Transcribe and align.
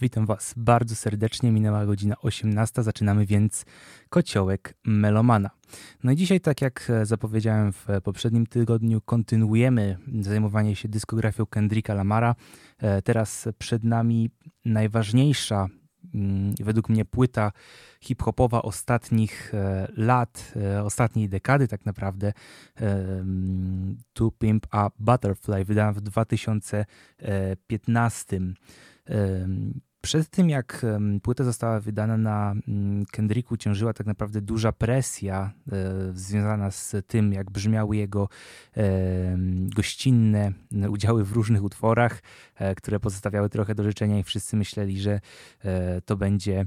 Witam 0.00 0.26
Was 0.26 0.54
bardzo 0.56 0.94
serdecznie. 0.94 1.52
Minęła 1.52 1.86
godzina 1.86 2.14
18. 2.22 2.82
Zaczynamy 2.82 3.26
więc 3.26 3.64
kociołek 4.08 4.74
Melomana. 4.84 5.50
No 6.04 6.12
i 6.12 6.16
dzisiaj, 6.16 6.40
tak 6.40 6.62
jak 6.62 6.92
zapowiedziałem 7.02 7.72
w 7.72 7.86
poprzednim 8.04 8.46
tygodniu, 8.46 9.00
kontynuujemy 9.00 9.98
zajmowanie 10.20 10.76
się 10.76 10.88
dyskografią 10.88 11.46
Kendricka 11.46 11.94
Lamara. 11.94 12.34
E, 12.78 13.02
teraz 13.02 13.48
przed 13.58 13.84
nami 13.84 14.30
najważniejsza 14.64 15.66
mm, 16.14 16.54
według 16.60 16.88
mnie 16.88 17.04
płyta 17.04 17.52
hip-hopowa 18.00 18.62
ostatnich 18.62 19.54
e, 19.54 19.88
lat, 19.96 20.52
e, 20.56 20.84
ostatniej 20.84 21.28
dekady 21.28 21.68
tak 21.68 21.86
naprawdę, 21.86 22.32
mm, 22.76 23.96
To 24.12 24.30
Pimp 24.30 24.66
a 24.70 24.90
Butterfly, 24.98 25.64
wydana 25.64 25.92
w 25.92 26.00
2015. 26.00 28.40
Przed 30.06 30.28
tym, 30.28 30.50
jak 30.50 30.86
płyta 31.22 31.44
została 31.44 31.80
wydana 31.80 32.16
na 32.16 32.54
mm, 32.68 33.06
Kendricku, 33.06 33.56
ciążyła 33.56 33.92
tak 33.92 34.06
naprawdę 34.06 34.40
duża 34.40 34.72
presja 34.72 35.52
e, 35.72 36.12
związana 36.14 36.70
z 36.70 36.96
tym, 37.06 37.32
jak 37.32 37.50
brzmiały 37.50 37.96
jego 37.96 38.28
gościnne 39.76 40.52
udziały 40.88 41.24
w 41.24 41.32
różnych 41.32 41.62
utworach, 41.62 42.22
e, 42.54 42.74
które 42.74 43.00
pozostawiały 43.00 43.48
trochę 43.48 43.74
do 43.74 43.82
życzenia 43.82 44.18
i 44.18 44.22
wszyscy 44.22 44.56
myśleli, 44.56 45.00
że 45.00 45.20
e, 45.64 46.00
to 46.00 46.16
będzie 46.16 46.66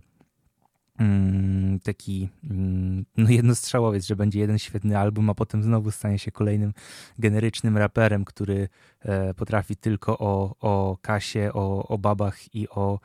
taki 1.84 2.30
mm, 2.44 3.06
no 3.18 3.30
jednostrzałowiec, 3.30 4.06
że 4.06 4.16
będzie 4.16 4.40
jeden 4.40 4.60
świetny 4.60 4.98
album, 4.98 5.30
a 5.30 5.36
potem 5.36 5.64
znowu 5.64 5.92
stanie 5.92 6.20
się 6.20 6.32
kolejnym 6.32 6.74
generycznym 7.20 7.78
raperem, 7.78 8.26
który 8.26 8.70
e, 9.00 9.34
potrafi 9.34 9.76
tylko 9.76 10.20
o, 10.20 10.56
o 10.60 10.98
kasie, 11.02 11.52
o, 11.54 11.88
o 11.88 11.98
babach 11.98 12.56
i 12.56 12.70
o 12.70 13.00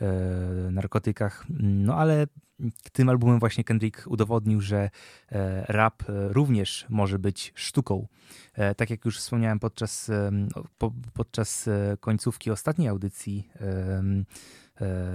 e, 0.00 0.06
narkotykach. 0.70 1.46
No 1.60 1.94
ale 1.94 2.26
tym 2.92 3.08
albumem 3.08 3.38
właśnie 3.38 3.64
Kendrick 3.64 4.06
udowodnił, 4.06 4.60
że 4.60 4.90
e, 5.32 5.64
rap 5.68 6.02
również 6.08 6.86
może 6.88 7.18
być 7.18 7.52
sztuką. 7.54 8.06
Tak 8.76 8.90
jak 8.90 9.04
już 9.04 9.18
wspomniałem 9.18 9.58
podczas, 9.58 10.10
podczas 11.14 11.68
końcówki 12.00 12.50
ostatniej 12.50 12.88
audycji, 12.88 13.48
E, 13.60 14.02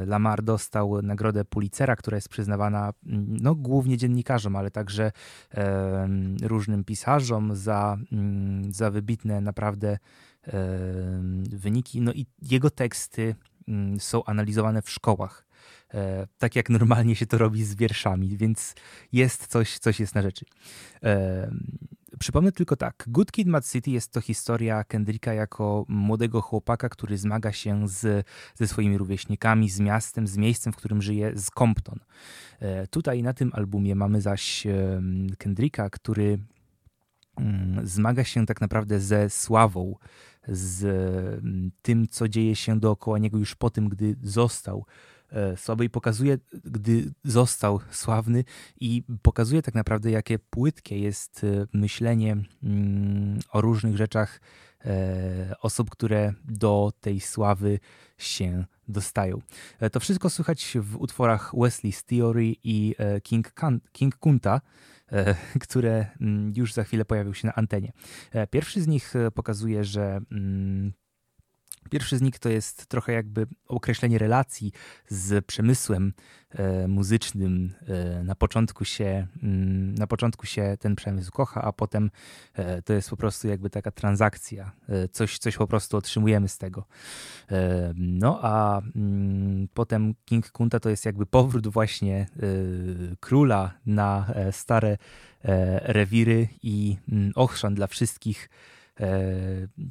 Lamar 0.05 0.43
dostał 0.43 1.01
nagrodę 1.01 1.45
Pulitzera, 1.45 1.95
która 1.95 2.17
jest 2.17 2.29
przyznawana 2.29 2.93
mm, 3.05 3.37
no, 3.41 3.55
głównie 3.55 3.97
dziennikarzom, 3.97 4.55
ale 4.55 4.71
także 4.71 5.11
e, 5.53 6.07
różnym 6.43 6.83
pisarzom 6.83 7.55
za, 7.55 7.97
mm, 8.11 8.73
za 8.73 8.91
wybitne 8.91 9.41
naprawdę 9.41 9.89
e, 9.89 9.99
wyniki. 11.49 12.01
No 12.01 12.13
i 12.13 12.25
jego 12.41 12.69
teksty 12.69 13.35
mm, 13.67 13.99
są 13.99 14.23
analizowane 14.23 14.81
w 14.81 14.89
szkołach. 14.89 15.45
Tak 16.37 16.55
jak 16.55 16.69
normalnie 16.69 17.15
się 17.15 17.25
to 17.25 17.37
robi 17.37 17.63
z 17.63 17.75
wierszami, 17.75 18.37
więc 18.37 18.75
jest 19.11 19.47
coś, 19.47 19.77
coś 19.77 19.99
jest 19.99 20.15
na 20.15 20.21
rzeczy. 20.21 20.45
Przypomnę 22.21 22.51
tylko 22.51 22.75
tak. 22.75 23.05
Good 23.07 23.31
Kid 23.31 23.47
Mad 23.47 23.67
City 23.71 23.91
jest 23.91 24.11
to 24.11 24.21
historia 24.21 24.83
Kendricka 24.83 25.33
jako 25.33 25.85
młodego 25.87 26.41
chłopaka, 26.41 26.89
który 26.89 27.17
zmaga 27.17 27.51
się 27.51 27.87
z, 27.87 28.27
ze 28.55 28.67
swoimi 28.67 28.97
rówieśnikami, 28.97 29.69
z 29.69 29.79
miastem, 29.79 30.27
z 30.27 30.37
miejscem, 30.37 30.73
w 30.73 30.75
którym 30.75 31.01
żyje, 31.01 31.31
z 31.35 31.49
Compton. 31.49 31.99
E, 32.59 32.87
tutaj 32.87 33.23
na 33.23 33.33
tym 33.33 33.51
albumie 33.53 33.95
mamy 33.95 34.21
zaś 34.21 34.67
Kendricka, 35.37 35.89
który 35.89 36.39
mm, 37.37 37.87
zmaga 37.87 38.23
się 38.23 38.45
tak 38.45 38.61
naprawdę 38.61 38.99
ze 38.99 39.29
sławą, 39.29 39.95
z 40.47 41.43
tym, 41.81 42.07
co 42.07 42.27
dzieje 42.27 42.55
się 42.55 42.79
dookoła 42.79 43.17
niego 43.17 43.37
już 43.37 43.55
po 43.55 43.69
tym, 43.69 43.89
gdy 43.89 44.15
został 44.23 44.85
E, 45.31 45.57
słaby 45.57 45.85
i 45.85 45.89
pokazuje, 45.89 46.37
gdy 46.63 47.13
został 47.23 47.79
sławny 47.91 48.43
i 48.79 49.03
pokazuje 49.21 49.61
tak 49.61 49.75
naprawdę, 49.75 50.11
jakie 50.11 50.39
płytkie 50.39 50.99
jest 50.99 51.43
e, 51.43 51.67
myślenie 51.73 52.37
mm, 52.63 53.39
o 53.51 53.61
różnych 53.61 53.97
rzeczach 53.97 54.41
e, 54.85 55.55
osób, 55.61 55.89
które 55.89 56.33
do 56.45 56.93
tej 57.01 57.19
sławy 57.19 57.79
się 58.17 58.65
dostają. 58.87 59.41
To 59.91 59.99
wszystko 59.99 60.29
słychać 60.29 60.77
w 60.81 60.97
utworach 60.97 61.53
Wesley's 61.53 62.03
Theory 62.03 62.55
i 62.63 62.95
King, 63.23 63.53
King 63.91 64.15
Kunta, 64.15 64.61
które 65.63 66.05
mm, 66.21 66.53
już 66.55 66.73
za 66.73 66.83
chwilę 66.83 67.05
pojawią 67.05 67.33
się 67.33 67.47
na 67.47 67.55
antenie. 67.55 67.91
Pierwszy 68.49 68.81
z 68.81 68.87
nich 68.87 69.13
pokazuje, 69.33 69.83
że 69.83 70.21
mm, 70.31 70.93
Pierwszy 71.89 72.17
z 72.17 72.21
nich 72.21 72.39
to 72.39 72.49
jest 72.49 72.85
trochę 72.87 73.13
jakby 73.13 73.47
określenie 73.67 74.17
relacji 74.17 74.71
z 75.07 75.45
przemysłem 75.45 76.13
e, 76.49 76.87
muzycznym. 76.87 77.73
E, 77.87 78.23
na, 78.23 78.35
początku 78.35 78.85
się, 78.85 79.27
mm, 79.43 79.95
na 79.95 80.07
początku 80.07 80.45
się 80.45 80.77
ten 80.79 80.95
przemysł 80.95 81.31
kocha, 81.31 81.61
a 81.61 81.73
potem 81.73 82.11
e, 82.53 82.81
to 82.81 82.93
jest 82.93 83.09
po 83.09 83.17
prostu 83.17 83.47
jakby 83.47 83.69
taka 83.69 83.91
transakcja. 83.91 84.71
E, 84.89 85.07
coś, 85.07 85.37
coś 85.37 85.57
po 85.57 85.67
prostu 85.67 85.97
otrzymujemy 85.97 86.47
z 86.47 86.57
tego. 86.57 86.85
E, 87.51 87.93
no 87.95 88.39
a 88.41 88.81
mm, 88.95 89.67
potem 89.73 90.13
King 90.25 90.51
Kunta 90.51 90.79
to 90.79 90.89
jest 90.89 91.05
jakby 91.05 91.25
powrót 91.25 91.67
właśnie 91.67 92.17
e, 92.17 92.45
króla 93.19 93.73
na 93.85 94.33
stare 94.51 94.97
rewiry 95.81 96.47
i 96.63 96.97
mm, 97.11 97.31
ochrzan 97.35 97.75
dla 97.75 97.87
wszystkich 97.87 98.49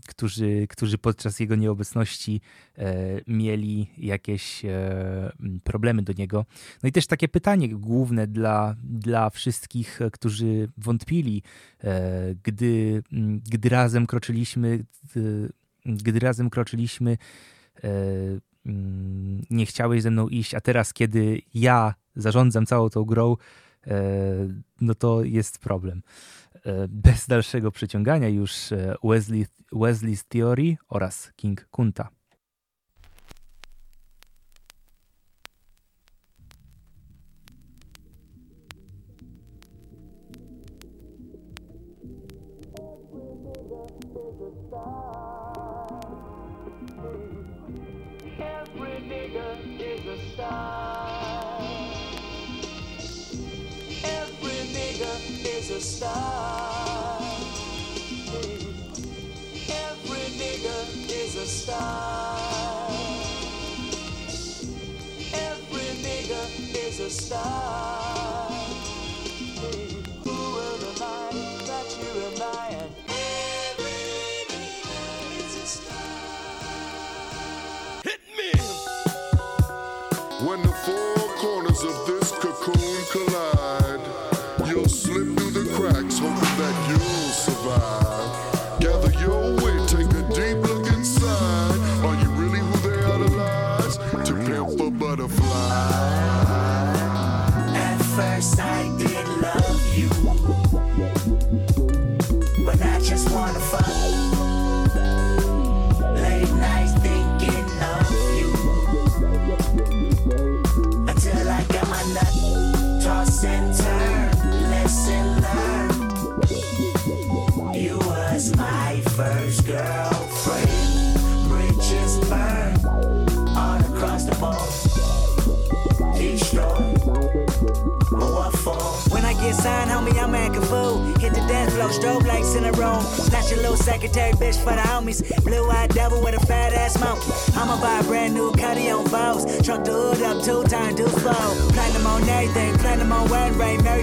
którzy, 0.08 0.66
którzy 0.68 0.98
podczas 0.98 1.40
jego 1.40 1.56
nieobecności 1.56 2.40
e, 2.78 2.94
mieli 3.26 3.90
jakieś 3.98 4.64
e, 4.64 5.32
problemy 5.64 6.02
do 6.02 6.12
niego. 6.12 6.46
No 6.82 6.88
i 6.88 6.92
też 6.92 7.06
takie 7.06 7.28
pytanie 7.28 7.68
główne 7.68 8.26
dla, 8.26 8.76
dla 8.84 9.30
wszystkich, 9.30 10.00
którzy 10.12 10.68
wątpili, 10.78 11.42
gdy, 12.42 13.02
gdy 13.50 13.68
razem 13.68 14.06
kroczyliśmy, 14.06 14.84
gdy 15.84 16.18
razem 16.20 16.50
kroczyliśmy, 16.50 17.18
nie 19.50 19.66
chciałeś 19.66 20.02
ze 20.02 20.10
mną 20.10 20.28
iść, 20.28 20.54
a 20.54 20.60
teraz, 20.60 20.92
kiedy 20.92 21.42
ja 21.54 21.94
zarządzam 22.16 22.66
całą 22.66 22.90
tą 22.90 23.04
grą, 23.04 23.36
no 24.80 24.94
to 24.94 25.24
jest 25.24 25.58
problem. 25.58 26.02
E, 26.66 26.88
bez 26.88 27.26
dalszego 27.26 27.70
przeciągania 27.70 28.28
już 28.28 28.72
e, 28.72 28.94
Wesley, 29.04 29.46
Wesley's 29.72 30.24
Theory 30.28 30.76
oraz 30.88 31.32
King 31.36 31.68
Kunta. 31.70 32.08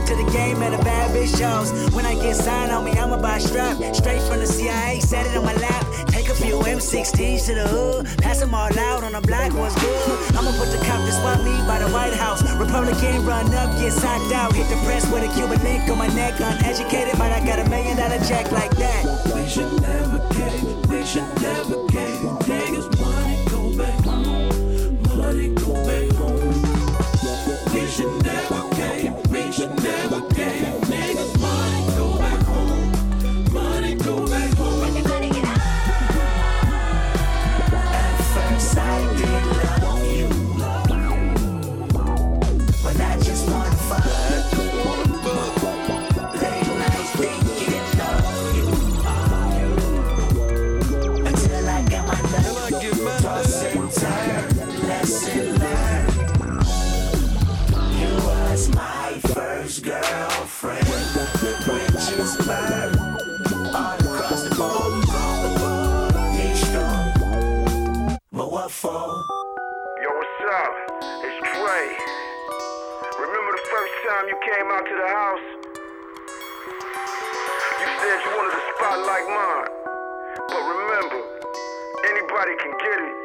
To 0.05 0.15
the 0.15 0.29
game 0.31 0.61
and 0.61 0.75
a 0.75 0.77
bad 0.77 1.11
bitch 1.11 1.35
shows. 1.37 1.73
When 1.93 2.05
I 2.05 2.13
get 2.13 2.35
signed, 2.35 2.71
on 2.71 2.85
me, 2.85 2.91
I'ma 2.91 3.17
buy 3.19 3.37
a 3.37 3.39
strap. 3.41 3.75
Straight 3.95 4.21
from 4.21 4.39
the 4.39 4.45
CIA, 4.45 5.01
set 5.01 5.25
it 5.25 5.35
on 5.35 5.43
my 5.43 5.55
lap. 5.55 5.85
Take 6.07 6.29
a 6.29 6.35
few 6.35 6.59
M16s 6.59 7.47
to 7.47 7.55
the 7.55 7.67
hood. 7.67 8.05
Pass 8.19 8.39
them 8.39 8.53
all 8.53 8.71
out 8.77 9.03
on 9.03 9.13
the 9.13 9.21
black 9.21 9.51
ones 9.53 9.73
good. 9.75 10.35
I'ma 10.37 10.51
put 10.55 10.69
the 10.71 10.77
cop 10.85 11.03
to 11.03 11.11
swap 11.11 11.43
me 11.43 11.51
by 11.67 11.79
the 11.79 11.89
White 11.89 12.13
House. 12.13 12.41
Republican 12.55 13.25
run 13.25 13.51
up, 13.55 13.75
get 13.81 13.91
socked 13.91 14.31
out. 14.31 14.53
Hit 14.53 14.69
the 14.69 14.77
press 14.85 15.03
with 15.11 15.27
a 15.27 15.33
Cuban 15.33 15.61
link 15.63 15.89
on 15.89 15.97
my 15.97 16.07
neck, 16.13 16.39
uneducated, 16.39 17.17
but 17.17 17.31
I 17.31 17.43
got 17.43 17.59
a 17.59 17.67
million 17.67 17.97
dollar 17.97 18.19
check 18.23 18.51
like 18.51 18.71
that. 18.77 19.03
We 19.33 19.49
should 19.49 19.81
never 19.81 20.19
cave, 20.31 20.89
we 20.89 21.03
should 21.03 21.27
never 21.41 21.83
cave. 21.89 22.21
Niggas 22.47 22.87
money 23.01 23.43
go 23.49 23.75
back 23.75 23.99
home, 24.05 25.01
money 25.17 25.49
go 25.57 25.73
back 25.83 26.15
home. 26.15 26.77
We 27.73 27.87
should 27.87 28.16
up? 70.47 70.73
It's 71.27 71.39
Trey. 71.43 71.87
Remember 73.19 73.51
the 73.51 73.65
first 73.67 73.93
time 74.07 74.23
you 74.31 74.37
came 74.47 74.67
out 74.71 74.85
to 74.87 74.95
the 74.95 75.09
house? 75.11 75.45
You 77.83 77.87
said 77.99 78.17
you 78.23 78.31
wanted 78.31 78.55
a 78.55 78.63
spot 78.71 78.97
like 79.03 79.27
mine. 79.27 79.69
But 80.47 80.63
remember, 80.63 81.19
anybody 82.07 82.53
can 82.63 82.73
get 82.79 82.95
it. 82.95 83.15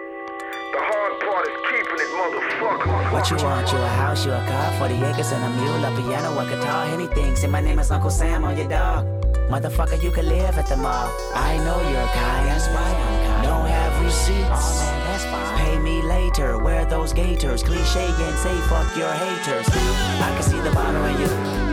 The 0.75 0.81
hard 0.83 1.15
part 1.23 1.47
is 1.47 1.57
keeping 1.71 2.01
it, 2.03 2.11
motherfucker. 2.19 3.13
What 3.13 3.31
you 3.31 3.37
want? 3.39 3.71
You 3.71 3.79
a 3.79 3.89
house, 4.03 4.27
you 4.27 4.33
a 4.33 4.43
car, 4.43 4.73
40 4.79 4.95
acres 5.07 5.31
and 5.31 5.45
a 5.45 5.51
mule, 5.63 5.85
a 5.85 5.91
piano, 5.95 6.39
a 6.39 6.45
guitar, 6.45 6.87
anything. 6.87 7.37
Say 7.37 7.47
my 7.47 7.61
name 7.61 7.79
is 7.79 7.91
Uncle 7.93 8.11
Sam 8.11 8.43
on 8.43 8.57
your 8.57 8.69
dog. 8.69 9.07
Motherfucker, 9.47 10.03
you 10.03 10.11
can 10.11 10.29
live 10.29 10.59
at 10.59 10.67
the 10.67 10.77
mall. 10.77 11.13
I 11.35 11.59
know 11.59 11.79
you're 11.87 12.09
kind, 12.19 12.49
that's 12.49 12.67
why 12.69 12.83
I'm 12.83 13.27
kind. 13.27 13.43
Don't 13.47 13.67
have 13.67 14.05
receipts. 14.05 14.92
That's 15.13 15.25
fine. 15.25 15.59
Pay 15.59 15.79
me 15.79 16.01
later, 16.01 16.57
wear 16.59 16.87
those 16.87 17.13
gaiters. 17.13 17.63
Cliche 17.63 18.07
and 18.07 18.39
say 18.39 18.57
fuck 18.69 18.97
your 18.97 19.13
haters. 19.13 19.69
I 19.69 20.33
can 20.35 20.43
see 20.43 20.61
the 20.61 20.71
bottle 20.71 21.05
in 21.05 21.21
you, 21.21 21.27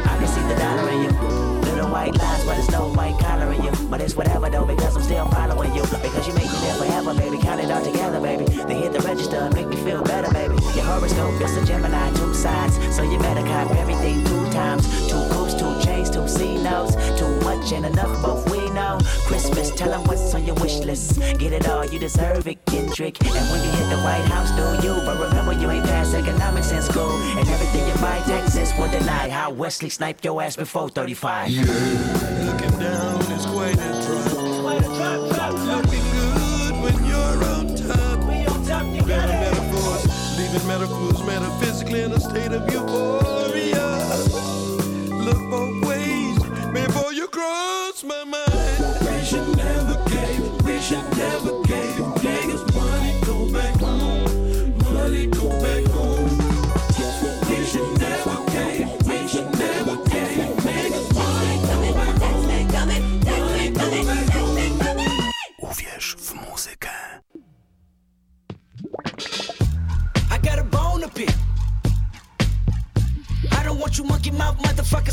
I 0.04 0.18
can 0.20 0.28
see 0.28 0.42
the 0.42 0.56
dollar 0.56 0.90
in 0.90 1.04
you 1.04 1.60
little 1.80 1.90
white 1.90 2.16
lies, 2.18 2.44
but 2.46 2.58
it's 2.58 2.70
no 2.70 2.90
white 2.92 3.18
collar 3.20 3.54
in 3.54 3.64
you. 3.64 3.72
But 3.90 4.02
it's 4.02 4.16
whatever 4.16 4.50
though, 4.50 4.66
because 4.66 4.96
I'm 4.96 5.04
still 5.04 5.28
following 5.28 5.74
you. 5.74 5.82
Because 5.82 6.28
you 6.28 6.34
make 6.34 6.52
me 6.52 6.60
live 6.60 6.78
forever, 6.78 7.14
baby. 7.14 7.38
Count 7.38 7.62
it 7.62 7.72
all 7.72 7.84
together, 7.84 8.20
baby. 8.20 8.44
They 8.44 8.76
hit 8.76 8.92
the 8.92 9.00
register 9.00 9.38
and 9.38 9.54
make 9.56 9.68
me 9.68 9.78
feel 9.78 10.04
better, 10.04 10.32
baby. 10.34 10.56
Your 10.76 10.84
horoscope 10.84 11.42
is 11.42 11.56
a 11.56 11.66
Gemini, 11.66 12.12
two 12.16 12.34
sides. 12.34 12.76
So 12.96 13.04
you 13.04 13.18
better 13.20 13.44
cop 13.44 13.72
everything 13.72 14.24
two 14.26 14.46
times. 14.52 14.84
Two 15.10 15.24
coops, 15.32 15.54
two 15.54 15.74
chains, 15.82 16.10
two 16.10 16.28
C 16.28 16.62
notes. 16.62 16.96
Too 17.18 17.34
much 17.42 17.72
and 17.72 17.86
enough, 17.86 18.22
both. 18.22 18.49
Christmas, 19.26 19.72
tell 19.72 19.90
them 19.90 20.04
what's 20.06 20.34
on 20.34 20.46
your 20.46 20.56
wish 20.56 20.80
list. 20.80 21.20
Get 21.38 21.54
it 21.54 21.68
all, 21.68 21.86
you 21.86 22.00
deserve 22.00 22.48
it, 22.48 22.66
Kendrick. 22.66 23.22
And 23.24 23.50
when 23.52 23.64
you 23.64 23.72
hit 23.72 23.90
the 23.90 24.02
White 24.02 24.26
House, 24.26 24.52
do 24.52 24.88
you? 24.88 24.94
But 25.06 25.20
remember, 25.20 25.54
you 25.54 25.70
ain't 25.70 25.86
passed 25.86 26.14
economics 26.14 26.72
in 26.72 26.82
school. 26.82 27.12
And 27.38 27.48
everything 27.48 27.88
you 27.88 27.94
buy, 27.96 28.20
Texas 28.26 28.74
will 28.78 28.90
deny. 28.92 29.30
How 29.30 29.52
Wesley 29.52 29.90
sniped 29.90 30.26
your 30.26 30.42
ass 30.42 30.56
before 30.56 30.90
35. 30.90 31.50
Yeah. 31.50 31.64
Looking 32.46 32.80
down 32.80 33.22
is 33.32 33.46
quite 33.46 33.76
a 33.76 34.02
drop. 34.06 34.30
Looking 35.54 36.06
good 36.12 36.74
when 36.84 37.06
you're 37.06 37.44
on 37.46 37.76
top. 37.76 38.20
We 38.28 38.46
on 38.46 38.66
top. 38.66 38.86
Better 39.08 39.34
metaphors, 39.34 40.04
leaving 40.38 40.68
metaphors 40.68 41.24
metaphysically 41.24 42.02
in 42.04 42.12
a 42.12 42.20
state 42.20 42.52
of 42.52 42.72
euphoria. 42.72 43.20
Look 43.24 43.39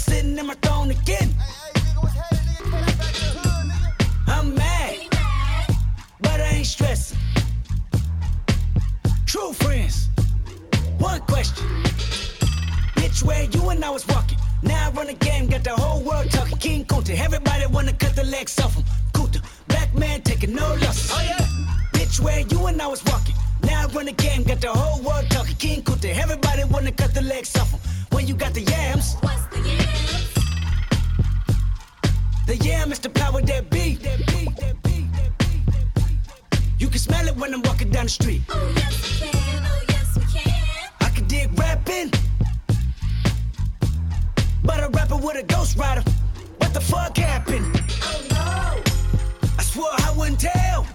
sitting 0.06 0.38
in 0.38 0.46
my 0.46 0.54
throne 0.54 0.90
again. 0.90 1.28
I'm 4.26 4.54
mad, 4.54 4.94
but 6.20 6.40
I 6.40 6.48
ain't 6.58 6.66
stressing. 6.66 7.18
True 9.26 9.52
friends. 9.52 10.08
One 10.98 11.20
question. 11.22 11.66
Bitch, 12.96 13.24
where 13.24 13.44
you 13.44 13.68
and 13.70 13.84
I 13.84 13.90
was 13.90 14.06
walking. 14.08 14.38
Now 14.62 14.88
I 14.88 14.90
run 14.92 15.08
the 15.08 15.14
game, 15.14 15.48
got 15.48 15.64
the 15.64 15.74
whole 15.74 16.02
world 16.02 16.30
talking. 16.30 16.58
King 16.58 16.84
Kunta, 16.84 17.18
everybody 17.18 17.66
wanna 17.66 17.92
cut 17.92 18.14
the 18.14 18.24
legs 18.24 18.58
off 18.60 18.74
him. 18.76 18.84
Kunta, 19.12 19.40
black 19.68 19.92
man 19.94 20.22
taking 20.22 20.54
no 20.54 20.68
losses. 20.82 21.10
Oh 21.12 21.22
yeah. 21.30 21.46
Bitch, 21.94 22.20
where 22.20 22.40
you 22.40 22.66
and 22.66 22.80
I 22.80 22.86
was 22.86 23.02
walking. 23.04 23.34
Now 23.62 23.82
I 23.82 23.86
run 23.86 24.06
the 24.06 24.12
game, 24.12 24.44
got 24.44 24.60
the 24.60 24.72
whole 24.72 25.02
world 25.02 25.26
talking. 25.30 25.56
King 25.56 25.82
Kunta, 25.82 26.14
everybody 26.16 26.62
wanna 26.64 26.92
cut 26.92 27.12
the 27.12 27.22
legs 27.22 27.56
off 27.56 27.70
him. 27.72 27.80
When 28.12 28.26
you 28.28 28.34
got 28.34 28.54
the 28.54 28.62
yams. 28.62 29.16
What's 29.20 29.45
The 32.46 32.56
yam 32.58 32.92
is 32.92 33.00
the 33.00 33.10
power 33.10 33.42
that 33.42 33.70
be. 33.70 33.96
That 33.96 34.18
be, 34.26 34.44
that 34.60 34.82
be, 34.84 35.08
that 35.10 35.38
be, 35.38 35.58
that 35.66 35.94
be. 35.94 36.56
You 36.78 36.88
can 36.88 37.00
smell 37.00 37.26
it 37.26 37.36
when 37.36 37.52
I'm 37.52 37.62
walking 37.62 37.90
down 37.90 38.04
the 38.04 38.10
street. 38.10 38.42
Oh 38.48 38.72
yes 38.76 39.20
we 39.20 39.30
can, 39.30 39.64
oh 39.66 39.82
yes 39.88 40.16
we 40.16 40.24
can. 40.32 40.90
I 41.00 41.08
can 41.10 41.26
dig 41.26 41.58
rapping. 41.58 42.12
But 44.62 44.78
a 44.84 44.88
rapper 44.90 45.16
with 45.16 45.36
a 45.36 45.42
ghost 45.42 45.76
rider. 45.76 46.04
What 46.58 46.72
the 46.72 46.80
fuck 46.80 47.16
happened? 47.16 47.66
Oh 48.02 48.22
no. 48.30 48.82
I 49.58 49.62
swore 49.62 49.90
I 49.90 50.14
wouldn't 50.16 50.38
tell. 50.38 50.86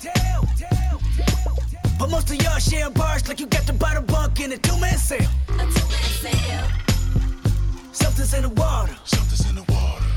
But 2.00 2.10
most 2.10 2.29
of 2.31 2.41
y'all 2.41 2.60
sharing 2.60 2.93
bars 2.93 3.27
like 3.27 3.39
you 3.41 3.46
got 3.46 3.67
to 3.67 3.74
buy 3.74 3.93
the 3.93 4.01
bottom 4.01 4.05
bunk 4.05 4.39
in 4.39 4.51
a 4.53 4.58
two-man 4.58 4.98
sale. 4.98 5.29
A 5.50 5.58
two-man 5.58 5.75
sale. 6.24 6.67
Something's 7.91 8.34
in 8.34 8.43
the 8.43 8.50
water. 8.50 8.96
Something's 9.03 9.50
in 9.50 9.55
the 9.55 9.63
water. 9.72 10.11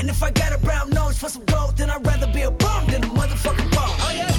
And 0.00 0.08
if 0.08 0.22
I 0.22 0.30
got 0.30 0.50
a 0.54 0.58
brown 0.58 0.88
nose 0.88 1.18
for 1.18 1.28
some 1.28 1.44
gold, 1.44 1.76
then 1.76 1.90
I'd 1.90 2.06
rather 2.06 2.26
be 2.32 2.40
a 2.40 2.50
bum 2.50 2.86
than 2.86 3.04
a 3.04 3.06
motherfucking 3.08 3.70
bum. 3.70 3.90
Oh 4.00 4.12
yeah. 4.16 4.32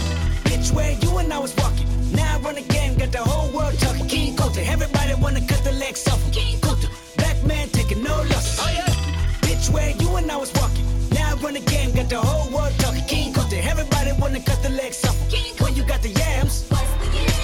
Bitch, 0.49 0.73
where 0.73 0.93
you 0.93 1.19
and 1.19 1.31
I 1.31 1.37
was 1.37 1.55
walking. 1.55 1.87
Now 2.13 2.37
I 2.37 2.39
run 2.39 2.55
the 2.55 2.61
game, 2.61 2.97
got 2.97 3.11
the 3.11 3.19
whole 3.19 3.47
world 3.55 3.77
talking. 3.77 4.07
King 4.07 4.35
Kunta, 4.35 4.65
everybody 4.67 5.13
wanna 5.21 5.45
cut 5.45 5.63
the 5.63 5.73
legs 5.73 6.07
off. 6.07 6.19
King 6.33 6.57
Kunta, 6.61 6.89
black 7.15 7.43
man 7.43 7.69
taking 7.69 8.01
no 8.01 8.15
losses. 8.31 8.57
Oh 8.59 8.71
yeah. 8.73 8.89
Bitch, 9.45 9.69
where 9.71 9.91
you 10.01 10.15
and 10.15 10.31
I 10.31 10.37
was 10.37 10.51
walking. 10.55 10.83
Now 11.11 11.29
I 11.29 11.35
run 11.35 11.53
the 11.53 11.59
game, 11.59 11.91
got 11.93 12.09
the 12.09 12.17
whole 12.19 12.49
world 12.51 12.73
talking. 12.79 13.05
King 13.05 13.31
Kunta, 13.31 13.63
everybody 13.63 14.13
wanna 14.19 14.39
cut 14.41 14.63
the 14.63 14.69
legs 14.69 15.05
off 15.05 15.15
When 15.61 15.75
you 15.75 15.83
got 15.83 16.01
the 16.01 16.09
yams, 16.09 16.65
What's 16.69 16.89
the 17.05 17.09
yams? 17.17 17.37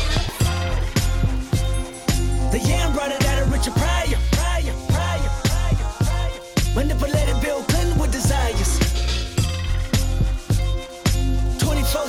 the 2.51 2.59
yam 2.67 2.93
brought 2.93 3.11
it 3.11 3.23
out 3.27 3.43
of 3.43 3.53
Richard 3.53 3.75
Pryor. 3.75 4.17
Pryor, 4.31 4.73
Pryor, 4.89 5.31
Pryor, 5.45 5.89
Pryor. 6.01 6.41
Manipulated 6.73 7.16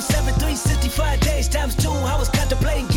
7, 0.01 0.33
365 0.35 1.19
days 1.19 1.47
times 1.47 1.75
two. 1.75 1.89
I 1.89 2.17
was 2.17 2.29
contemplating 2.29 2.88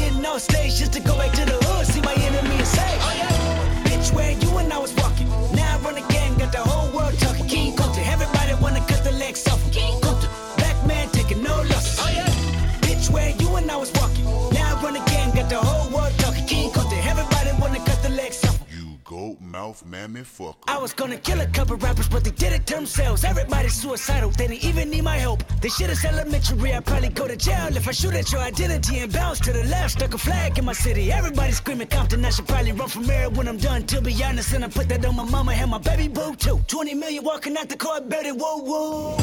mouth, 19.52 19.85
mammy 19.85 20.25
fuck. 20.25 20.56
I 20.66 20.78
was 20.78 20.94
gonna 20.94 21.18
kill 21.18 21.40
a 21.42 21.47
couple 21.47 21.76
rappers, 21.76 22.09
but 22.09 22.25
they 22.25 22.30
did 22.30 22.52
it 22.54 22.66
to 22.68 22.75
themselves. 22.75 23.23
Everybody's 23.23 23.75
suicidal, 23.75 24.30
they 24.30 24.47
didn't 24.49 24.64
even 24.64 24.88
need 24.88 25.04
my 25.04 25.18
help. 25.18 25.44
They 25.61 25.68
shit 25.68 25.90
is 25.90 26.02
elementary, 26.04 26.73
I'd 26.73 26.87
probably 26.87 27.11
go 27.11 27.28
to 27.28 27.37
jail 27.37 27.76
if 27.76 27.87
I 27.87 27.92
shoot 27.92 28.14
at 28.14 28.32
your 28.32 28.40
identity 28.40 29.00
and 29.00 29.12
bounce 29.12 29.40
to 29.40 29.52
the 29.52 29.64
left. 29.64 29.92
Stuck 29.92 30.14
a 30.14 30.18
flag 30.18 30.59
in 30.59 30.64
my 30.64 30.73
city, 30.73 31.12
everybody 31.12 31.52
screaming 31.52 31.88
Compton. 31.88 32.25
I 32.25 32.30
should 32.30 32.49
probably 32.49 32.73
run 32.73 32.88
from 32.88 33.04
here 33.04 33.28
when 33.28 33.47
I'm 33.47 33.59
done. 33.59 33.82
To 33.92 34.00
be 34.00 34.12
honest, 34.25 34.54
and 34.54 34.64
I 34.64 34.68
put 34.68 34.88
that 34.88 35.04
on 35.04 35.16
my 35.16 35.25
mama 35.25 35.52
and 35.52 35.71
my 35.71 35.78
baby 35.78 36.09
boo 36.09 36.35
too. 36.35 36.59
20 36.66 36.94
million 36.94 37.23
walking 37.23 37.54
out 37.59 37.68
the 37.68 37.76
court, 37.76 38.09
better 38.09 38.32
whoa 38.35 38.56
whoa. 38.56 39.16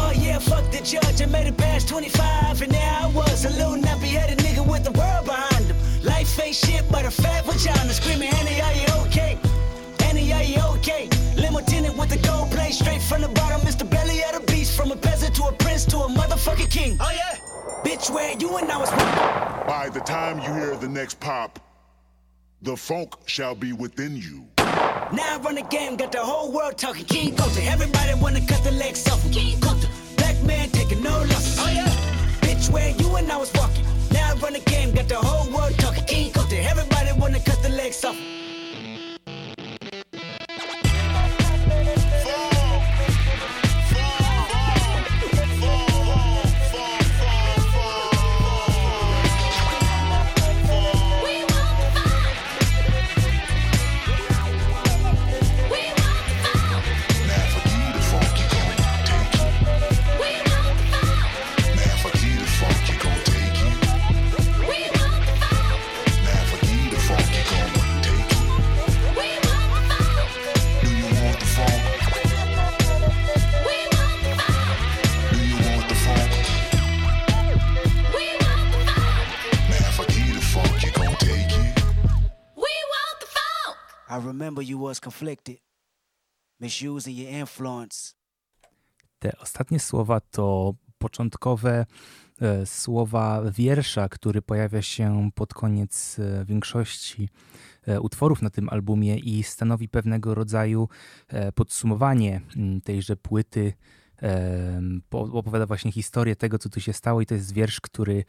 Oh 0.00 0.12
yeah, 0.16 0.38
fuck 0.38 0.64
the 0.70 0.80
judge, 0.82 1.20
I 1.20 1.26
made 1.26 1.46
it 1.46 1.58
past 1.58 1.88
25, 1.88 2.62
and 2.62 2.72
now 2.72 3.00
I 3.02 3.06
was, 3.12 3.44
a 3.44 3.50
little 3.50 3.76
nappy 3.76 4.12
headed 4.18 4.38
nigga 4.38 4.66
with 4.66 4.84
the 4.84 4.92
world 4.92 5.26
behind 5.26 5.66
him. 5.66 5.76
Life 6.02 6.40
ain't 6.42 6.56
shit 6.56 6.84
but 6.90 7.04
a 7.04 7.10
fat 7.10 7.44
vagina, 7.44 7.92
screaming, 7.92 8.30
Annie, 8.30 8.60
are 8.62 8.72
you 8.72 9.06
okay? 9.06 9.47
Annie, 10.48 10.60
are 10.60 10.76
okay? 10.76 11.08
Limo 11.36 11.60
tinted 11.60 11.96
with 11.98 12.10
the 12.10 12.18
gold 12.26 12.50
plate, 12.50 12.72
straight 12.72 13.02
from 13.02 13.22
the 13.22 13.28
bottom, 13.28 13.60
Mr. 13.62 13.88
Belly 13.88 14.22
of 14.24 14.40
the 14.40 14.52
beast, 14.52 14.76
from 14.76 14.90
a 14.92 14.96
peasant 14.96 15.34
to 15.36 15.44
a 15.44 15.52
prince 15.52 15.84
to 15.86 15.98
a 15.98 16.08
motherfucking 16.08 16.70
king. 16.70 16.96
Oh 17.00 17.10
yeah, 17.10 17.36
bitch, 17.84 18.10
where 18.10 18.34
you 18.38 18.56
and 18.56 18.70
I 18.70 18.78
was. 18.78 18.90
By 18.90 19.90
the 19.92 20.00
time 20.00 20.38
you 20.38 20.52
hear 20.52 20.76
the 20.76 20.88
next 20.88 21.20
pop, 21.20 21.58
the 22.62 22.76
funk 22.76 23.14
shall 23.26 23.54
be 23.54 23.72
within 23.72 24.16
you. 24.16 24.46
Now 24.58 25.36
I 25.36 25.38
run 25.42 25.54
the 25.54 25.62
game, 25.62 25.96
got 25.96 26.12
the 26.12 26.20
whole 26.20 26.52
world 26.52 26.78
talking 26.78 27.04
King 27.04 27.34
Kunta. 27.34 27.66
Everybody 27.66 28.14
wanna 28.20 28.44
cut 28.46 28.62
the 28.64 28.72
legs 28.72 29.06
off 29.08 29.24
of 29.24 29.32
King 29.32 29.58
Kunta. 29.60 29.88
Black 30.16 30.40
man 30.42 30.68
taking 30.70 31.02
no 31.02 31.10
losses. 31.10 31.58
Oh 31.60 31.70
yeah. 31.70 31.88
Bitch, 32.40 32.70
where 32.70 32.90
you 32.90 33.16
and 33.16 33.30
I 33.30 33.36
was 33.36 33.52
walking. 33.54 33.84
Now 34.12 34.32
I 34.32 34.34
run 34.38 34.54
the 34.54 34.60
game, 34.60 34.94
got 34.94 35.08
the 35.08 35.16
whole 35.16 35.50
world 35.54 35.78
talking 35.78 36.04
King 36.04 36.32
Kunta. 36.32 36.62
Everybody 36.64 37.12
wanna 37.18 37.40
cut 37.40 37.62
the 37.62 37.70
legs 37.70 38.04
off. 38.04 38.16
Remember 84.38 84.64
you 84.64 84.78
was 84.80 85.00
conflicted, 85.00 85.56
misusing 86.60 87.18
your 87.18 87.30
influence. 87.30 88.14
Te 89.18 89.38
ostatnie 89.38 89.80
słowa 89.80 90.20
to 90.20 90.74
początkowe 90.98 91.86
e, 92.40 92.66
słowa 92.66 93.42
wiersza, 93.50 94.08
który 94.08 94.42
pojawia 94.42 94.82
się 94.82 95.30
pod 95.34 95.54
koniec 95.54 96.18
e, 96.18 96.44
większości 96.44 97.28
e, 97.86 98.00
utworów 98.00 98.42
na 98.42 98.50
tym 98.50 98.68
albumie 98.68 99.16
i 99.18 99.42
stanowi 99.42 99.88
pewnego 99.88 100.34
rodzaju 100.34 100.88
e, 101.28 101.52
podsumowanie 101.52 102.40
mm, 102.56 102.80
tejże 102.80 103.16
płyty. 103.16 103.72
Po- 105.08 105.20
Opowiada 105.32 105.66
właśnie 105.66 105.92
historię 105.92 106.36
tego, 106.36 106.58
co 106.58 106.68
tu 106.68 106.80
się 106.80 106.92
stało, 106.92 107.20
i 107.20 107.26
to 107.26 107.34
jest 107.34 107.52
wiersz, 107.52 107.80
który 107.80 108.24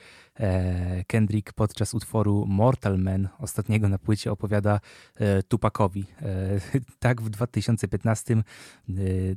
Kendrick 1.08 1.54
podczas 1.54 1.94
utworu 1.94 2.46
Mortal 2.48 3.00
Man, 3.00 3.30
ostatniego 3.40 3.90
na 3.90 3.98
płycie, 3.98 4.32
opowiada 4.32 4.80
e, 5.16 5.44
Tupakowi. 5.44 6.06
E, 6.22 6.60
Tak 7.00 7.22
w 7.22 7.30
2015 7.30 8.34
e, 8.34 8.42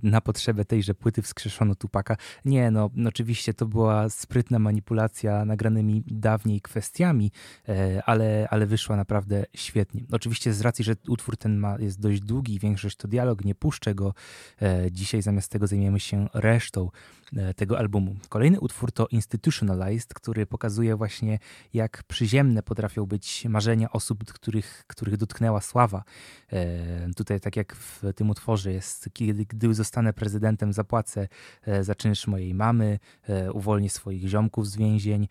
na 0.02 0.20
potrzebę 0.20 0.64
tejże 0.64 0.94
płyty 0.94 1.22
wskrzeszono 1.22 1.74
Tupaka. 1.74 2.16
Nie, 2.44 2.70
no 2.70 2.90
oczywiście 3.06 3.54
to 3.54 3.66
była 3.66 4.08
sprytna 4.08 4.58
manipulacja 4.58 5.44
nagranymi 5.44 6.02
dawniej 6.06 6.60
kwestiami, 6.60 7.30
e, 7.68 8.02
ale, 8.06 8.46
ale 8.50 8.66
wyszła 8.66 8.96
naprawdę 8.96 9.44
świetnie. 9.56 10.02
Oczywiście 10.12 10.52
z 10.52 10.60
racji, 10.60 10.84
że 10.84 10.94
utwór 11.08 11.36
ten 11.36 11.56
ma, 11.56 11.78
jest 11.78 12.00
dość 12.00 12.20
długi, 12.20 12.58
większość 12.58 12.96
to 12.96 13.08
dialog, 13.08 13.44
nie 13.44 13.54
puszczę 13.54 13.94
go. 13.94 14.14
E, 14.62 14.92
Dzisiaj 14.92 15.22
zamiast 15.22 15.50
tego 15.50 15.66
zajmiemy 15.66 16.00
się 16.00 16.28
resztą 16.34 16.90
e, 17.36 17.54
tego 17.54 17.78
albumu. 17.78 18.16
Kolejny 18.28 18.60
utwór 18.60 18.92
to 18.92 19.06
Institutionalized, 19.06 20.14
który 20.14 20.46
pokazuje 20.46 20.91
właśnie 20.96 21.38
jak 21.74 22.02
przyziemne 22.02 22.62
potrafią 22.62 23.06
być 23.06 23.44
marzenia 23.44 23.90
osób, 23.90 24.24
których, 24.32 24.84
których 24.86 25.16
dotknęła 25.16 25.60
sława. 25.60 26.04
E, 26.52 27.14
Tutaj 27.16 27.40
tak 27.40 27.56
jak 27.56 27.74
w 27.76 28.02
tym 28.16 28.30
utworze 28.30 28.72
jest, 28.72 29.10
kiedy 29.12 29.46
gdy 29.46 29.74
zostanę 29.74 30.12
prezydentem 30.12 30.72
zapłacę 30.72 31.28
e, 31.62 31.84
za 31.84 31.94
czynsz 31.94 32.26
mojej 32.26 32.54
mamy, 32.54 32.98
e, 33.22 33.52
uwolnię 33.52 33.90
swoich 33.90 34.28
ziomków 34.28 34.68
z 34.68 34.76
więzień, 34.76 35.28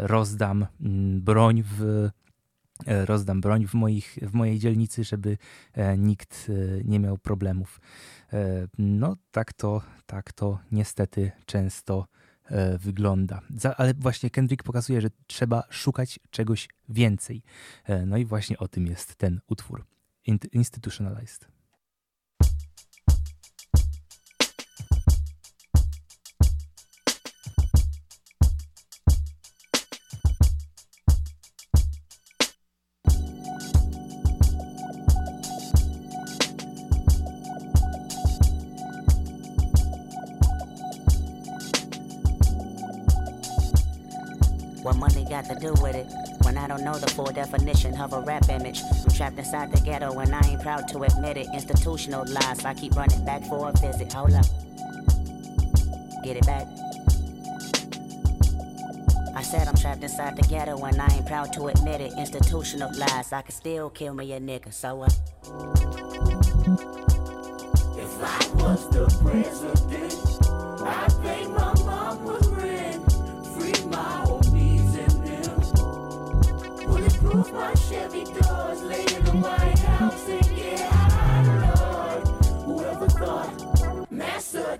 rozdam 0.00 0.66
mm, 0.80 1.22
broń 1.22 1.62
w 1.62 2.08
rozdam 2.86 3.40
broń 3.40 3.66
w, 3.66 3.74
moich, 3.74 4.18
w 4.22 4.34
mojej 4.34 4.58
dzielnicy, 4.58 5.04
żeby 5.04 5.38
nikt 5.98 6.50
nie 6.84 7.00
miał 7.00 7.18
problemów. 7.18 7.80
No, 8.78 9.16
tak 9.30 9.52
to, 9.52 9.82
tak 10.06 10.32
to 10.32 10.58
niestety 10.72 11.32
często 11.46 12.06
wygląda. 12.78 13.40
Za, 13.56 13.76
ale 13.76 13.94
właśnie 13.94 14.30
Kendrick 14.30 14.62
pokazuje, 14.62 15.00
że 15.00 15.08
trzeba 15.26 15.62
szukać 15.70 16.20
czegoś 16.30 16.68
więcej. 16.88 17.42
E, 17.84 18.06
No 18.06 18.16
i 18.16 18.24
właśnie 18.24 18.58
o 18.58 18.68
tym 18.68 18.86
jest 18.86 19.16
ten 19.16 19.40
utwór. 19.46 19.84
Institutionalized. 20.52 21.48
Know 46.92 46.98
the 46.98 47.10
full 47.12 47.26
definition 47.26 47.98
of 47.98 48.12
a 48.12 48.20
rap 48.20 48.48
image. 48.48 48.80
I'm 49.04 49.10
trapped 49.10 49.38
inside 49.38 49.72
the 49.72 49.80
ghetto 49.80 50.18
and 50.18 50.34
I 50.34 50.40
ain't 50.46 50.62
proud 50.62 50.88
to 50.88 51.02
admit 51.04 51.36
it. 51.36 51.46
Institutional 51.54 52.24
lies, 52.28 52.64
I 52.64 52.74
keep 52.74 52.94
running 52.94 53.24
back 53.24 53.42
for 53.44 53.68
a 53.68 53.72
visit. 53.72 54.12
Hold 54.12 54.34
up. 54.34 54.44
Get 56.22 56.36
it 56.36 56.46
back. 56.46 56.66
I 59.34 59.42
said 59.42 59.68
I'm 59.68 59.76
trapped 59.76 60.02
inside 60.02 60.36
the 60.36 60.46
ghetto 60.48 60.84
and 60.84 61.00
I 61.00 61.08
ain't 61.14 61.26
proud 61.26 61.52
to 61.54 61.68
admit 61.68 62.00
it. 62.00 62.12
Institutional 62.18 62.90
lies, 62.96 63.32
I 63.32 63.42
can 63.42 63.52
still 63.52 63.88
kill 63.88 64.14
me 64.14 64.32
a 64.32 64.40
nigga, 64.40 64.72
so 64.72 64.96
what? 64.96 65.18
If 67.96 68.22
I 68.22 68.62
was 68.62 68.88
the 68.90 69.06
president, 69.22 70.01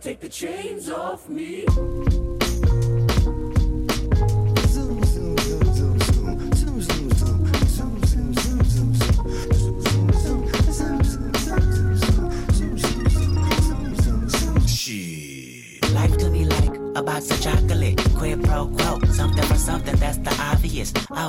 take 0.02 0.18
the 0.18 0.28
chains 0.28 0.90
off 0.90 1.28
me. 1.28 1.64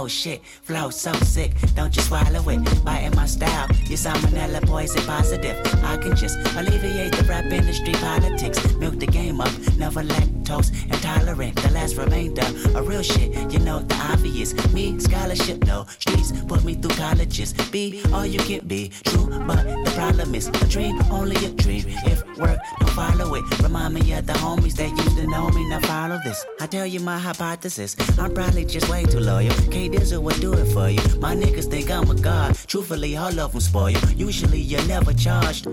Oh 0.04 0.08
shit, 0.10 0.46
flow 0.64 0.90
so 0.90 1.14
sick, 1.14 1.54
don't 1.76 1.96
you 1.96 2.02
swallow 2.02 2.50
it. 2.50 2.84
Biting 2.84 3.16
my 3.16 3.26
style, 3.26 3.70
your 3.86 3.98
salmonella 3.98 4.62
poison 4.68 5.02
positive. 5.06 5.56
I 5.82 5.96
can 5.96 6.14
just 6.14 6.38
alleviate 6.58 7.16
the 7.16 7.24
rap 7.24 7.46
industry 7.46 7.94
politics. 7.94 8.60
Milk 8.74 9.00
the 9.00 9.08
game 9.08 9.40
up, 9.40 9.54
never 9.78 10.04
let 10.04 10.33
lactose 10.44 10.72
intolerant. 10.92 11.56
The 11.56 11.72
last 11.72 11.98
remainder 11.98 12.46
of 12.78 12.88
real 12.88 13.02
shit, 13.02 13.52
you 13.52 13.60
know 13.60 13.80
the 13.80 13.96
obvious. 14.12 14.54
Me, 14.74 15.00
scholarship, 15.00 15.66
no. 15.66 15.86
Streets 16.00 16.32
put 16.48 16.64
me 16.64 16.76
through 16.76 16.96
colleges. 16.96 17.54
Be 17.72 18.02
all 18.12 18.26
you 18.26 18.40
can 18.40 18.68
be. 18.68 18.92
True, 19.06 19.28
but 19.48 19.64
the 19.64 19.92
problem 19.96 20.36
is 20.36 20.48
a 20.48 20.68
dream, 20.68 21.02
only 21.12 21.36
a 21.46 21.50
dream. 21.50 21.86
If 22.06 22.24
work, 22.38 22.60
don't 22.80 22.90
follow 22.92 23.36
it. 23.36 23.44
Remind 23.62 23.94
me 23.94 24.14
of 24.14 24.26
the 24.26 24.34
homies 24.34 24.76
that 24.76 24.90
used 24.90 25.18
to 25.18 25.28
know 25.28 25.50
me. 25.50 25.68
Now 25.70 25.80
follow 25.82 26.20
this. 26.24 26.46
I 26.60 26.68
tell 26.68 26.86
you 26.86 27.00
my 27.00 27.18
hypothesis. 27.18 27.96
I'm 28.20 28.34
probably 28.34 28.66
just 28.66 28.90
way 28.90 29.06
too 29.06 29.20
loyal. 29.20 29.54
K 29.72 29.90
Dizzle 29.90 30.22
would 30.22 30.40
do 30.40 30.54
it 30.54 30.66
for 30.74 30.90
you. 30.90 31.02
My 31.20 31.36
niggas 31.36 31.70
think 31.70 31.90
I'm 31.90 32.10
a 32.10 32.16
god. 32.16 32.56
Truthfully, 32.68 33.18
all 33.18 33.40
of 33.40 33.52
them 33.52 33.62
spoil. 33.62 33.92
You. 34.18 34.28
Usually 34.28 34.60
you're 34.60 34.88
never 34.88 35.14
charged. 35.14 35.66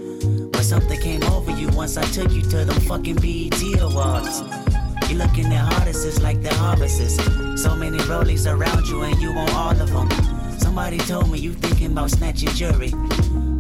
But 0.53 0.63
something 0.63 1.01
came 1.01 1.23
over 1.25 1.51
you 1.53 1.69
once 1.69 1.97
I 1.97 2.05
took 2.05 2.31
you 2.33 2.43
to 2.43 2.65
them 2.65 2.81
fucking 2.81 3.17
BET 3.17 3.81
awards. 3.81 4.60
You 5.11 5.17
looking 5.17 5.53
at 5.53 5.81
artists 5.81 6.23
like 6.23 6.41
the 6.41 6.55
harvests. 6.55 7.17
So 7.61 7.75
many 7.75 7.99
rollies 7.99 8.47
around 8.47 8.87
you 8.87 9.03
and 9.03 9.21
you 9.21 9.35
want 9.35 9.53
all 9.55 9.73
of 9.73 9.91
them. 9.91 10.09
Somebody 10.57 10.99
told 10.99 11.29
me 11.33 11.41
you 11.41 11.53
thinking 11.53 11.91
about 11.91 12.13
snatching 12.13 12.51
jury. 12.51 12.93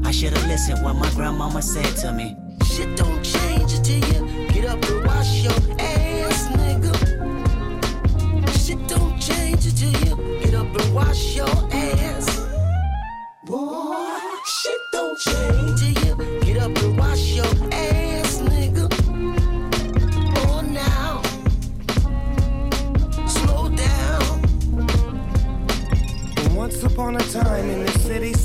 I 0.04 0.12
should've 0.12 0.46
listened 0.46 0.84
what 0.84 0.94
my 0.94 1.10
grandmama 1.10 1.60
said 1.60 1.96
to 2.02 2.12
me. 2.12 2.36
Shit 2.66 2.96
don't 2.96 3.24
change 3.24 3.72
until 3.72 3.98
you 3.98 4.46
get 4.50 4.66
up 4.66 4.84
and 4.90 5.04
wash 5.04 5.42
your 5.42 5.58
ass, 5.80 6.46
nigga. 6.54 6.94
Shit 8.64 8.86
don't 8.86 9.18
change 9.18 9.66
until 9.66 9.90
you 10.06 10.40
get 10.40 10.54
up 10.54 10.72
and 10.72 10.94
wash 10.94 11.34
your 11.34 11.50
ass. 11.72 12.46
Boy, 13.44 14.20
shit 14.46 14.80
don't 14.92 15.18
change 15.18 15.59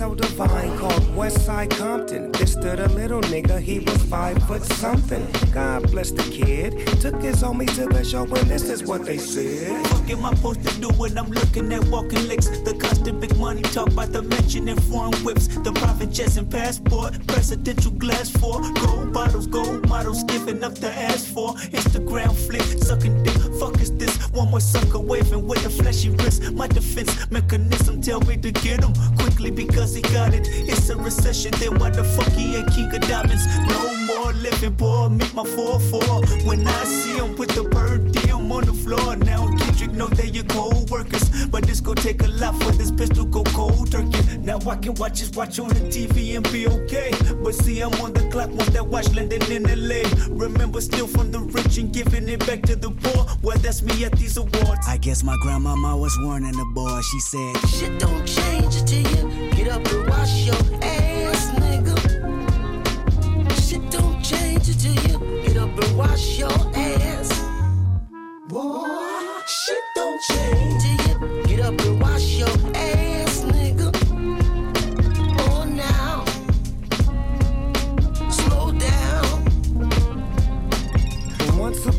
so 0.06 0.14
divine 0.14 0.78
called 0.78 1.02
Westside 1.18 1.72
Compton, 1.72 2.32
This 2.34 2.52
stood 2.54 2.80
a 2.80 2.90
little 2.90 3.22
nigga, 3.22 3.60
he 3.60 3.80
was 3.80 4.04
five 4.04 4.38
foot 4.48 4.64
something. 4.64 5.26
God 5.52 5.90
bless 5.92 6.12
the 6.12 6.22
kid, 6.24 6.72
took 7.02 7.20
his 7.22 7.42
homies 7.42 7.74
to 7.76 7.86
the 7.88 8.04
show 8.04 8.24
and 8.24 8.48
this 8.48 8.70
is 8.70 8.84
what 8.84 9.04
they 9.06 9.18
said. 9.18 9.88
Fuck 9.88 10.10
am 10.12 10.26
I 10.26 10.36
supposed 10.36 10.64
to 10.68 10.80
do 10.80 10.90
when 11.00 11.18
I'm 11.18 11.32
looking 11.32 11.74
at 11.74 11.84
walking 11.86 12.28
licks? 12.28 12.48
The 12.68 12.76
constant 12.76 13.20
big 13.20 13.36
money 13.38 13.64
talk 13.64 13.88
about 13.88 14.12
the 14.12 14.22
mention 14.22 14.68
in 14.68 14.78
foreign 14.82 15.16
whips, 15.26 15.48
the 15.48 15.72
private 15.72 16.12
jets 16.12 16.38
and 16.38 16.50
passport, 16.52 17.26
presidential 17.28 17.92
glass 17.92 18.30
for 18.30 18.62
gold 18.82 19.12
bottles, 19.12 19.48
gold 19.48 19.90
models, 19.90 20.24
giving 20.26 20.64
up 20.64 20.76
the 20.76 20.92
ass 20.92 21.26
for 21.26 21.56
Instagram 21.80 22.34
flick, 22.48 22.68
sucking 22.84 23.24
dick. 23.24 23.35
One 24.36 24.52
more 24.52 24.60
sucker 24.60 25.00
waving 25.00 25.48
with 25.48 25.66
a 25.66 25.70
flashy 25.70 26.10
wrist. 26.10 26.52
My 26.52 26.68
defense 26.68 27.32
mechanism 27.32 28.02
tell 28.02 28.20
me 28.20 28.36
to 28.36 28.52
get 28.52 28.84
him 28.84 28.94
quickly 29.18 29.50
because 29.50 29.96
he 29.96 30.02
got 30.02 30.34
it. 30.34 30.46
It's 30.52 30.90
a 30.90 30.98
recession, 30.98 31.52
then 31.52 31.80
why 31.80 31.92
the 31.92 32.04
fuck 32.04 32.28
he 32.34 32.58
ain't 32.58 32.70
king 32.74 32.94
of 32.94 33.02
diamonds? 33.08 33.46
No 33.70 33.95
more 34.26 34.34
living, 34.42 34.74
boy. 34.74 35.10
Meet 35.10 35.34
my 35.34 35.44
4-4. 35.44 36.46
When 36.46 36.68
I 36.68 36.84
see 36.84 37.16
him 37.18 37.36
with 37.36 37.50
the 37.50 37.64
bird 37.64 38.12
diem 38.12 38.52
on 38.52 38.66
the 38.66 38.74
floor, 38.74 39.16
now 39.16 39.48
Kendrick 39.58 39.92
know 39.92 40.08
they 40.08 40.30
your 40.30 40.46
co-workers. 40.46 41.46
But 41.48 41.66
this 41.68 41.80
gon' 41.80 41.96
take 41.96 42.24
a 42.24 42.28
lot 42.28 42.56
for 42.62 42.72
this 42.72 42.92
pistol 42.92 43.26
go 43.26 43.44
cold 43.44 43.92
turkey. 43.92 44.38
Now 44.38 44.60
I 44.68 44.76
can 44.78 44.96
watch 44.96 45.20
his 45.20 45.32
watch 45.32 45.60
on 45.60 45.70
the 45.70 45.82
TV 45.94 46.36
and 46.36 46.46
be 46.52 46.68
okay. 46.68 47.12
But 47.44 47.56
see, 47.56 47.82
I'm 47.82 47.94
on 48.02 48.14
the 48.14 48.28
clock 48.30 48.50
once 48.50 48.70
that 48.70 48.86
watch 48.86 49.14
landing 49.14 49.46
in 49.52 49.64
LA. 49.64 50.04
Remember, 50.30 50.82
still 50.82 51.08
from 51.08 51.32
the 51.32 51.40
rich 51.40 51.78
and 51.78 51.94
giving 51.94 52.28
it 52.30 52.46
back 52.48 52.62
to 52.64 52.76
the 52.76 52.92
poor. 52.92 53.26
Well, 53.42 53.58
that's 53.60 53.82
me 53.82 54.06
at 54.06 54.14
these 54.14 54.38
awards. 54.38 54.88
I 54.88 54.98
guess 54.98 55.24
my 55.24 55.36
grandmama 55.42 55.98
was 55.98 56.18
warning 56.22 56.58
the 56.58 56.66
boy. 56.74 57.02
She 57.02 57.20
said, 57.20 57.54
Shit 57.70 58.00
don't 58.00 58.26
change 58.26 58.76
until 58.76 59.06
you 59.16 59.52
get 59.52 59.68
up 59.68 59.86
and 59.86 60.10
wash 60.10 60.46
your 60.46 60.56
ass, 60.82 61.05
change 64.74 64.96
you. 65.08 65.20
Get 65.46 65.58
up 65.58 65.78
and 65.78 65.98
wash 65.98 66.40
your 66.40 66.52
ass. 66.76 67.30
Boy, 68.48 68.88
shit 69.46 69.78
don't 69.96 70.22
change. 70.22 70.82
Till 70.82 71.30
you? 71.30 71.44
Get 71.46 71.60
up 71.60 71.80
and 71.82 72.02
wash 72.02 72.38
your 72.40 72.75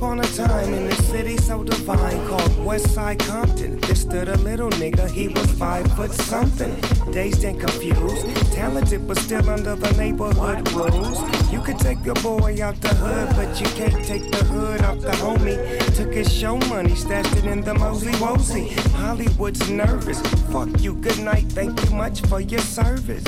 upon 0.07 0.21
a 0.21 0.37
time 0.37 0.73
in 0.73 0.87
the 0.87 0.95
city 0.95 1.37
so 1.37 1.64
divine 1.64 2.25
called 2.29 2.53
Westside 2.64 3.19
Compton, 3.19 3.81
there 3.81 3.97
stood 3.97 4.29
a 4.29 4.37
little 4.38 4.71
nigga, 4.71 5.11
he 5.11 5.27
was 5.27 5.51
five 5.53 5.85
foot 5.97 6.12
something. 6.12 6.73
Dazed 7.11 7.42
and 7.42 7.59
confused, 7.59 8.25
talented 8.53 9.09
but 9.09 9.19
still 9.19 9.51
under 9.51 9.75
the 9.75 9.90
neighborhood 9.97 10.71
rules. 10.73 11.19
You 11.53 11.61
could 11.61 11.81
take 11.81 12.05
your 12.05 12.14
boy 12.16 12.62
out 12.62 12.81
the 12.83 12.95
hood, 12.95 13.31
but 13.35 13.61
you 13.61 13.66
can't 13.75 14.05
take 14.05 14.31
the 14.31 14.45
hood 14.45 14.83
off 14.83 15.01
the 15.01 15.11
homie. 15.23 15.59
Took 15.97 16.14
his 16.14 16.33
show 16.33 16.57
money, 16.69 16.95
stashed 16.95 17.37
it 17.37 17.45
in 17.45 17.62
the 17.62 17.75
mosey 17.75 18.12
wosey. 18.23 18.69
Hollywood's 19.03 19.69
nervous. 19.69 20.21
Fuck 20.53 20.81
you, 20.83 20.95
good 20.95 21.19
night, 21.19 21.47
thank 21.49 21.73
you 21.85 21.90
much 21.97 22.21
for 22.23 22.40
your 22.40 22.61
service. 22.61 23.25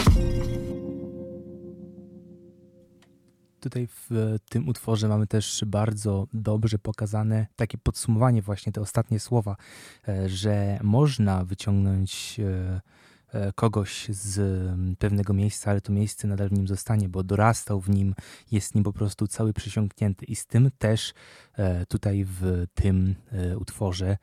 Tutaj 3.60 3.88
w 4.10 4.36
tym 4.48 4.68
utworze 4.68 5.08
mamy 5.08 5.26
też 5.26 5.64
bardzo 5.66 6.26
dobrze 6.32 6.78
pokazane 6.78 7.46
takie 7.56 7.78
podsumowanie, 7.78 8.42
właśnie 8.42 8.72
te 8.72 8.80
ostatnie 8.80 9.20
słowa, 9.20 9.56
e, 10.08 10.28
że 10.28 10.78
można 10.82 11.44
wyciągnąć 11.44 12.40
e, 12.40 12.80
e, 13.32 13.52
kogoś 13.52 14.08
z 14.08 14.40
pewnego 14.98 15.32
miejsca, 15.32 15.70
ale 15.70 15.80
to 15.80 15.92
miejsce 15.92 16.28
nadal 16.28 16.48
w 16.48 16.52
nim 16.52 16.68
zostanie, 16.68 17.08
bo 17.08 17.22
dorastał 17.22 17.80
w 17.80 17.90
nim, 17.90 18.14
jest 18.50 18.74
nim 18.74 18.84
po 18.84 18.92
prostu 18.92 19.26
cały 19.26 19.52
przysiągnięty. 19.52 20.24
I 20.24 20.36
z 20.36 20.46
tym 20.46 20.70
też 20.78 21.14
tutaj 21.88 22.24
w 22.24 22.66
tym 22.74 23.14
utworze, 23.58 24.18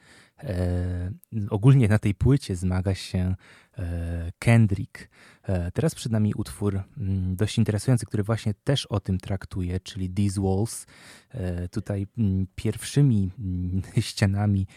ogólnie 1.49 1.87
na 1.87 1.99
tej 1.99 2.15
płycie 2.15 2.55
zmaga 2.55 2.95
się 2.95 3.35
e, 3.77 4.31
Kendrick. 4.39 5.09
E, 5.43 5.71
Teraz 5.71 5.95
przed 5.95 6.11
nami 6.11 6.33
utwór 6.35 6.81
mm, 6.97 7.35
dość 7.35 7.57
interesujący, 7.57 8.05
który 8.05 8.23
właśnie 8.23 8.53
też 8.53 8.85
o 8.85 8.99
tym 8.99 9.17
traktuje, 9.17 9.79
czyli 9.79 10.09
These 10.09 10.41
Walls. 10.41 10.85
E, 11.29 11.67
Tutaj 11.67 12.07
mm, 12.17 12.47
pierwszymi 12.55 13.31
mm, 13.39 13.81
ścianami, 14.01 14.67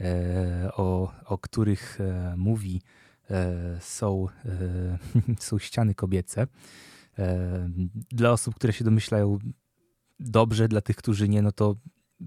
e, 0.00 0.70
o, 0.72 1.12
o 1.24 1.38
których 1.38 2.00
e, 2.00 2.34
mówi, 2.36 2.82
e, 3.30 3.78
są, 3.80 4.26
e, 4.44 4.98
są 5.46 5.58
ściany 5.58 5.94
kobiece. 5.94 6.46
E, 7.18 7.68
Dla 8.10 8.32
osób, 8.32 8.54
które 8.54 8.72
się 8.72 8.84
domyślają 8.84 9.38
dobrze, 10.20 10.68
dla 10.68 10.80
tych, 10.80 10.96
którzy 10.96 11.28
nie, 11.28 11.42
no 11.42 11.52
to 11.52 11.76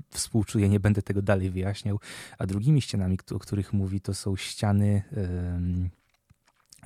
współczuję, 0.10 0.70
nie 0.70 0.80
będę 0.80 1.02
tego 1.02 1.22
dalej 1.22 1.50
wyjaśniał. 1.50 2.00
A 2.38 2.46
drugimi 2.46 2.82
ścianami, 2.82 3.18
o 3.36 3.40
których 3.40 3.74
mówi, 3.74 4.02
to 4.02 4.14
są 4.14 4.36
ściany. 4.36 5.04
em, 5.12 5.90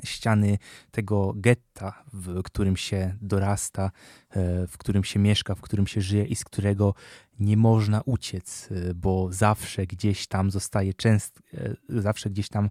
ściany 0.03 0.57
tego 0.91 1.33
getta, 1.35 2.03
w 2.13 2.43
którym 2.43 2.77
się 2.77 3.15
dorasta, 3.21 3.91
e, 4.29 4.67
w 4.67 4.77
którym 4.77 5.03
się 5.03 5.19
mieszka, 5.19 5.55
w 5.55 5.61
którym 5.61 5.87
się 5.87 6.01
żyje 6.01 6.25
i 6.25 6.35
z 6.35 6.43
którego 6.43 6.93
nie 7.39 7.57
można 7.57 8.01
uciec, 8.05 8.69
e, 8.71 8.93
bo 8.93 9.27
zawsze 9.31 9.87
gdzieś 9.87 10.27
tam 10.27 10.51
zostaje 10.51 10.93
częst, 10.93 11.41
e, 11.53 11.75
zawsze 11.89 12.29
gdzieś 12.29 12.49
tam 12.49 12.69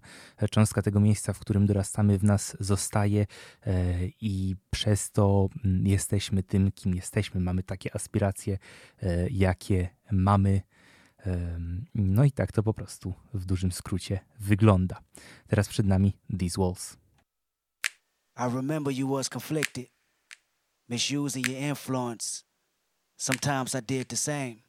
cząstka 0.51 0.81
tego 0.81 0.99
miejsca, 0.99 1.33
w 1.33 1.39
którym 1.39 1.65
dorastamy, 1.65 2.17
w 2.17 2.23
nas 2.23 2.57
zostaje 2.59 3.25
i 4.21 4.55
przez 4.69 5.11
to 5.11 5.49
mm, 5.65 5.87
jesteśmy 5.87 6.43
tym, 6.43 6.71
kim 6.71 6.95
jesteśmy. 6.95 7.41
Mamy 7.41 7.63
takie 7.63 7.95
aspiracje, 7.95 8.57
jakie 9.31 9.89
mamy. 10.11 10.61
No 11.95 12.23
i 12.23 12.31
tak 12.31 12.51
to 12.51 12.63
po 12.63 12.73
prostu 12.73 13.13
w 13.33 13.45
dużym 13.45 13.71
skrócie 13.71 14.19
wygląda. 14.39 14.99
Teraz 15.47 15.67
przed 15.67 15.85
nami 15.85 16.13
These 16.39 16.61
Walls. 16.61 16.97
I 18.37 18.47
remember 18.47 18.91
you 18.91 19.07
was 19.07 19.29
conflicted, 19.29 19.87
misusing 20.89 21.45
your 21.45 21.59
influence. 21.59 22.43
Sometimes 23.17 23.73
I 23.73 23.79
did 23.79 24.09
the 24.09 24.17
same. 24.17 24.61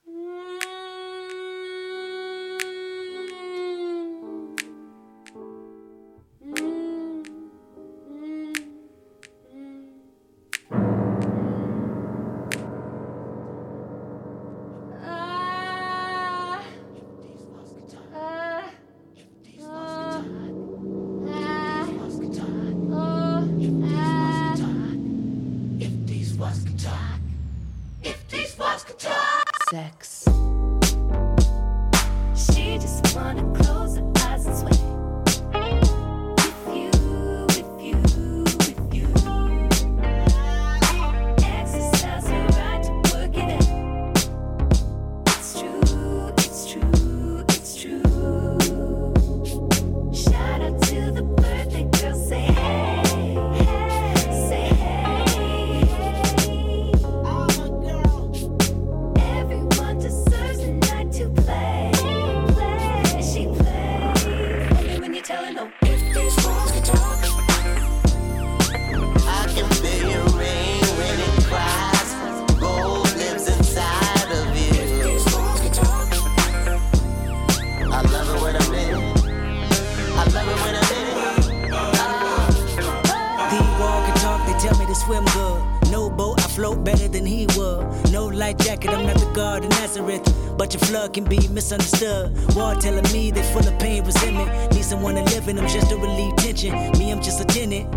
Misunderstood. 91.66 92.55
War 92.55 92.74
telling 92.76 93.11
me 93.12 93.33
they 93.33 93.42
full 93.52 93.66
of 93.66 93.76
pain, 93.81 94.05
resentment. 94.05 94.72
Need 94.72 94.85
someone 94.85 95.16
to 95.16 95.22
live 95.22 95.48
in 95.48 95.57
them 95.57 95.66
just 95.66 95.90
to 95.90 95.96
relieve 95.96 96.37
tension. 96.37 96.72
Me, 96.98 97.11
I'm 97.11 97.20
just 97.20 97.40
a 97.40 97.44
tenant. 97.44 97.92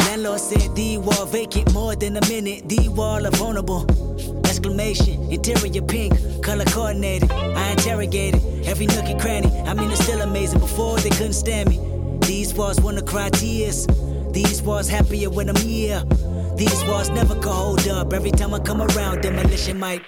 Landlord 0.00 0.40
said 0.40 0.74
the 0.74 0.98
wall 0.98 1.26
vacant 1.26 1.72
more 1.72 1.94
than 1.94 2.16
a 2.16 2.20
minute. 2.28 2.68
The 2.68 2.88
wall 2.88 3.24
are 3.24 3.30
vulnerable. 3.30 3.86
Exclamation, 4.44 5.30
interior 5.30 5.82
pink, 5.82 6.14
color 6.42 6.64
coordinated. 6.64 7.30
I 7.30 7.70
interrogated 7.70 8.42
every 8.66 8.86
nook 8.86 9.04
and 9.04 9.20
cranny. 9.20 9.50
I 9.60 9.74
mean, 9.74 9.90
it's 9.90 10.02
still 10.02 10.22
amazing. 10.22 10.58
Before 10.58 10.98
they 10.98 11.10
couldn't 11.10 11.34
stand 11.34 11.68
me. 11.68 11.78
These 12.22 12.54
walls 12.54 12.80
wanna 12.80 13.02
cry 13.02 13.30
tears. 13.30 13.86
These 14.32 14.62
walls 14.62 14.88
happier 14.88 15.30
when 15.30 15.48
I'm 15.48 15.56
here. 15.56 16.02
These 16.56 16.82
walls 16.84 17.10
never 17.10 17.34
can 17.34 17.52
hold 17.52 17.86
up. 17.86 18.12
Every 18.12 18.32
time 18.32 18.52
I 18.52 18.58
come 18.58 18.82
around, 18.82 19.20
demolition 19.20 19.78
might. 19.78 20.02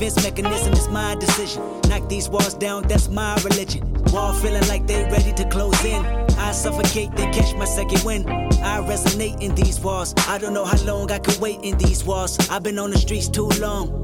Defense 0.00 0.24
mechanism 0.24 0.72
is 0.72 0.88
my 0.88 1.14
decision. 1.16 1.62
Knock 1.90 2.08
these 2.08 2.26
walls 2.26 2.54
down, 2.54 2.88
that's 2.88 3.10
my 3.10 3.34
religion. 3.44 3.82
Wall 4.04 4.32
feeling 4.32 4.66
like 4.66 4.86
they 4.86 5.04
ready 5.04 5.30
to 5.34 5.46
close 5.50 5.84
in. 5.84 6.02
I 6.38 6.52
suffocate, 6.52 7.14
then 7.16 7.30
catch 7.34 7.54
my 7.56 7.66
second 7.66 8.02
wind. 8.02 8.26
I 8.26 8.80
resonate 8.80 9.42
in 9.42 9.54
these 9.54 9.78
walls. 9.78 10.14
I 10.26 10.38
don't 10.38 10.54
know 10.54 10.64
how 10.64 10.82
long 10.84 11.10
I 11.12 11.18
could 11.18 11.38
wait 11.38 11.60
in 11.62 11.76
these 11.76 12.02
walls. 12.02 12.38
I've 12.48 12.62
been 12.62 12.78
on 12.78 12.92
the 12.92 12.98
streets 12.98 13.28
too 13.28 13.48
long. 13.60 13.99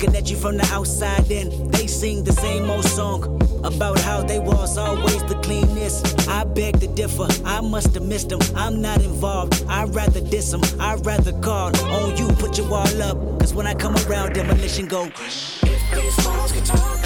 Looking 0.00 0.16
at 0.16 0.30
you 0.30 0.36
from 0.38 0.56
the 0.56 0.66
outside 0.72 1.30
in, 1.30 1.70
they 1.72 1.86
sing 1.86 2.24
the 2.24 2.32
same 2.32 2.70
old 2.70 2.86
song 2.86 3.22
about 3.64 3.98
how 4.00 4.22
they 4.22 4.38
was 4.38 4.78
always 4.78 5.22
the 5.24 5.38
cleanest. 5.42 6.26
I 6.26 6.44
beg 6.44 6.80
to 6.80 6.86
differ, 6.86 7.28
I 7.44 7.60
must 7.60 7.92
have 7.92 8.04
missed 8.04 8.30
them. 8.30 8.40
I'm 8.56 8.80
not 8.80 9.02
involved, 9.02 9.62
I'd 9.68 9.94
rather 9.94 10.22
diss 10.22 10.52
them. 10.52 10.62
I'd 10.80 11.04
rather 11.04 11.38
call 11.40 11.76
on 11.92 12.16
you, 12.16 12.28
put 12.36 12.56
your 12.56 12.66
wall 12.70 13.02
up. 13.02 13.18
Cause 13.40 13.52
when 13.52 13.66
I 13.66 13.74
come 13.74 13.94
around, 14.08 14.32
demolition 14.32 14.86
go. 14.86 15.04
If 15.04 15.60
these 15.60 16.16
could 16.52 16.64
talk, 16.64 16.98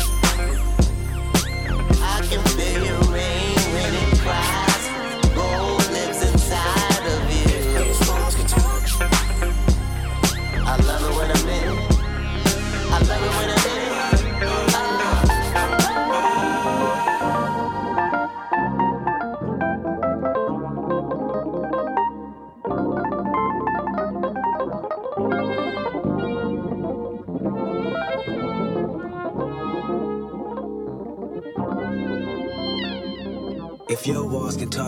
I 2.01 2.21
can 2.31 2.45
feel 2.45 2.94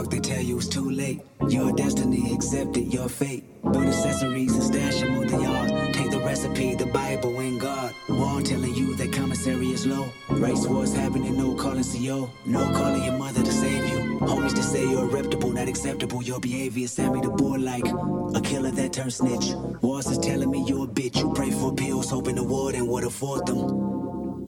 talk, 0.07 0.13
they 0.13 0.21
tell 0.21 0.43
you 0.43 0.57
it's 0.57 0.69
too 0.69 0.91
late. 0.91 1.21
Your 1.49 1.73
destiny 1.73 2.35
accepted, 2.35 2.93
your 2.93 3.09
fate. 3.09 3.45
Burn 3.63 3.89
accessories 3.89 4.55
and 4.55 4.63
stash 4.63 5.01
them 5.01 5.19
on 5.19 5.27
the 5.27 5.43
yard. 5.43 5.95
Take 5.95 6.11
the 6.11 6.21
recipe, 6.21 6.75
the 6.75 6.87
Bible, 6.87 7.39
and 7.41 7.61
God. 7.61 7.93
Wall 8.09 8.41
telling 8.43 8.75
you 8.75 8.95
that 8.97 9.13
commissary 9.13 9.69
is 9.69 9.87
low. 9.87 10.07
Race 10.31 10.67
wars 10.67 10.95
happening, 10.95 11.37
no 11.37 11.55
calling 11.55 11.85
CO. 11.85 12.31
No 12.47 12.61
calling 12.73 13.05
your 13.05 13.19
mother 13.19 13.43
to 13.43 13.53
save 13.53 13.89
you. 13.91 14.19
Homies 14.21 14.55
to 14.55 14.63
say 14.63 14.83
you're 14.89 15.07
reputable, 15.07 15.51
not 15.51 15.69
acceptable. 15.69 16.23
Your 16.23 16.41
behavior 16.41 16.89
sent 16.89 17.15
me 17.15 17.21
to 17.23 17.31
board 17.31 17.63
like 17.63 17.87
a 18.35 18.41
killer 18.41 18.71
that 18.71 18.93
turned 18.93 19.13
snitch. 19.13 19.55
Walls 19.83 20.11
is 20.11 20.19
telling 20.19 20.51
me 20.51 20.65
you're 20.67 20.85
a 20.85 20.89
bitch. 20.89 21.17
You 21.19 21.33
pray 21.35 21.51
for 21.51 21.75
pills, 21.75 22.11
hoping 22.11 22.37
the 22.37 22.45
warden 22.45 22.87
would 22.87 23.05
afford 23.05 23.47
them. 23.47 23.87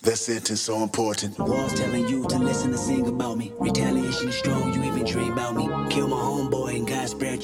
That 0.02 0.16
sentence 0.16 0.60
so 0.60 0.82
important. 0.82 1.38
Walls 1.38 1.74
telling 1.74 2.06
you 2.08 2.24
to 2.28 2.38
listen 2.38 2.70
and 2.70 2.78
sing 2.78 3.06
about 3.08 3.36
me. 3.36 3.52
Retaliation 3.58 4.07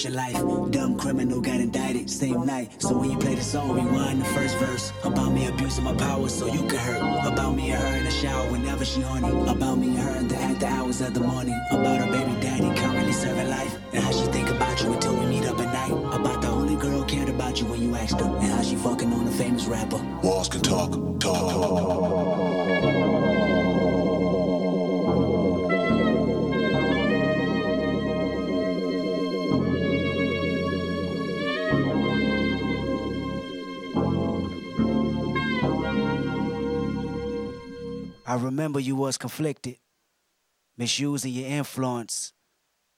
your 0.05 0.13
life. 0.13 0.35
Dumb 0.71 0.99
criminal 0.99 1.41
got 1.41 1.61
indicted 1.61 2.11
same 2.11 2.45
night. 2.45 2.81
So 2.81 2.99
when 2.99 3.11
you 3.11 3.19
play 3.19 3.35
the 3.35 3.43
song, 3.43 3.73
rewind 3.73 4.21
the 4.21 4.25
first 4.27 4.57
verse. 4.59 4.93
About 5.03 5.33
me 5.33 5.47
abusing 5.47 5.85
my 5.85 5.95
power 5.95 6.29
so 6.29 6.47
you 6.47 6.61
can 6.67 6.79
hurt. 6.79 7.27
About 7.27 7.57
me 7.57 7.71
and 7.71 7.83
her 7.83 7.97
in 7.97 8.05
the 8.05 8.11
shower 8.11 8.51
whenever 8.51 8.85
she 8.85 9.01
horny. 9.01 9.31
About 9.49 9.79
me 9.79 9.89
and 9.89 9.99
her 9.99 10.17
in 10.17 10.29
the 10.29 10.37
after 10.37 10.67
hours 10.67 11.01
of 11.01 11.15
the 11.15 11.21
morning. 11.21 11.59
About 11.71 11.99
her 12.01 12.11
baby 12.11 12.39
daddy 12.41 12.71
currently 12.79 13.13
serving 13.13 13.49
life. 13.49 13.75
And 13.93 14.05
how 14.05 14.13
she 14.13 14.27
think 14.27 14.51
about 14.51 14.83
you 14.83 14.93
until 14.93 15.17
we 15.17 15.27
meet 15.27 15.47
up 15.47 15.59
at 15.59 15.73
night. 15.73 15.93
About 16.15 16.43
the 16.43 16.49
only 16.49 16.77
girl 16.77 17.03
cared 17.05 17.29
about 17.29 17.61
you 17.61 17.67
when 17.67 17.81
you 17.81 17.95
asked 17.97 18.21
her. 18.21 18.27
And 18.27 18.53
how 18.53 18.63
she 18.63 18.77
fucking 18.77 19.13
on 19.13 19.27
a 19.27 19.31
famous 19.31 19.65
rapper. 19.67 19.99
Walls 20.23 20.49
can 20.49 20.61
talk, 20.61 20.93
talk, 21.19 21.51
talk. 21.51 22.04
I 38.35 38.37
remember 38.37 38.81
you 38.81 38.97
was 38.97 39.17
conflicted, 39.17 39.77
misusing 40.77 41.33
your 41.33 41.49
influence. 41.49 42.33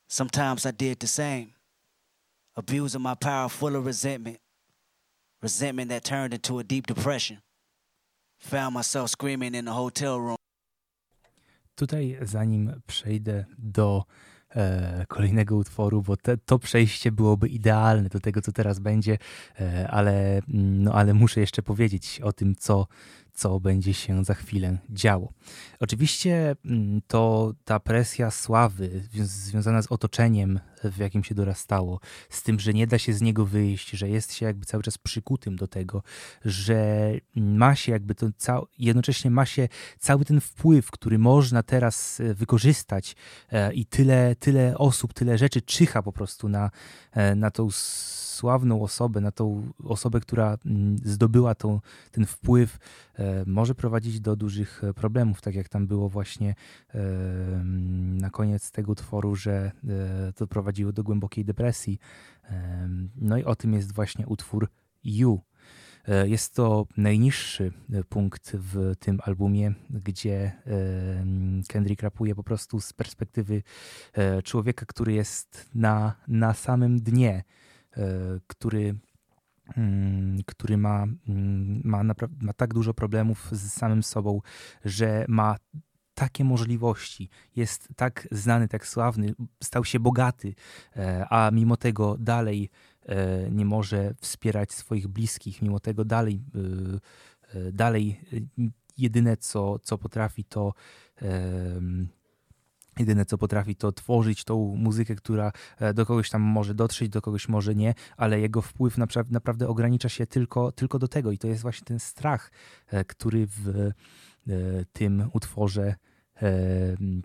Sometimes 0.08 0.64
I 0.64 0.70
did 0.70 0.98
the 1.00 1.06
same, 1.06 1.52
abusing 2.56 3.02
my 3.02 3.14
power 3.14 3.50
full 3.50 3.76
of 3.76 3.84
resentment, 3.84 4.38
resentment 5.42 5.90
that 5.90 6.04
turned 6.04 6.32
into 6.32 6.58
a 6.58 6.64
deep 6.64 6.86
depression. 6.86 7.42
Found 8.38 8.74
myself 8.74 9.10
screaming 9.10 9.54
in 9.54 9.66
the 9.66 9.72
hotel 9.72 10.18
room. 10.18 10.36
Tutaj, 11.74 12.18
zanim 12.22 12.80
przejdę 12.86 13.44
do 13.58 14.04
e, 14.54 15.06
kolejnego 15.08 15.56
utworu, 15.56 16.02
bo 16.02 16.16
te, 16.16 16.36
to 16.36 16.58
przejście 16.58 17.12
byłoby 17.12 17.48
idealne 17.48 18.08
do 18.08 18.20
tego, 18.20 18.40
co 18.42 18.52
teraz 18.52 18.78
będzie, 18.78 19.18
e, 19.60 19.88
ale, 19.90 20.42
mm, 20.48 20.82
no, 20.82 20.92
ale 20.92 21.14
muszę 21.14 21.40
jeszcze 21.40 21.62
powiedzieć 21.62 22.20
o 22.20 22.32
tym, 22.32 22.54
co, 22.54 22.86
co 23.36 23.60
będzie 23.60 23.94
się 23.94 24.24
za 24.24 24.34
chwilę 24.34 24.78
działo. 24.90 25.32
Oczywiście 25.80 26.56
mm, 26.64 27.00
to 27.06 27.52
ta 27.64 27.80
presja 27.80 28.30
sławy 28.30 29.02
zwią- 29.12 29.24
związana 29.24 29.82
z 29.82 29.86
otoczeniem, 29.86 30.60
w 30.84 30.98
jakim 30.98 31.24
się 31.24 31.34
dorastało, 31.34 32.00
z 32.30 32.42
tym, 32.42 32.60
że 32.60 32.72
nie 32.72 32.86
da 32.86 32.98
się 32.98 33.12
z 33.12 33.22
niego 33.22 33.46
wyjść, 33.46 33.90
że 33.90 34.08
jest 34.08 34.34
się 34.34 34.46
jakby 34.46 34.66
cały 34.66 34.82
czas 34.82 34.98
przykutym 34.98 35.56
do 35.56 35.68
tego, 35.68 36.02
że 36.44 37.12
ma 37.36 37.74
się 37.74 37.92
jakby 37.92 38.14
to 38.14 38.26
cał- 38.26 38.66
jednocześnie 38.78 39.30
ma 39.30 39.46
się 39.46 39.68
cały 39.98 40.24
ten 40.24 40.40
wpływ, 40.40 40.90
który 40.90 41.18
można 41.18 41.62
teraz 41.62 42.20
e, 42.20 42.34
wykorzystać 42.34 43.16
e, 43.52 43.72
i 43.72 43.86
tyle, 43.86 44.36
tyle 44.36 44.78
osób, 44.78 45.14
tyle 45.14 45.38
rzeczy 45.38 45.62
czyha 45.62 46.02
po 46.02 46.12
prostu 46.12 46.48
na, 46.48 46.70
e, 47.12 47.34
na 47.34 47.50
tą 47.50 47.68
sławną 48.36 48.82
osobę, 48.82 49.20
na 49.20 49.32
tą 49.32 49.72
osobę, 49.84 50.20
która 50.20 50.58
mm, 50.66 50.98
zdobyła 51.04 51.54
tą, 51.54 51.80
ten 52.10 52.26
wpływ, 52.26 52.78
e, 53.14 53.44
może 53.46 53.74
prowadzić 53.74 54.20
do 54.20 54.36
dużych 54.36 54.84
e, 54.84 54.94
problemów, 54.94 55.40
tak 55.40 55.54
jak 55.54 55.68
tam 55.68 55.86
było 55.86 56.08
właśnie 56.08 56.50
e, 56.50 56.94
mm, 56.94 58.18
na 58.18 58.30
koniec 58.30 58.70
tego 58.70 58.92
utworu, 58.92 59.36
że 59.36 59.72
to 60.36 60.46
prowadziło 60.46 60.92
do 60.92 61.02
głębokiej 61.02 61.44
depresji. 61.44 61.98
No 63.16 63.38
i 63.38 63.44
o 63.44 63.56
tym 63.56 63.74
jest 63.74 63.92
właśnie 63.92 64.26
utwór 64.26 64.68
You. 65.04 65.40
Jest 66.24 66.54
to 66.54 66.86
najniższy 66.96 67.72
punkt 68.08 68.52
w 68.52 68.92
tym 68.98 69.18
albumie, 69.22 69.74
gdzie 69.90 70.36
e, 70.36 70.52
Kendrick 71.68 72.02
rapuje 72.02 72.34
po 72.34 72.42
prostu 72.42 72.80
z 72.80 72.92
perspektywy 72.92 73.62
człowieka, 74.44 74.86
który 74.86 75.12
jest 75.12 75.70
na, 75.74 76.14
na 76.28 76.54
samym 76.54 77.00
dnie, 77.00 77.44
który, 78.46 78.94
mm, 79.76 80.38
który 80.46 80.76
ma, 80.76 81.02
mm, 81.28 81.80
ma, 81.84 82.02
ma 82.40 82.52
tak 82.56 82.74
dużo 82.74 82.94
problemów 82.94 83.48
z 83.52 83.72
samym 83.72 84.02
sobą, 84.02 84.40
że 84.84 85.24
ma 85.28 85.56
takie 86.16 86.44
możliwości, 86.44 87.28
jest 87.56 87.88
tak 87.96 88.28
znany, 88.30 88.68
tak 88.68 88.86
sławny, 88.86 89.34
stał 89.62 89.84
się 89.84 90.00
bogaty, 90.00 90.54
e, 90.96 91.26
a 91.30 91.50
mimo 91.50 91.76
tego 91.76 92.16
dalej 92.18 92.70
e, 93.06 93.50
nie 93.50 93.64
może 93.64 94.14
wspierać 94.20 94.72
swoich 94.72 95.08
bliskich, 95.08 95.62
mimo 95.62 95.80
tego 95.80 96.04
dalej, 96.04 96.44
e, 96.54 97.58
e, 97.58 97.72
dalej 97.72 98.20
e, 98.32 98.36
jedyne 98.98 99.36
co, 99.36 99.78
co 99.78 99.98
potrafi 99.98 100.44
to 100.44 100.72
Jedyne 102.98 103.24
co 103.24 103.38
potrafi 103.38 103.76
to 103.76 103.92
tworzyć 103.92 104.44
tą 104.44 104.76
muzykę, 104.76 105.14
która 105.14 105.52
e, 105.78 105.94
do 105.94 106.06
kogoś 106.06 106.30
tam 106.30 106.42
może 106.42 106.74
dotrzeć, 106.74 107.08
do 107.08 107.22
kogoś 107.22 107.48
może 107.48 107.74
nie, 107.74 107.94
ale 108.16 108.40
jego 108.40 108.62
wpływ 108.62 108.98
napra- 108.98 109.30
naprawdę 109.30 109.68
ogranicza 109.68 110.08
się 110.08 110.26
tylko, 110.26 110.72
tylko 110.72 110.98
do 110.98 111.08
tego 111.08 111.32
i 111.32 111.38
to 111.38 111.48
jest 111.48 111.62
właśnie 111.62 111.84
ten 111.84 111.98
strach, 111.98 112.50
e, 112.88 113.04
który 113.04 113.46
w 113.46 113.68
e, 113.68 113.92
tym 114.92 115.30
utworze 115.32 115.94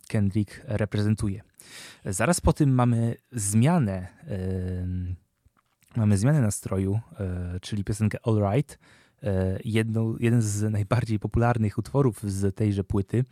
Kendrick 0.08 0.62
reprezentuje. 0.66 1.42
Zaraz 2.06 2.42
po 2.42 2.54
tym 2.54 2.70
mamy 2.70 3.16
zmianę, 3.32 4.08
mamy 5.96 6.18
zmianę 6.18 6.42
nastroju, 6.42 7.00
czyli 7.62 7.84
piosenkę 7.84 8.18
All 8.24 8.52
Right, 8.52 8.78
jedną, 9.64 10.16
jeden 10.20 10.42
z 10.42 10.72
najbardziej 10.72 11.20
popularnych 11.20 11.78
utworów 11.78 12.24
z 12.24 12.56
tejże 12.56 12.84
płyty, 12.84 13.18
e, 13.20 13.24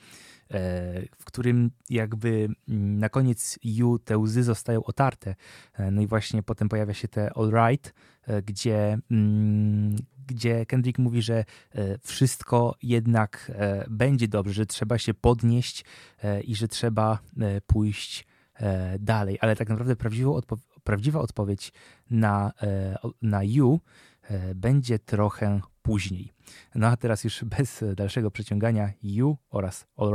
w 1.17 1.25
którym 1.25 1.71
jakby 1.89 2.29
mm, 2.69 2.99
na 2.99 3.09
koniec 3.09 3.59
You 3.63 3.99
te 3.99 4.17
łzy 4.17 4.43
zostają 4.43 4.83
otarte. 4.83 5.35
E, 5.73 5.91
No 5.91 6.01
i 6.01 6.07
właśnie 6.07 6.43
potem 6.43 6.69
pojawia 6.69 6.93
się 6.93 7.07
te 7.07 7.33
All 7.33 7.51
Right, 7.51 7.93
e, 8.27 8.41
gdzie, 8.41 8.97
mm, 9.11 9.95
gdzie 10.27 10.65
Kendrick 10.65 10.99
mówi, 10.99 11.21
że 11.21 11.45
e, 11.75 11.97
wszystko 11.97 12.75
jednak 12.83 13.51
e, 13.55 13.85
będzie 13.89 14.27
dobrze, 14.27 14.53
że 14.53 14.65
trzeba 14.65 14.97
się 14.97 15.13
podnieść 15.13 15.85
e, 16.23 16.41
i 16.41 16.55
że 16.55 16.67
trzeba 16.67 17.19
e, 17.39 17.61
pójść 17.61 18.27
e, 18.55 18.99
dalej. 18.99 19.37
Ale 19.41 19.55
tak 19.55 19.69
naprawdę 19.69 19.95
odpo- 19.95 20.57
prawdziwa 20.83 21.19
odpowiedź 21.21 21.73
na, 22.09 22.51
e, 22.61 22.95
na 23.21 23.43
You 23.43 23.79
e, 24.23 24.55
będzie 24.55 24.99
trochę 24.99 25.61
później. 25.89 26.31
No 26.75 26.87
a 26.87 26.97
teraz 26.97 27.23
już 27.23 27.43
bez 27.57 27.83
dalszego 27.95 28.31
przeciągania 28.31 28.91
You 29.03 29.37
oraz 29.49 29.87
All 29.97 30.11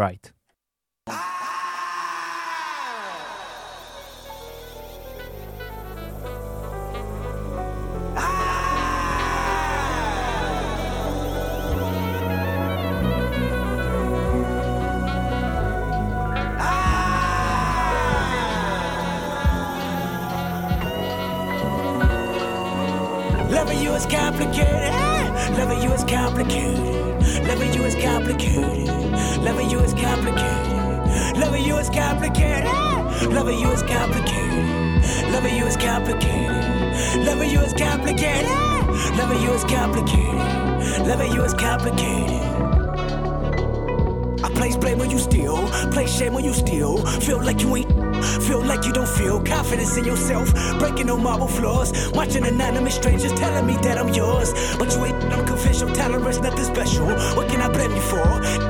confidence 49.75 49.97
in 49.97 50.05
yourself. 50.05 50.79
Breaking 50.79 51.07
no 51.07 51.17
marble 51.17 51.49
floors, 51.49 51.93
watching 52.13 52.47
anonymous 52.47 52.95
strangers 52.95 53.33
telling 53.33 53.67
me 53.67 53.75
that 53.83 53.99
I'm 53.99 54.13
yours. 54.15 54.53
But 54.79 54.95
you 54.95 55.05
ain't, 55.05 55.23
I'm 55.33 55.45
your 55.81 55.95
tolerance 55.95 56.39
nothing 56.39 56.65
special. 56.65 57.07
What 57.37 57.49
can 57.49 57.61
I 57.61 57.69
blame 57.69 57.93
you 57.93 58.01
for? 58.01 58.25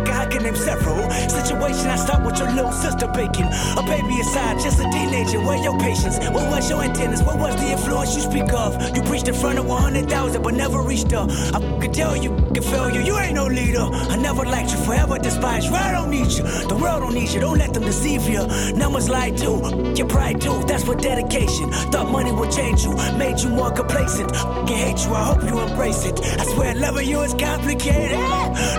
God 0.04 0.30
can 0.30 0.42
name 0.42 0.56
several. 0.56 1.10
Situation 1.28 1.88
I 1.88 1.96
start 1.96 2.24
with 2.24 2.38
your 2.38 2.50
little 2.52 2.72
sister 2.72 3.06
baking. 3.08 3.46
A 3.76 3.82
baby 3.86 4.18
inside, 4.18 4.58
just 4.60 4.80
a 4.80 4.90
teenager. 4.90 5.40
Where 5.40 5.58
your 5.58 5.78
patience? 5.78 6.18
What 6.30 6.48
was 6.50 6.70
your 6.70 6.82
antennas? 6.82 7.22
What 7.22 7.38
was 7.38 7.54
the 7.56 7.70
influence 7.70 8.14
you 8.16 8.22
speak 8.22 8.52
of? 8.52 8.96
You 8.96 9.02
preached 9.02 9.28
in 9.28 9.34
front 9.34 9.58
of 9.58 9.66
100,000 9.66 10.42
but 10.42 10.54
never 10.54 10.80
reached 10.82 11.10
her. 11.10 11.26
I 11.54 11.60
can 11.80 11.92
tell 11.92 12.16
you, 12.16 12.30
can 12.54 12.62
fail 12.62 12.90
you. 12.90 13.00
You 13.00 13.18
ain't 13.18 13.34
no 13.34 13.46
leader. 13.46 13.86
I 14.14 14.16
never 14.16 14.44
liked 14.44 14.70
you, 14.72 14.78
forever 14.78 15.18
despised 15.18 15.68
you. 15.68 15.74
I 15.74 15.92
don't 15.92 16.10
need 16.10 16.30
you. 16.30 16.44
The 16.44 16.76
world 16.80 17.02
don't 17.02 17.14
need 17.14 17.30
you. 17.30 17.40
Don't 17.40 17.58
let 17.58 17.74
them 17.74 17.84
deceive 17.84 18.28
you. 18.28 18.46
Numbers 18.74 19.08
lie 19.08 19.30
too. 19.30 19.92
Your 19.94 20.08
pride 20.08 20.40
too. 20.40 20.62
That's 20.66 20.86
what 20.86 20.93
dedication. 20.96 21.70
Thought 21.90 22.11
money 22.11 22.33
would 22.33 22.50
change 22.50 22.85
you. 22.85 22.94
Made 23.18 23.40
you 23.40 23.50
more 23.50 23.70
complacent. 23.70 24.33
Can 24.33 24.66
hate 24.68 25.04
you. 25.04 25.14
I 25.14 25.24
hope 25.24 25.42
you 25.42 25.61
embrace 25.61 26.04
it. 26.07 26.20
I 26.40 26.44
swear 26.44 26.74
loving 26.74 27.09
you 27.09 27.20
is 27.22 27.35
complicated. 27.35 28.18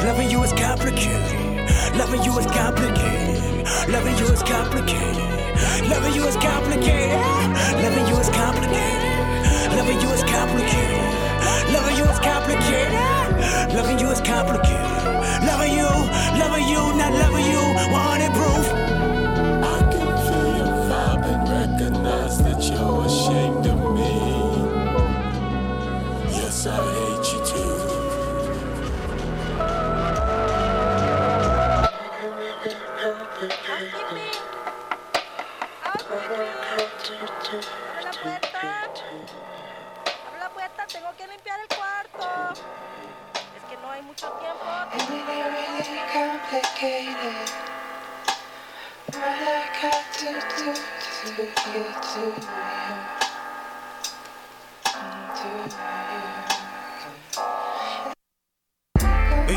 Loving 0.04 0.30
you 0.30 0.44
is 0.44 0.54
complicated. 0.54 1.46
Loving 1.98 2.24
you 2.24 2.38
is 2.38 2.46
complicated. 2.48 3.68
Loving 3.90 4.18
you 4.18 4.26
is 4.28 4.42
complicated. 4.44 5.26
Loving 5.90 6.14
you 6.16 6.26
is 6.28 6.36
complicated. 6.38 7.20
Loving 7.84 8.08
you 8.08 8.18
is 8.20 8.30
complicated. 8.30 9.16
Loving 9.76 10.00
you 10.02 10.10
is 10.12 10.24
complicated. 10.24 11.06
Loving 11.74 11.98
you 11.98 12.06
is 12.06 12.20
complicated. 12.20 12.94
Loving 13.76 14.00
you 14.00 14.10
is 14.10 14.22
complicated. 14.22 15.06
Loving 15.46 15.74
you, 15.74 15.90
loving 16.40 16.68
you, 16.68 16.82
not 16.98 17.14
loving 17.14 17.46
you. 17.46 17.62
100 17.92 18.35
tengo 40.88 41.14
que 41.18 41.28
limpiar 41.28 41.60
el 41.60 41.68
cuarto. 41.76 42.54
Es 43.58 43.64
que 43.70 43.76
no 43.78 43.92
hay 43.92 44.02
mucho 44.04 44.32
tiempo. 44.34 44.64
You 44.96 44.96
To 44.96 45.02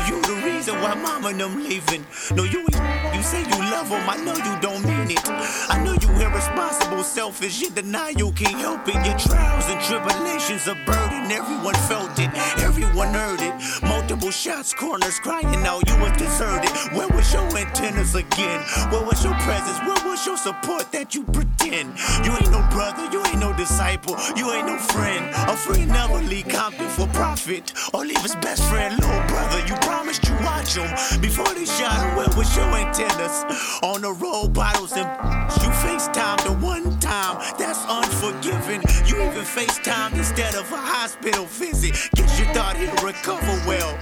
you? 0.01 0.07
You 0.07 0.21
the 0.21 0.33
reason 0.43 0.75
why 0.81 0.93
mama 0.95 1.29
and 1.29 1.39
them 1.39 1.63
leaving. 1.63 2.05
No, 2.35 2.43
you 2.43 2.61
ain't. 2.61 3.15
You 3.15 3.21
say 3.21 3.41
you 3.41 3.59
love 3.69 3.89
them. 3.89 4.09
I 4.09 4.17
know 4.17 4.35
you 4.35 4.59
don't 4.61 4.88
it. 5.09 5.21
I 5.69 5.81
know 5.83 5.93
you 5.93 6.09
irresponsible, 6.21 7.03
selfish. 7.03 7.61
You 7.61 7.69
deny 7.69 8.09
you 8.17 8.31
can't 8.31 8.57
help 8.57 8.87
it. 8.87 8.95
Your 9.05 9.17
trials 9.17 9.65
and 9.67 9.81
tribulations 9.81 10.67
a 10.67 10.75
burden. 10.85 11.31
Everyone 11.31 11.75
felt 11.89 12.17
it. 12.19 12.29
Everyone 12.59 13.09
heard 13.13 13.41
it. 13.41 13.53
Multiple 13.83 14.31
shots, 14.31 14.73
corners 14.73 15.19
crying 15.19 15.65
out. 15.65 15.87
You 15.89 15.97
was 15.97 16.11
deserted. 16.17 16.71
Where 16.95 17.07
was 17.09 17.31
your 17.33 17.45
antennas 17.57 18.15
again? 18.15 18.61
Where 18.91 19.03
was 19.03 19.23
your 19.23 19.35
presence? 19.45 19.79
Where 19.79 20.09
was 20.09 20.25
your 20.25 20.37
support 20.37 20.91
that 20.91 21.15
you 21.15 21.23
pretend? 21.23 21.97
You 22.23 22.31
ain't 22.33 22.51
no 22.51 22.65
brother. 22.71 23.07
You 23.11 23.23
ain't 23.25 23.39
no 23.39 23.53
disciple. 23.53 24.15
You 24.35 24.51
ain't 24.51 24.67
no 24.67 24.77
friend. 24.77 25.25
A 25.49 25.55
friend 25.55 25.87
never 25.87 26.21
leave 26.23 26.47
Compton 26.47 26.87
for 26.89 27.07
profit 27.07 27.73
or 27.93 28.05
leave 28.05 28.21
his 28.21 28.35
best 28.37 28.63
friend, 28.69 28.95
little 28.99 29.27
brother. 29.27 29.59
You 29.67 29.75
promised 29.81 30.27
you 30.27 30.35
watch 30.43 30.75
him 30.75 30.89
before 31.21 31.53
they 31.53 31.65
shot 31.65 31.97
him. 32.03 32.15
Where 32.17 32.29
was 32.37 32.55
your 32.55 32.65
antennas? 32.65 33.45
On 33.83 34.01
the 34.01 34.13
road, 34.13 34.53
bottles 34.53 34.93
and 34.99 35.51
you 35.61 35.69
FaceTime 35.69 36.43
the 36.43 36.53
one 36.65 36.99
time. 36.99 37.37
That's 37.57 37.83
unforgiving. 37.87 38.81
You 39.05 39.21
even 39.23 39.43
FaceTime 39.43 40.13
instead 40.15 40.55
of 40.55 40.71
a 40.71 40.77
hospital 40.77 41.45
visit. 41.45 41.93
Guess 42.15 42.39
you 42.39 42.45
thought 42.53 42.75
he'd 42.77 42.91
recover 43.03 43.53
well. 43.67 43.97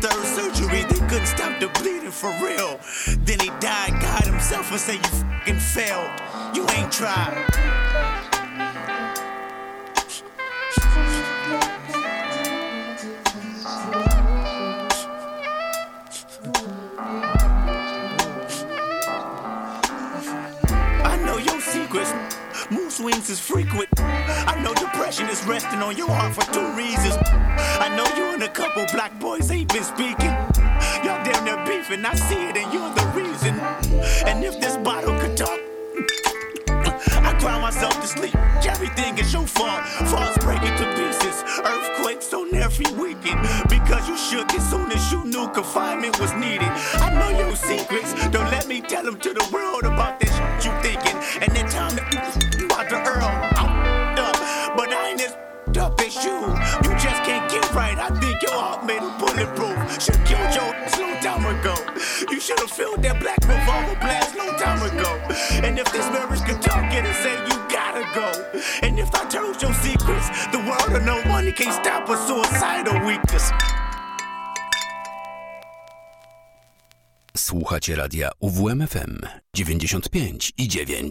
Third 0.00 0.24
surgery, 0.36 0.82
they 0.84 1.06
couldn't 1.08 1.26
stop 1.26 1.60
the 1.60 1.68
bleeding 1.80 2.10
for 2.10 2.30
real. 2.42 2.80
Then 3.24 3.40
he 3.40 3.50
died, 3.60 4.00
God 4.00 4.24
himself, 4.24 4.70
and 4.70 4.80
say 4.80 4.94
you 4.94 5.00
fucking 5.00 5.60
failed. 5.60 6.10
You 6.54 6.66
ain't 6.70 6.92
tried. 6.92 8.17
Swings 22.98 23.30
is 23.30 23.38
frequent. 23.38 23.88
I 23.96 24.60
know 24.60 24.74
depression 24.74 25.28
is 25.28 25.40
resting 25.44 25.80
on 25.82 25.96
your 25.96 26.10
heart 26.10 26.34
for 26.34 26.42
two 26.52 26.66
reasons. 26.72 27.14
I 27.78 27.88
know 27.96 28.04
you 28.16 28.34
and 28.34 28.42
a 28.42 28.48
couple 28.48 28.84
black 28.92 29.16
boys 29.20 29.52
ain't 29.52 29.72
been 29.72 29.84
speaking. 29.84 30.34
Y'all 31.06 31.22
damn 31.22 31.44
near 31.44 31.64
beefing. 31.64 32.04
I 32.04 32.14
see 32.14 32.42
it, 32.48 32.56
and 32.56 32.72
you're 32.74 32.92
the 32.98 33.06
reason. 33.14 33.54
And 34.26 34.44
if 34.44 34.60
this 34.60 34.76
bottle 34.78 35.16
could 35.20 35.36
talk, 35.36 35.60
I 37.22 37.36
cry 37.38 37.60
myself 37.60 37.94
to 38.00 38.08
sleep. 38.08 38.34
Everything 38.66 39.16
is 39.18 39.32
your 39.32 39.46
fault. 39.46 39.84
Falls 40.10 40.36
breaking 40.38 40.74
to 40.78 40.86
pieces. 40.98 41.44
Earthquakes 41.62 42.34
on 42.34 42.52
every 42.52 42.90
weekend 42.98 43.40
because 43.68 44.08
you 44.08 44.16
shook 44.16 44.52
as 44.54 44.68
soon 44.68 44.90
as 44.90 45.12
you 45.12 45.22
knew 45.24 45.46
confinement 45.50 46.18
was 46.18 46.32
needed. 46.34 46.72
I 46.98 47.14
know 47.14 47.30
your 47.38 47.54
secrets, 47.54 48.12
don't 48.30 48.50
let 48.50 48.66
me 48.66 48.80
tell 48.80 49.04
them 49.04 49.20
to 49.20 49.32
the 49.32 49.48
world 49.52 49.84
about 49.84 50.18
this 50.18 50.28
you 50.64 50.72
thinking. 50.82 51.16
And 51.40 51.56
you. 56.24 56.40
Just 56.98 57.22
can't 57.24 57.50
get 57.50 57.64
right. 57.74 57.98
I 57.98 58.10
think 58.20 58.42
your 58.42 58.52
heart 58.52 58.84
made 58.84 59.02
a 59.02 59.10
bulletproof. 59.18 59.76
Should've 60.02 60.24
killed 60.24 60.54
your 60.54 60.74
ass 60.74 60.98
long 60.98 61.18
time 61.20 61.44
ago. 61.46 61.74
You 62.30 62.40
should've 62.40 62.70
filled 62.70 63.02
that 63.02 63.20
black 63.20 63.40
revolver 63.42 63.96
blast 64.00 64.36
long 64.36 64.54
time 64.58 64.82
ago. 64.82 65.10
And 65.64 65.78
if 65.78 65.90
this 65.92 66.06
marriage 66.10 66.42
could 66.42 66.60
talk, 66.62 66.92
it'd 66.92 67.14
say 67.16 67.34
you 67.48 67.56
gotta 67.68 68.04
go. 68.14 68.28
And 68.82 68.98
if 68.98 69.14
I 69.14 69.24
told 69.28 69.60
your 69.62 69.74
secrets, 69.74 70.28
the 70.52 70.58
world 70.58 70.90
of 70.96 71.04
no 71.04 71.22
money 71.24 71.52
can't 71.52 71.74
stop 71.74 72.08
a 72.08 72.16
suicidal 72.16 73.04
weakness. 73.06 73.52
Słuchacie 77.34 77.94
radia 77.96 78.30
UWMFM 78.42 79.20
95 79.54 80.52
i 80.58 80.66
9. 80.66 81.10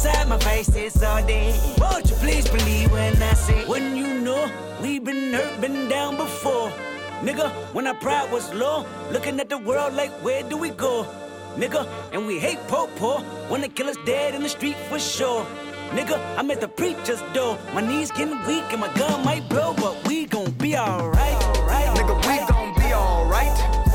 Trying 0.00 0.12
to 0.12 0.18
side 0.18 0.28
my 0.28 0.38
face 0.38 0.66
this 0.68 1.02
all 1.02 1.24
day. 1.26 1.58
Won't 1.78 2.08
you 2.08 2.16
please 2.16 2.48
believe 2.48 2.92
when 2.92 3.20
I 3.20 3.34
say, 3.34 3.66
when 3.66 3.96
you 3.96 4.20
know 4.20 4.48
we've 4.80 5.02
been 5.02 5.32
hurt, 5.32 5.60
been 5.60 5.88
down 5.88 6.16
before. 6.16 6.70
Nigga, 7.20 7.50
when 7.74 7.86
our 7.86 7.94
pride 7.94 8.30
was 8.30 8.52
low, 8.54 8.86
looking 9.10 9.40
at 9.40 9.48
the 9.48 9.58
world 9.58 9.94
like, 9.94 10.12
where 10.22 10.42
do 10.44 10.56
we 10.56 10.70
go? 10.70 11.04
Nigga, 11.56 11.88
and 12.12 12.26
we 12.26 12.38
hate 12.38 12.58
po-po, 12.68 13.24
wanna 13.50 13.68
kill 13.68 13.88
us 13.88 13.96
dead 14.06 14.34
in 14.34 14.42
the 14.42 14.48
street 14.48 14.76
for 14.88 15.00
sure. 15.00 15.44
Nigga, 15.90 16.16
I'm 16.38 16.50
at 16.52 16.60
the 16.60 16.68
preacher's 16.68 17.22
door. 17.32 17.58
My 17.74 17.80
knees 17.80 18.12
getting 18.12 18.38
weak 18.46 18.70
and 18.70 18.80
my 18.80 18.92
gun 18.94 19.24
might 19.24 19.48
blow, 19.48 19.74
but 19.74 20.06
we 20.06 20.26
gon' 20.26 20.52
be 20.52 20.76
alright. 20.76 21.42
Right, 21.66 21.90
Nigga, 21.96 22.14
we 22.28 22.36
gon' 22.46 22.74
be 22.76 22.94
alright. 22.94 23.87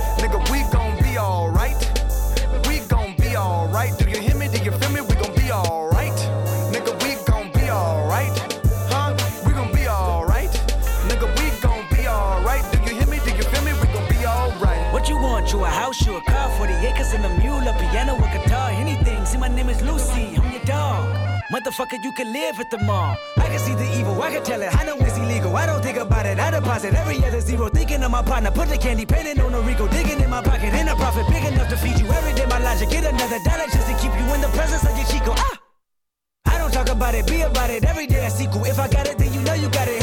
You 16.02 16.16
a 16.16 16.22
car, 16.22 16.50
40 16.58 16.74
acres 16.88 17.14
and 17.14 17.26
a 17.26 17.30
mule, 17.38 17.68
a 17.68 17.74
piano, 17.74 18.16
a 18.16 18.28
guitar, 18.34 18.72
anything. 18.72 19.26
See, 19.26 19.38
my 19.38 19.48
name 19.48 19.70
is 19.70 19.82
Lucy, 19.84 20.36
I'm 20.38 20.52
your 20.52 20.64
dog. 20.64 21.06
Motherfucker, 21.52 22.04
you 22.04 22.12
can 22.14 22.34
live 22.34 22.60
at 22.60 22.70
the 22.72 22.80
mall. 22.80 23.16
I 23.38 23.48
can 23.48 23.60
see 23.60 23.76
the 23.76 23.88
evil, 24.00 24.20
I 24.22 24.32
can 24.32 24.44
tell 24.44 24.62
it. 24.62 24.76
I 24.76 24.86
know 24.86 24.98
it's 24.98 25.18
illegal. 25.18 25.56
I 25.56 25.68
don't 25.68 25.84
think 25.84 25.98
about 25.98 26.26
it. 26.26 26.40
I 26.40 26.50
deposit 26.50 26.96
every 26.96 27.24
other 27.24 27.42
zero. 27.42 27.70
Thinking 27.70 28.02
of 28.02 28.10
my 28.12 28.24
partner, 28.24 28.50
put 28.50 28.70
the 28.70 28.78
candy 28.78 29.06
painting 29.06 29.40
on 29.40 29.54
a 29.54 29.62
Rico. 29.62 29.88
Digging 29.88 30.20
in 30.20 30.30
my 30.30 30.42
pocket, 30.42 30.74
in 30.74 30.88
a 30.88 30.96
profit 30.96 31.28
big 31.28 31.44
enough 31.46 31.70
to 31.70 31.78
feed 31.78 32.00
you 32.00 32.08
every 32.08 32.34
day. 32.34 32.46
My 32.48 32.58
logic, 32.60 32.90
get 32.90 33.06
another 33.06 33.40
dollar 33.46 33.68
just 33.72 33.88
to 33.88 33.94
keep 34.02 34.14
you 34.18 34.34
in 34.34 34.42
the 34.42 34.52
presence 34.58 34.84
of 34.84 34.98
your 34.98 35.08
Chico. 35.08 35.34
Ah! 35.38 35.60
I 36.46 36.58
don't 36.58 36.72
talk 36.72 36.90
about 36.90 37.14
it, 37.14 37.28
be 37.28 37.42
about 37.42 37.70
it. 37.70 37.84
Every 37.86 38.08
day 38.08 38.26
I 38.26 38.30
sequel. 38.30 38.66
If 38.66 38.80
I 38.80 38.88
got 38.88 39.08
it, 39.08 39.18
then 39.18 39.32
you 39.32 39.42
know 39.42 39.54
you 39.54 39.70
got 39.70 39.88
it. 39.88 40.03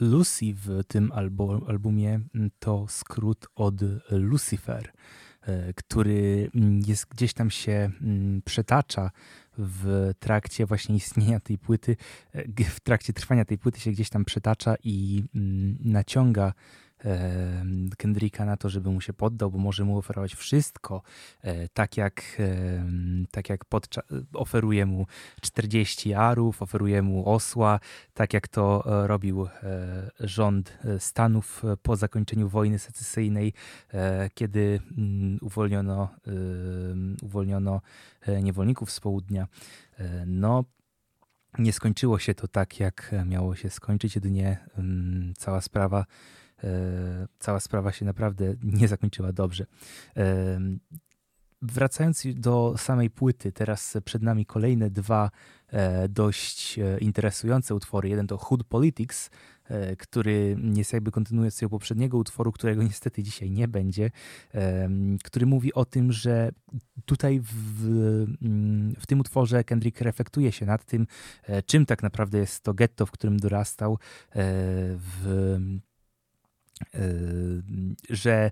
Lucy 0.00 0.54
w 0.54 0.84
tym 0.88 1.12
albo, 1.12 1.60
albumie 1.68 2.20
to 2.58 2.86
skrót 2.88 3.46
od 3.54 3.74
Lucifer, 4.10 4.92
e, 5.42 5.72
który 5.72 6.50
mm, 6.54 6.80
jest 6.86 7.06
gdzieś 7.08 7.32
tam 7.34 7.50
się 7.50 7.90
mm, 8.00 8.42
przetacza 8.42 9.10
w 9.58 10.10
trakcie 10.18 10.66
właśnie 10.66 10.96
istnienia 10.96 11.40
tej 11.40 11.58
płyty, 11.58 11.96
e, 12.32 12.64
w 12.64 12.80
trakcie 12.80 13.12
trwania 13.12 13.44
tej 13.44 13.58
płyty 13.58 13.80
się 13.80 13.90
gdzieś 13.90 14.10
tam 14.10 14.24
przetacza 14.24 14.76
i 14.84 15.24
mm, 15.34 15.78
naciąga 15.84 16.52
Kendricka 17.96 18.44
na 18.44 18.56
to, 18.56 18.68
żeby 18.68 18.90
mu 18.90 19.00
się 19.00 19.12
poddał, 19.12 19.50
bo 19.50 19.58
może 19.58 19.84
mu 19.84 19.98
oferować 19.98 20.34
wszystko, 20.34 21.02
e, 21.42 21.68
tak 21.68 21.96
jak, 21.96 22.42
tak 23.30 23.48
jak 23.48 23.64
podczas, 23.64 24.04
oferuje 24.34 24.86
mu 24.86 25.06
40 25.40 26.14
arów, 26.14 26.62
oferuje 26.62 27.02
mu 27.02 27.28
osła, 27.28 27.80
tak 28.14 28.34
jak 28.34 28.48
to 28.48 28.84
e, 29.02 29.06
robił 29.06 29.46
e, 29.46 29.50
rząd 30.20 30.78
Stanów 30.98 31.62
po 31.82 31.96
zakończeniu 31.96 32.48
wojny 32.48 32.78
secesyjnej, 32.78 33.52
kiedy 34.34 34.80
mm, 34.98 35.38
uwolniono, 35.42 36.08
uwolniono 37.22 37.80
niewolników 38.42 38.90
z 38.90 39.00
południa. 39.00 39.46
No, 40.26 40.64
nie 41.58 41.72
skończyło 41.72 42.18
się 42.18 42.34
to 42.34 42.48
tak, 42.48 42.80
jak 42.80 43.14
miało 43.26 43.54
się 43.54 43.70
skończyć, 43.70 44.14
jedynie 44.14 44.58
cała 45.36 45.60
sprawa, 45.60 46.04
cała 47.38 47.60
sprawa 47.60 47.92
się 47.92 48.04
naprawdę 48.04 48.54
nie 48.62 48.88
zakończyła 48.88 49.32
dobrze. 49.32 49.66
E, 50.16 50.60
Wracając 51.62 52.26
do 52.34 52.74
samej 52.76 53.10
płyty, 53.10 53.52
teraz 53.52 53.96
przed 54.04 54.22
nami 54.22 54.46
kolejne 54.46 54.90
dwa 54.90 55.30
e, 55.68 56.08
dość 56.08 56.78
e, 56.78 56.98
interesujące 56.98 57.74
utwory. 57.74 58.08
Jeden 58.08 58.26
to 58.26 58.38
Hood 58.38 58.64
Politics, 58.64 59.30
e, 59.64 59.96
który 59.96 60.56
jest 60.74 60.92
jakby 60.92 61.10
kontynuacją 61.10 61.68
poprzedniego 61.68 62.18
utworu, 62.18 62.52
którego 62.52 62.82
niestety 62.82 63.22
dzisiaj 63.22 63.50
nie 63.50 63.68
będzie, 63.68 64.10
który 65.24 65.46
mówi 65.46 65.74
o 65.74 65.84
tym, 65.84 66.12
że 66.12 66.50
tutaj 67.04 67.40
w, 67.40 67.84
w 68.98 69.06
tym 69.06 69.20
utworze 69.20 69.64
Kendrick 69.64 70.00
reflektuje 70.00 70.52
się 70.52 70.66
nad 70.66 70.84
tym, 70.84 71.06
e, 71.42 71.62
czym 71.62 71.86
tak 71.86 72.02
naprawdę 72.02 72.38
jest 72.38 72.60
to 72.60 72.74
getto, 72.74 73.06
w 73.06 73.10
którym 73.10 73.38
dorastał, 73.38 73.92
e, 73.92 73.96
w 74.96 75.26
e, 75.84 75.87
że 78.10 78.32
e, 78.32 78.50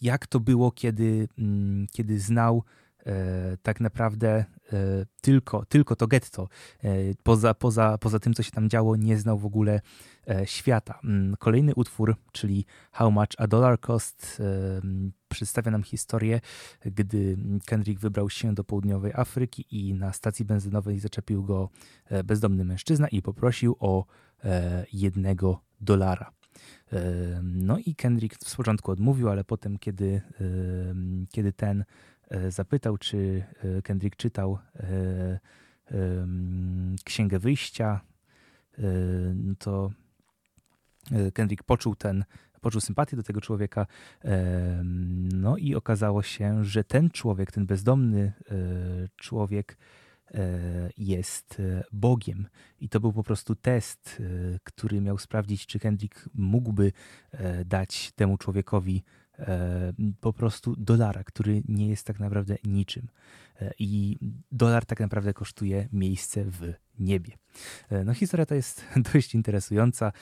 jak 0.00 0.26
to 0.26 0.40
było, 0.40 0.72
kiedy, 0.72 1.28
mm, 1.38 1.86
kiedy 1.92 2.20
znał 2.20 2.62
e, 3.06 3.56
tak 3.62 3.80
naprawdę 3.80 4.44
tylko, 5.20 5.64
tylko 5.64 5.96
to 5.96 6.06
getto. 6.06 6.48
Poza, 7.22 7.54
poza, 7.54 7.98
poza 7.98 8.18
tym, 8.18 8.34
co 8.34 8.42
się 8.42 8.50
tam 8.50 8.68
działo, 8.68 8.96
nie 8.96 9.18
znał 9.18 9.38
w 9.38 9.46
ogóle 9.46 9.80
świata. 10.44 10.98
Mm, 11.04 11.36
Kolejny 11.36 11.74
utwór, 11.74 12.16
czyli 12.32 12.66
How 12.92 13.10
Much 13.10 13.28
a 13.38 13.46
Dollar 13.46 13.80
Cost, 13.80 14.42
przedstawia 15.28 15.70
nam 15.70 15.82
historię, 15.82 16.40
gdy 16.84 17.36
Kendrick 17.66 18.00
wybrał 18.00 18.30
się 18.30 18.54
do 18.54 18.64
południowej 18.64 19.12
Afryki 19.14 19.66
i 19.70 19.94
na 19.94 20.12
stacji 20.12 20.44
benzynowej 20.44 20.98
zaczepił 20.98 21.44
go 21.44 21.70
bezdomny 22.24 22.64
mężczyzna 22.64 23.08
i 23.08 23.22
poprosił 23.22 23.76
o 23.80 24.04
jednego 24.92 25.60
dolara. 25.80 26.32
E, 26.92 27.40
No 27.42 27.78
i 27.78 27.94
Kendrick 27.94 28.48
z 28.48 28.56
początku 28.56 28.90
odmówił, 28.90 29.28
ale 29.28 29.44
potem, 29.44 29.78
kiedy, 29.78 30.22
e, 30.40 30.44
kiedy 31.30 31.52
ten 31.52 31.84
e, 32.30 32.50
zapytał, 32.50 32.98
czy 32.98 33.44
Kendrick 33.84 34.16
czytał 34.16 34.58
Księgę 37.04 37.38
Wyjścia, 37.38 38.00
no 39.34 39.54
to 39.58 39.90
Kendrick 41.34 41.62
poczuł 41.62 41.94
ten, 41.94 42.24
poczuł 42.60 42.80
sympatię 42.80 43.16
do 43.16 43.22
tego 43.22 43.40
człowieka. 43.40 43.86
No 45.34 45.56
i 45.56 45.74
okazało 45.74 46.22
się, 46.22 46.64
że 46.64 46.84
ten 46.84 47.10
człowiek, 47.10 47.52
ten 47.52 47.66
bezdomny 47.66 48.32
człowiek 49.16 49.76
jest 50.96 51.60
e, 51.60 51.84
Bogiem. 51.92 52.48
I 52.80 52.88
to 52.88 53.00
był 53.00 53.12
po 53.12 53.22
prostu 53.22 53.54
test, 53.54 54.20
e, 54.20 54.58
który 54.64 55.00
miał 55.00 55.18
sprawdzić, 55.18 55.66
czy 55.66 55.78
Kendrick 55.78 56.28
mógłby 56.34 56.92
e, 57.32 57.64
dać 57.64 58.12
temu 58.12 58.38
człowiekowi 58.38 59.02
e, 59.06 59.23
po 60.20 60.32
prostu 60.32 60.76
dolara, 60.76 61.24
który 61.24 61.62
nie 61.68 61.88
jest 61.88 62.06
tak 62.06 62.20
naprawdę 62.20 62.56
niczym. 62.64 63.08
E, 63.60 63.70
I 63.78 64.18
dolar 64.52 64.86
tak 64.86 65.00
naprawdę 65.00 65.34
kosztuje 65.34 65.88
miejsce 65.92 66.44
w 66.44 66.72
niebie. 66.98 67.32
E, 67.90 68.04
No 68.04 68.14
historia 68.14 68.46
ta 68.46 68.54
jest 68.54 68.84
dość 69.12 69.34
interesująca. 69.34 70.12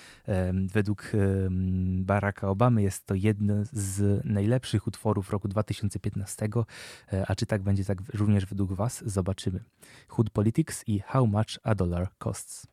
Według 0.73 1.13
Baracka 1.99 2.49
Obamy 2.49 2.83
jest 2.83 3.07
to 3.07 3.15
jeden 3.15 3.67
z 3.73 4.25
najlepszych 4.25 4.87
utworów 4.87 5.31
roku 5.31 5.49
2015, 5.49 6.49
E, 7.13 7.27
a 7.29 7.35
czy 7.35 7.47
tak 7.47 7.63
będzie 7.63 7.85
tak 7.85 7.99
również 8.15 8.47
według 8.47 8.73
was? 8.73 9.03
Zobaczymy. 9.07 9.65
Hood 10.09 10.31
Politics 10.31 10.85
i 10.87 11.01
How 11.01 11.27
Much 11.27 11.59
a 11.63 11.75
Dollar 11.75 12.09
Costs. 12.19 12.67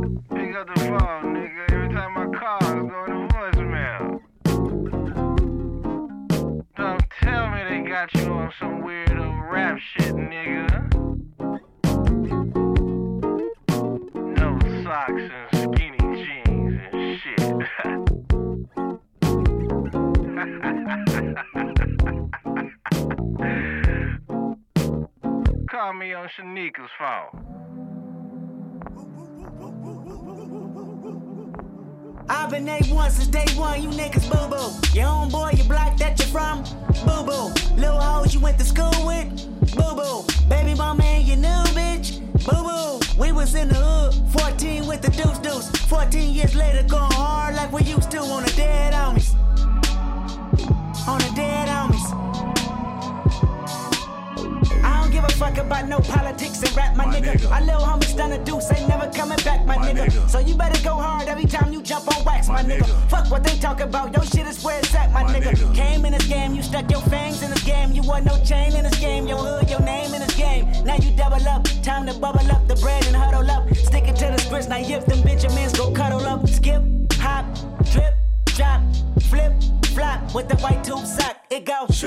Pick 0.00 0.56
up 0.56 0.66
the 0.66 0.80
phone, 0.80 1.34
nigga. 1.34 1.70
Every 1.72 1.88
time 1.94 2.16
I 2.16 2.26
call, 2.38 2.58
it's 2.62 2.90
going 2.90 3.10
to 3.10 3.34
voicemail. 3.34 4.20
Don't 6.76 7.04
tell 7.20 7.50
me 7.50 7.60
they 7.68 7.80
got 7.86 8.14
you 8.14 8.32
on 8.32 8.50
some 8.58 8.82
weirdo 8.82 9.50
rap 9.50 9.78
shit, 9.78 10.14
nigga. 10.14 10.70
No 14.38 14.58
socks 14.84 15.22
and 15.22 15.74
skinny 15.74 15.98
jeans 16.24 16.74
and 16.92 17.18
shit. 17.20 17.40
Call 25.70 25.92
me 25.92 26.12
on 26.14 26.28
Shanika's 26.36 26.90
phone. 26.98 27.50
I've 32.32 32.48
been 32.48 32.64
A1 32.64 33.10
since 33.10 33.26
day 33.26 33.44
one, 33.56 33.82
you 33.82 33.88
niggas 33.88 34.30
boo 34.30 34.46
boo. 34.48 34.70
Your 34.96 35.08
homeboy, 35.08 35.58
you 35.58 35.64
block 35.64 35.96
that 35.96 36.16
you 36.16 36.26
from, 36.26 36.62
boo 37.04 37.24
boo. 37.26 37.52
Little 37.74 38.00
hoes 38.00 38.32
you 38.32 38.38
went 38.38 38.56
to 38.60 38.64
school 38.64 38.94
with, 39.04 39.28
boo 39.74 39.96
boo. 39.96 40.24
Baby 40.48 40.76
mama 40.76 41.02
and 41.02 41.26
your 41.26 41.38
new 41.38 41.64
bitch, 41.74 42.20
boo 42.44 42.62
boo. 42.62 43.20
We 43.20 43.32
was 43.32 43.56
in 43.56 43.68
the 43.68 43.74
hood, 43.74 44.14
14 44.30 44.86
with 44.86 45.02
the 45.02 45.10
deuce 45.10 45.38
deuce. 45.38 45.68
14 45.88 46.32
years 46.32 46.54
later, 46.54 46.86
going 46.86 47.10
hard 47.10 47.56
like 47.56 47.72
we 47.72 47.82
used 47.82 48.12
to 48.12 48.18
on 48.18 48.44
the 48.44 48.52
dead 48.52 48.94
homies. 48.94 49.34
On 51.08 51.18
the 51.18 51.32
dead 51.34 51.66
homies. 51.66 51.99
Give 55.20 55.30
a 55.30 55.32
fuck 55.38 55.58
about 55.58 55.88
no 55.88 55.98
politics 56.00 56.62
and 56.62 56.76
rap, 56.76 56.96
my, 56.96 57.04
nigga. 57.04 57.48
My 57.50 57.60
little 57.60 57.82
homie 57.82 58.16
done 58.16 58.32
a 58.32 58.44
deuce, 58.44 58.70
ain't 58.72 58.88
never 58.88 59.10
coming 59.10 59.38
back, 59.44 59.64
my, 59.66 59.76
nigga. 59.76 60.28
So 60.28 60.38
you 60.38 60.54
better 60.54 60.82
go 60.82 60.96
hard 60.96 61.28
every 61.28 61.44
time 61.44 61.72
you 61.72 61.82
jump 61.82 62.08
on 62.16 62.24
wax, 62.24 62.48
my, 62.48 62.62
nigga. 62.62 62.86
Fuck 63.08 63.30
what 63.30 63.44
they 63.44 63.56
talk 63.58 63.80
about, 63.80 64.12
your 64.14 64.24
shit 64.24 64.46
is 64.46 64.62
where 64.64 64.78
it's 64.78 64.94
at, 64.94 65.12
my, 65.12 65.24
nigga. 65.24 65.74
Came 65.74 66.04
in 66.04 66.12
this 66.12 66.26
game, 66.26 66.54
you 66.54 66.62
stuck 66.62 66.90
your 66.90 67.02
fangs 67.02 67.42
in 67.42 67.50
this 67.50 67.62
game. 67.64 67.92
You 67.92 68.02
want 68.02 68.24
no 68.24 68.42
chain 68.44 68.74
in 68.74 68.84
this 68.84 68.98
game, 68.98 69.26
your 69.26 69.38
hood, 69.38 69.68
your 69.68 69.80
name 69.80 70.14
in 70.14 70.20
this 70.20 70.34
game. 70.34 70.66
Now 70.84 70.96
you 70.96 71.14
double 71.16 71.46
up, 71.48 71.64
time 71.82 72.06
to 72.06 72.14
bubble 72.14 72.50
up 72.50 72.66
the 72.68 72.76
bread 72.76 73.06
and 73.06 73.16
huddle 73.16 73.50
up. 73.50 73.68
Stick 73.74 74.08
it 74.08 74.16
to 74.16 74.26
the 74.26 74.38
scripts, 74.38 74.68
now 74.68 74.78
if 74.78 75.06
them 75.06 75.22
Benjamins 75.22 75.72
go 75.72 75.90
cuddle 75.92 76.20
up. 76.20 76.48
Skip, 76.48 76.82
hop, 77.14 77.44
drip, 77.92 78.14
drop, 78.46 78.82
flip, 79.22 79.52
flop 79.86 80.34
with 80.34 80.48
the 80.48 80.56
white 80.56 80.82
tube 80.84 81.06
sock. 81.06 81.39
It 81.52 81.64
go. 81.64 81.84
That's 81.88 82.02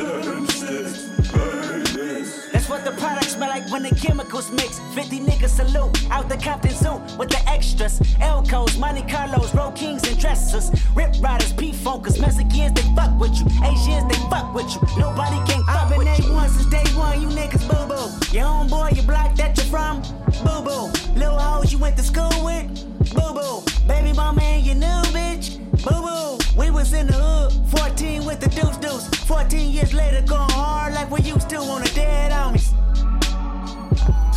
what 2.70 2.86
the 2.86 2.96
product 2.98 3.26
smell 3.26 3.50
like 3.50 3.70
when 3.70 3.84
the 3.84 3.94
chemicals 3.94 4.50
mix. 4.52 4.80
50 4.96 5.20
niggas 5.20 5.50
salute 5.50 6.10
out 6.10 6.30
the 6.30 6.38
Compton 6.38 6.72
Zoo 6.72 7.02
with 7.18 7.28
the 7.28 7.42
extras. 7.50 8.00
Elcos, 8.22 8.80
Monte 8.80 9.02
Carlos, 9.12 9.54
Road 9.54 9.76
Kings, 9.76 10.08
and 10.08 10.18
dressers. 10.18 10.72
Rip 10.96 11.14
Riders, 11.20 11.52
P 11.52 11.74
Funkers, 11.74 12.22
Mexicans, 12.22 12.72
they 12.72 12.96
fuck 12.96 13.20
with 13.20 13.36
you. 13.38 13.46
Asians, 13.66 14.08
they 14.08 14.16
fuck 14.30 14.54
with 14.56 14.74
you. 14.74 14.80
Nobody 14.98 15.36
can 15.52 15.62
fuck 15.66 15.90
with 15.98 16.08
you. 16.08 16.14
I've 16.14 16.30
been 16.30 16.36
A1 16.38 16.50
since 16.50 16.68
day 16.68 16.86
one, 16.98 17.22
you 17.22 17.28
niggas 17.28 17.68
boo 17.68 17.86
boo. 17.86 18.08
Your 18.32 18.46
homeboy, 18.46 18.96
you 18.96 19.04
block 19.04 19.36
that 19.36 19.58
you 19.58 19.66
from, 19.66 20.02
boo 20.46 20.62
boo. 20.64 20.90
Little 21.20 21.38
hoes 21.38 21.70
you 21.70 21.80
went 21.80 21.98
to 21.98 22.04
school 22.04 22.32
with, 22.46 22.66
boo 23.14 23.34
boo. 23.34 23.62
Baby 23.90 24.14
mama 24.14 24.42
and 24.42 24.66
your 24.66 24.76
new 24.76 25.02
bitch, 25.12 25.60
boo 25.84 26.02
boo. 26.02 26.38
We 26.58 26.72
was 26.72 26.94
in 26.94 27.08
the 27.08 27.14
hood, 27.14 27.52
14 27.78 28.26
with 28.26 28.40
the 28.40 28.50
deuce 28.50 28.78
deuce. 28.78 29.08
14 29.26 29.72
years 29.72 29.94
later, 29.94 30.22
going 30.22 30.50
hard 30.52 30.94
like 30.94 31.10
we 31.12 31.22
used 31.22 31.50
to 31.50 31.58
on 31.58 31.82
the 31.82 31.90
dead 31.90 32.32
homies. 32.32 32.74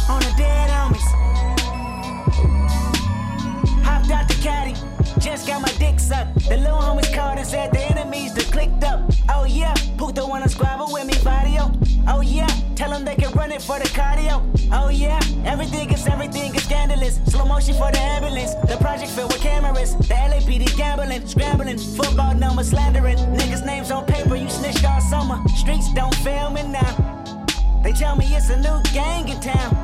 On 0.09 0.21
the 0.21 0.35
dead 0.37 0.71
homies. 0.71 1.07
Hopped 3.83 4.11
out 4.11 4.29
the 4.29 4.35
caddy, 4.43 4.75
just 5.21 5.47
got 5.47 5.63
my 5.63 5.73
dick 5.79 6.01
sucked. 6.01 6.49
The 6.49 6.57
little 6.57 6.79
homies 6.79 7.13
called 7.15 7.39
and 7.39 7.47
said 7.47 7.73
the 7.73 7.81
enemies 7.81 8.35
that 8.35 8.47
clicked 8.53 8.85
up. 8.85 9.01
Oh 9.29 9.45
yeah, 9.45 9.75
put 9.97 10.15
Puto 10.15 10.29
wanna 10.29 10.49
squabble 10.49 10.93
with 10.93 11.07
me, 11.07 11.15
body 11.23 11.57
Vadio. 11.57 11.86
Oh 12.09 12.21
yeah, 12.21 12.47
tell 12.75 12.91
them 12.91 13.05
they 13.05 13.17
can 13.17 13.33
run 13.33 13.51
it 13.53 13.61
for 13.61 13.79
the 13.79 13.89
cardio. 13.89 14.41
Oh 14.73 14.89
yeah, 14.89 15.21
everything 15.45 15.93
is 15.93 16.07
everything 16.07 16.55
is 16.55 16.65
scandalous. 16.65 17.21
Slow 17.27 17.45
motion 17.45 17.75
for 17.75 17.91
the 17.91 17.99
ambulance. 17.99 18.55
The 18.55 18.77
project 18.81 19.11
filled 19.11 19.33
with 19.33 19.43
cameras. 19.43 19.97
The 19.97 20.15
LAPD 20.15 20.77
gambling, 20.77 21.27
scrambling, 21.27 21.79
football 21.79 22.35
numbers 22.35 22.71
slandering. 22.71 23.19
Niggas' 23.19 23.65
names 23.65 23.91
on 23.91 24.07
paper, 24.07 24.37
you 24.37 24.49
snitched 24.49 24.85
all 24.85 25.01
summer. 25.01 25.39
Streets 25.57 25.93
don't 25.95 26.15
fail 26.17 26.51
me 26.51 26.63
now. 26.63 27.45
They 27.83 27.93
tell 27.93 28.17
me 28.17 28.27
it's 28.35 28.51
a 28.51 28.57
new 28.61 28.81
gang 28.93 29.29
in 29.29 29.41
town. 29.41 29.75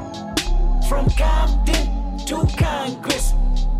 From 0.89 1.09
Compton 1.11 1.92
to 2.27 2.47
Congress. 2.57 3.33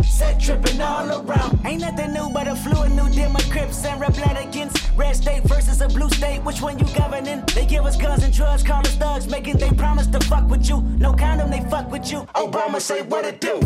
set 0.03 0.39
tripping 0.41 0.81
all 0.81 1.09
around. 1.11 1.59
Ain't 1.65 1.81
nothing 1.81 2.13
new 2.13 2.29
but 2.31 2.47
a 2.49 2.55
fluid 2.57 2.93
new 2.93 3.09
Democrats 3.11 3.85
and 3.85 4.01
rep 4.01 4.17
line 4.19 4.37
against 4.37 4.91
red 4.97 5.17
state 5.17 5.43
versus 5.45 5.81
a 5.81 5.89
blue 5.89 6.09
state. 6.11 6.43
Which 6.45 6.61
one 6.61 6.79
you 6.79 6.87
governing? 6.95 7.43
They 7.55 7.67
give 7.67 7.85
us 7.85 7.97
guns 7.97 8.23
and 8.23 8.33
drugs, 8.33 8.63
call 8.63 8.81
us 8.81 8.95
thugs, 8.97 9.29
making 9.29 9.59
they 9.59 9.71
promise 9.71 10.07
to 10.09 10.21
fuck 10.21 10.49
with 10.49 10.69
you. 10.69 10.81
No 10.99 11.13
condom, 11.13 11.51
they 11.51 11.61
fuck 11.71 11.91
with 11.91 12.11
you. 12.11 12.21
Obama 12.35 12.81
say 12.81 13.03
what 13.03 13.25
it 13.25 13.41
do. 13.41 13.61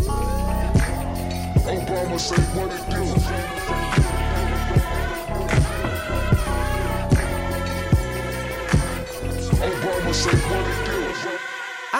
Obama 1.65 2.19
say 2.19 2.41
what 2.55 2.71
it 2.71 2.89
do. 2.89 3.03
Obama 9.57 10.13
say 10.13 10.37
what 10.49 10.67
it 10.67 10.91
do. 10.91 10.96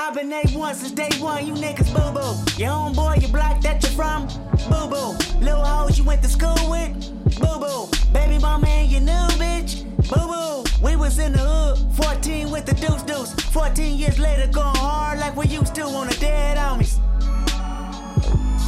I've 0.08 0.14
been 0.14 0.30
A1 0.30 0.76
since 0.76 0.94
day 0.94 1.10
one, 1.20 1.46
you 1.46 1.52
niggas 1.52 1.94
boo 1.94 2.14
boo. 2.14 2.64
Your 2.64 2.72
own 2.72 2.94
boy, 2.94 3.16
your 3.20 3.30
block 3.30 3.60
that 3.64 3.84
you're 3.84 3.92
from, 3.92 4.28
boo 4.70 4.88
boo. 4.88 5.18
Little 5.42 5.66
hoes 5.66 5.98
you 5.98 6.06
went 6.06 6.24
to 6.24 6.30
school 6.30 6.56
with, 6.70 6.94
boo 7.38 7.60
boo. 7.60 7.90
Baby 8.14 8.40
mama 8.40 8.68
and 8.70 8.90
your 8.90 9.02
new 9.02 9.28
bitch, 9.36 9.84
boo 10.08 10.28
boo. 10.32 10.64
We 10.82 10.96
was 10.96 11.20
in 11.20 11.34
the 11.34 11.40
hood, 11.40 11.94
14 12.02 12.50
with 12.50 12.66
the 12.66 12.76
deuce 12.76 13.04
deuce. 13.04 13.34
14 13.52 13.98
years 13.98 14.18
later, 14.18 14.50
going 14.50 14.78
hard 14.78 15.20
like 15.20 15.36
we 15.36 15.46
used 15.48 15.76
to 15.76 15.82
on 15.82 16.08
the 16.08 16.16
dead 16.16 16.58
homies. 16.58 17.00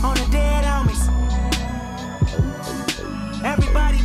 On 0.04 0.16
the 0.16 0.28
dead 0.34 0.66
homies. 0.66 1.29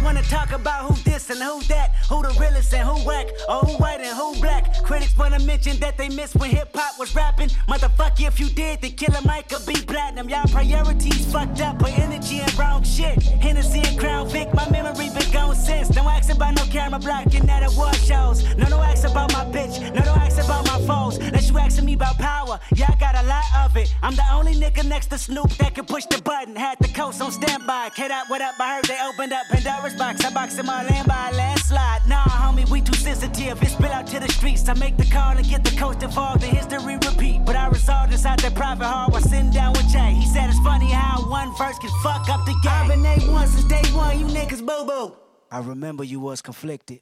Wanna 0.05 0.23
talk 0.25 0.53
about 0.53 0.85
who 0.85 0.95
this 1.03 1.31
and 1.31 1.41
who 1.41 1.63
that, 1.63 1.95
who 2.11 2.21
the 2.23 2.29
realest 2.39 2.75
and 2.75 2.87
who 2.87 2.95
whack, 3.07 3.27
or 3.49 3.61
who 3.61 3.73
white 3.79 4.01
and 4.03 4.15
who 4.15 4.39
black. 4.39 4.83
Critics 4.85 5.17
wanna 5.17 5.39
mention 5.41 5.79
that 5.79 5.97
they 5.97 6.11
missed 6.11 6.37
when 6.37 6.51
hip 6.51 6.69
hop 6.75 6.99
was 6.99 7.15
rapping. 7.15 7.49
Motherfucker, 7.69 8.29
if 8.29 8.39
you 8.39 8.51
did, 8.51 8.83
then 8.83 8.93
Killer 8.93 9.21
Mike 9.25 9.49
could 9.49 9.65
be 9.67 9.81
platinum. 9.81 10.29
Y'all 10.29 10.47
priorities 10.49 11.33
fucked 11.33 11.63
up, 11.63 11.79
put 11.79 11.99
energy 11.99 12.41
in 12.41 12.57
wrong 12.59 12.83
shit. 12.85 13.23
Hennessy 13.41 13.81
and 13.81 13.99
Crown 13.99 14.29
Vic, 14.29 14.53
my 14.53 14.69
memory 14.69 15.09
been 15.09 15.33
gone 15.33 15.57
since. 15.57 15.89
Don't 15.89 16.07
ask 16.07 16.31
about 16.31 16.55
no 16.55 16.65
camera 16.65 17.01
blocking 17.01 17.49
at 17.49 17.63
award 17.65 17.97
shows. 17.97 18.45
No, 18.57 18.69
no 18.69 18.83
ask 18.83 19.09
about 19.09 19.33
my 19.33 19.47
bitch. 19.47 19.81
No, 19.95 20.03
don't 20.03 20.19
ask 20.19 20.37
about 20.45 20.67
my 20.67 20.79
foes. 20.87 21.17
Unless 21.17 21.49
you 21.49 21.59
asking 21.59 21.87
me 21.87 21.95
about 21.95 22.19
power, 22.19 22.61
I 22.73 22.95
got 23.01 23.17
a 23.17 23.27
lot 23.27 23.45
of 23.65 23.77
it. 23.79 23.93
I'm 24.03 24.15
the 24.15 24.25
only 24.33 24.55
nigga 24.55 24.85
next 24.87 25.07
to 25.07 25.19
Snoop 25.19 25.51
that 25.53 25.75
can 25.75 25.87
push 25.87 26.05
the 26.07 26.21
button. 26.21 26.55
Had 26.55 26.79
the 26.81 26.89
coast 26.89 27.23
on 27.23 27.33
standby. 27.33 27.91
K-Dot, 27.97 28.29
what 28.29 28.43
up? 28.43 28.55
I 28.61 28.77
heard 28.77 28.85
they 28.85 28.99
opened 29.03 29.33
up 29.33 29.47
Pandora's 29.51 29.94
box. 29.95 30.25
I 30.25 30.31
boxed 30.33 30.59
in 30.59 30.67
my 30.67 30.85
land 30.85 31.09
by 31.09 31.31
a 31.31 31.35
landslide. 31.35 32.07
Nah, 32.09 32.25
homie, 32.25 32.69
we 32.71 32.81
too 32.81 32.95
sensitive. 32.95 33.63
It 33.63 33.69
spill 33.69 33.93
out 33.93 34.07
to 34.09 34.21
the 34.21 34.29
streets. 34.29 34.69
I 34.69 34.75
make 34.75 34.97
the 34.97 35.07
call 35.07 35.37
and 35.37 35.49
get 35.49 35.65
the 35.65 35.77
coast 35.77 36.03
involved. 36.03 36.43
The 36.43 36.47
history 36.47 36.97
repeat. 36.97 37.45
But 37.45 37.57
I 37.57 37.69
resolved 37.69 38.13
inside 38.13 38.41
that 38.41 38.55
private 38.55 38.85
heart 38.85 39.13
while 39.13 39.23
sitting 39.23 39.51
down 39.51 39.73
with 39.73 39.89
Jay. 39.89 40.13
He 40.13 40.27
said 40.27 40.51
it's 40.51 40.59
funny 40.61 40.91
how 40.91 41.29
one 41.31 41.55
verse 41.57 41.79
can 41.79 41.91
fuck 42.03 42.29
up 42.29 42.45
the 42.47 42.53
game. 42.63 42.73
I've 42.73 42.89
been 42.89 43.03
A1 43.03 43.47
since 43.47 43.65
day 43.65 43.83
one. 43.97 44.19
You 44.19 44.27
niggas 44.27 44.65
boo 44.65 44.85
boo. 44.87 45.17
I 45.51 45.61
remember 45.61 46.03
you 46.03 46.21
was 46.21 46.43
conflicted, 46.43 47.01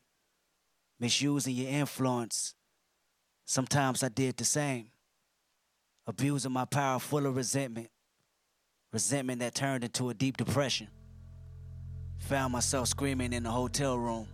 misusing 1.01 1.55
your 1.55 1.71
influence. 1.71 2.55
Sometimes 3.47 4.03
I 4.03 4.09
did 4.09 4.37
the 4.37 4.45
same, 4.45 4.89
abusing 6.07 6.53
my 6.53 6.65
power 6.65 6.99
full 6.99 7.27
of 7.27 7.37
resentment, 7.37 7.89
resentment 8.93 9.41
that 9.41 9.55
turned 9.55 9.85
into 9.85 10.11
a 10.11 10.15
deep 10.15 10.37
depression. 10.37 10.89
Found 12.29 12.53
myself 12.53 12.89
screaming 12.89 13.33
in 13.33 13.43
the 13.43 13.51
hotel 13.51 13.99
room. 13.99 14.27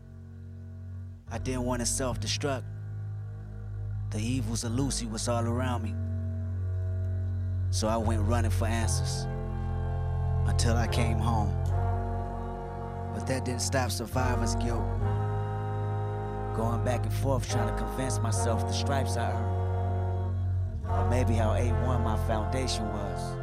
I 1.30 1.38
didn't 1.38 1.62
want 1.62 1.80
to 1.80 1.86
self 1.86 2.20
destruct. 2.20 2.62
The 4.10 4.20
evils 4.20 4.62
of 4.64 4.72
Lucy 4.72 5.06
was 5.06 5.26
all 5.26 5.44
around 5.44 5.82
me. 5.82 5.94
So 7.70 7.88
I 7.88 7.96
went 7.96 8.22
running 8.22 8.50
for 8.50 8.66
answers 8.66 9.26
until 10.46 10.76
I 10.76 10.86
came 10.86 11.18
home. 11.18 11.54
But 13.14 13.26
that 13.26 13.44
didn't 13.44 13.62
stop 13.62 13.90
survivor's 13.90 14.54
guilt. 14.56 14.86
Going 16.56 16.84
back 16.84 17.04
and 17.04 17.12
forth 17.12 17.50
trying 17.50 17.68
to 17.68 17.82
convince 17.82 18.18
myself 18.20 18.66
the 18.66 18.72
stripes 18.72 19.16
I 19.16 19.32
earned. 19.32 20.36
Or 20.88 21.10
maybe 21.10 21.34
how 21.34 21.50
A1 21.50 22.04
my 22.04 22.16
foundation 22.26 22.86
was. 22.88 23.37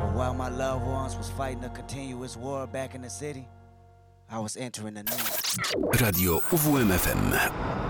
But 0.00 0.14
while 0.14 0.34
my 0.34 0.48
loved 0.48 0.86
ones 0.86 1.16
was 1.16 1.28
fighting 1.30 1.64
a 1.64 1.70
continuous 1.70 2.36
war 2.36 2.66
back 2.66 2.94
in 2.94 3.02
the 3.02 3.10
city, 3.10 3.48
I 4.30 4.38
was 4.38 4.56
entering 4.56 4.94
new. 5.02 6.00
Radio 6.00 6.38
UWMFM. 6.38 7.87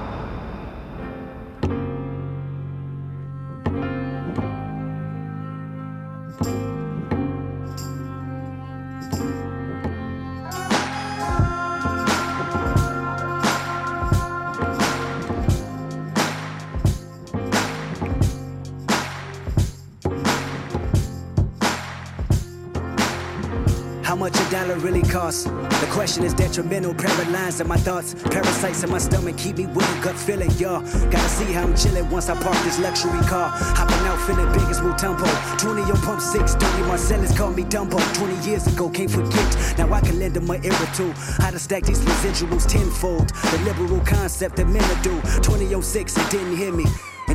The 25.29 25.89
question 25.91 26.25
is 26.25 26.33
detrimental, 26.33 26.95
paralyzed 26.95 27.61
in 27.61 27.69
my 27.69 27.77
thoughts. 27.77 28.15
Parasites 28.15 28.83
in 28.83 28.91
my 28.91 28.97
stomach 28.97 29.37
keep 29.37 29.59
me 29.59 29.67
with 29.67 29.85
a 29.85 30.03
gut 30.03 30.17
feeling, 30.17 30.51
y'all. 30.53 30.81
Gotta 31.11 31.29
see 31.29 31.53
how 31.53 31.65
I'm 31.65 31.77
chilling 31.77 32.09
once 32.09 32.31
I 32.31 32.43
park 32.43 32.57
this 32.65 32.79
luxury 32.79 33.21
car. 33.27 33.51
Hopping 33.53 34.07
out 34.09 34.19
feeling 34.27 34.51
big 34.53 34.63
as 34.71 34.81
Mutombo. 34.81 35.29
20 35.59 35.83
on 35.83 36.01
pump 36.01 36.23
6, 36.23 36.55
30 36.55 36.83
Marcellus 36.85 37.37
called 37.37 37.57
me 37.57 37.65
Dumbo. 37.65 37.99
20 38.15 38.49
years 38.49 38.67
ago, 38.69 38.89
can't 38.89 39.11
forget. 39.11 39.77
Now 39.77 39.93
I 39.93 40.01
can 40.01 40.19
lend 40.19 40.33
them 40.33 40.47
my 40.47 40.57
ear 40.65 40.73
too. 40.95 41.13
How 41.43 41.51
to 41.51 41.59
stack 41.59 41.83
these 41.83 42.01
residuals 42.01 42.67
tenfold. 42.67 43.29
The 43.29 43.59
liberal 43.67 44.01
concept 44.07 44.57
that 44.57 44.67
men 44.67 45.03
do. 45.03 45.21
20 45.43 45.75
on 45.75 45.83
6, 45.83 46.17
it 46.17 46.31
didn't 46.31 46.57
hear 46.57 46.73
me. 46.73 46.87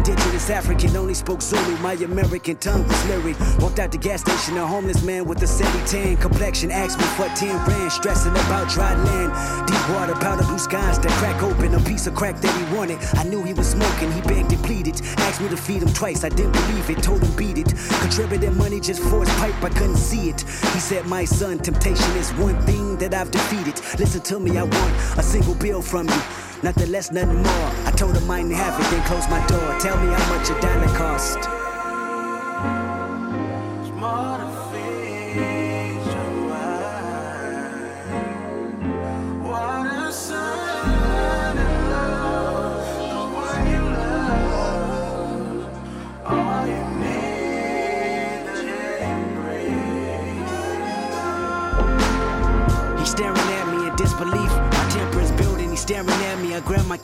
Indigenous 0.06 0.50
African 0.50 0.98
only 0.98 1.14
spoke 1.14 1.42
Zulu. 1.42 1.78
My 1.78 1.94
American 1.94 2.58
tongue 2.58 2.86
was 2.86 3.06
lyric. 3.08 3.40
Walked 3.60 3.80
out 3.80 3.90
the 3.90 3.98
gas 3.98 4.20
station, 4.20 4.58
a 4.58 4.68
homeless 4.68 5.02
man 5.02 5.24
with 5.24 5.42
a 5.44 5.48
70 5.48 5.88
tan 5.88 6.18
complexion. 6.18 6.72
Asked 6.72 7.00
me 7.00 7.06
for 7.16 7.34
10 7.38 7.56
rand, 7.66 7.90
stressing 7.90 8.34
about 8.34 8.68
dry 8.70 8.94
land. 8.96 9.32
Deep 9.66 9.90
water, 9.96 10.14
powder 10.16 10.44
blue 10.44 10.60
skies 10.60 11.00
that 11.00 11.12
crack 11.12 11.42
open. 11.42 11.74
A 11.76 11.80
piece 11.80 12.06
of 12.06 12.16
crack 12.16 12.36
that 12.42 12.54
he 12.54 12.76
wanted. 12.76 12.98
I 13.14 13.24
knew 13.24 13.44
he 13.44 13.54
was 13.54 13.70
smoking, 13.70 14.12
he 14.12 14.20
begged 14.24 14.52
and 14.52 14.62
pleaded. 14.66 15.00
Asked 15.20 15.40
me 15.40 15.48
to 15.48 15.56
feed 15.56 15.82
him 15.82 15.94
twice, 15.94 16.26
I 16.26 16.30
didn't 16.30 16.52
believe 16.52 16.90
it. 16.90 17.02
Told 17.02 17.24
him 17.24 17.34
beat 17.38 17.58
it. 17.58 17.74
Contributed 18.02 18.58
money 18.58 18.82
just 18.82 19.02
for 19.02 19.22
his 19.22 19.30
pipe, 19.36 19.64
I 19.64 19.70
couldn't 19.70 19.96
see 19.96 20.28
it. 20.28 20.42
He 20.42 20.80
said, 20.82 21.06
My 21.06 21.24
son, 21.24 21.60
temptation 21.60 22.12
is 22.18 22.30
one 22.34 22.62
thing 22.64 22.98
that 22.98 23.14
I've 23.14 23.32
defeated. 23.32 23.80
Listen 23.98 24.20
to 24.20 24.38
me, 24.42 24.58
I 24.58 24.64
want 24.64 25.18
a 25.18 25.24
single 25.24 25.56
bill 25.56 25.82
from 25.82 26.10
you. 26.10 26.22
Nothing 26.64 26.92
less, 26.92 27.12
nothing 27.12 27.44
more. 27.44 27.72
I 27.86 27.92
told 27.92 28.16
him 28.16 28.32
I 28.32 28.42
didn't 28.42 28.54
have 28.54 28.80
it, 28.80 28.90
then 28.90 29.04
closed 29.06 29.30
my 29.30 29.46
door. 29.48 29.78
Tell 29.82 29.98
me 29.98 30.14
how 30.14 30.34
much 30.34 30.50
a 30.50 30.60
dollar 30.62 30.88
cost. 30.98 31.63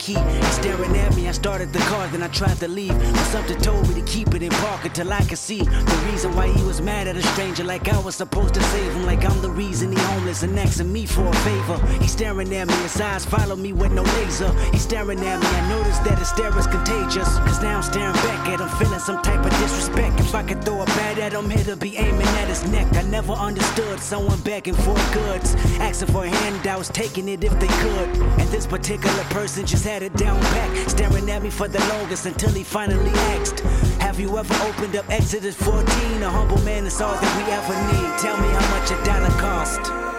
Key. 0.00 0.14
He's 0.14 0.54
staring 0.54 0.96
at 0.96 1.14
me. 1.14 1.28
I 1.28 1.32
started 1.32 1.72
the 1.72 1.78
car, 1.80 2.08
then 2.08 2.22
I 2.22 2.28
tried 2.28 2.56
to 2.58 2.68
leave. 2.68 2.96
But 2.98 3.26
something 3.34 3.58
told 3.58 3.86
me 3.88 3.94
to 3.94 4.02
keep 4.02 4.34
it 4.34 4.42
in 4.42 4.50
park 4.64 4.84
until 4.86 5.12
I 5.12 5.22
could 5.24 5.38
see 5.38 5.62
the 5.62 6.06
reason 6.10 6.34
why 6.34 6.48
he 6.48 6.62
was 6.64 6.80
mad 6.80 7.06
at 7.06 7.16
a 7.16 7.22
stranger. 7.22 7.62
Like 7.62 7.86
I 7.88 7.98
was 8.00 8.16
supposed 8.16 8.54
to 8.54 8.62
save 8.62 8.92
him. 8.94 9.04
Like 9.04 9.24
I'm 9.24 9.40
the 9.42 9.50
reason 9.50 9.92
he 9.92 9.98
homeless 10.10 10.42
and 10.42 10.58
asking 10.58 10.92
me 10.92 11.04
for 11.06 11.26
a 11.26 11.36
favor. 11.48 11.76
He's 12.00 12.12
staring 12.12 12.52
at 12.54 12.66
me. 12.66 12.74
His 12.82 13.00
eyes 13.00 13.24
follow 13.24 13.56
me 13.56 13.72
with 13.72 13.92
no 13.92 14.02
laser. 14.02 14.52
He's 14.72 14.82
staring 14.82 15.20
at 15.20 15.38
me. 15.40 15.46
I 15.46 15.68
noticed 15.68 16.02
that 16.04 16.18
his 16.18 16.28
stare 16.28 16.56
is 16.58 16.66
contagious. 16.66 17.28
Cause 17.46 17.62
now 17.62 17.76
I'm 17.76 17.82
staring 17.82 18.14
back 18.14 18.48
at 18.48 18.60
him, 18.60 18.68
feeling 18.78 19.00
some 19.00 19.22
type 19.22 19.44
of 19.44 19.52
disrespect. 19.60 20.18
If 20.18 20.34
I 20.34 20.42
could 20.42 20.64
throw 20.64 20.80
a 20.80 20.86
bat 20.86 21.18
at 21.18 21.32
him, 21.34 21.50
it'll 21.52 21.76
be 21.76 21.96
aiming 21.98 22.32
at 22.42 22.48
his 22.48 22.66
neck. 22.72 22.88
I 22.94 23.02
never 23.02 23.32
understood 23.32 24.00
someone 24.00 24.40
begging 24.40 24.74
for 24.74 24.96
goods, 25.12 25.54
asking 25.78 26.08
for 26.14 26.24
handouts, 26.24 26.88
taking 26.88 27.28
it 27.28 27.44
if 27.44 27.52
they 27.60 27.72
could. 27.84 28.08
And 28.40 28.48
this 28.48 28.66
particular 28.66 29.24
person 29.24 29.66
just 29.66 29.84
had 29.90 30.02
it 30.04 30.14
down 30.14 30.40
staring 30.88 31.28
at 31.30 31.42
me 31.42 31.50
for 31.50 31.66
the 31.66 31.80
longest 31.88 32.24
until 32.24 32.50
he 32.50 32.62
finally 32.62 33.10
asked, 33.34 33.58
Have 33.98 34.20
you 34.20 34.38
ever 34.38 34.54
opened 34.62 34.94
up 34.94 35.04
Exodus 35.10 35.56
14? 35.56 36.22
A 36.22 36.30
humble 36.30 36.62
man 36.62 36.86
is 36.86 37.00
all 37.00 37.14
that 37.14 37.32
we 37.38 37.44
ever 37.50 37.74
need. 37.90 38.18
Tell 38.20 38.36
me 38.40 38.48
how 38.54 38.78
much 38.78 38.90
a 38.92 39.04
dollar 39.04 39.34
cost. 39.40 40.09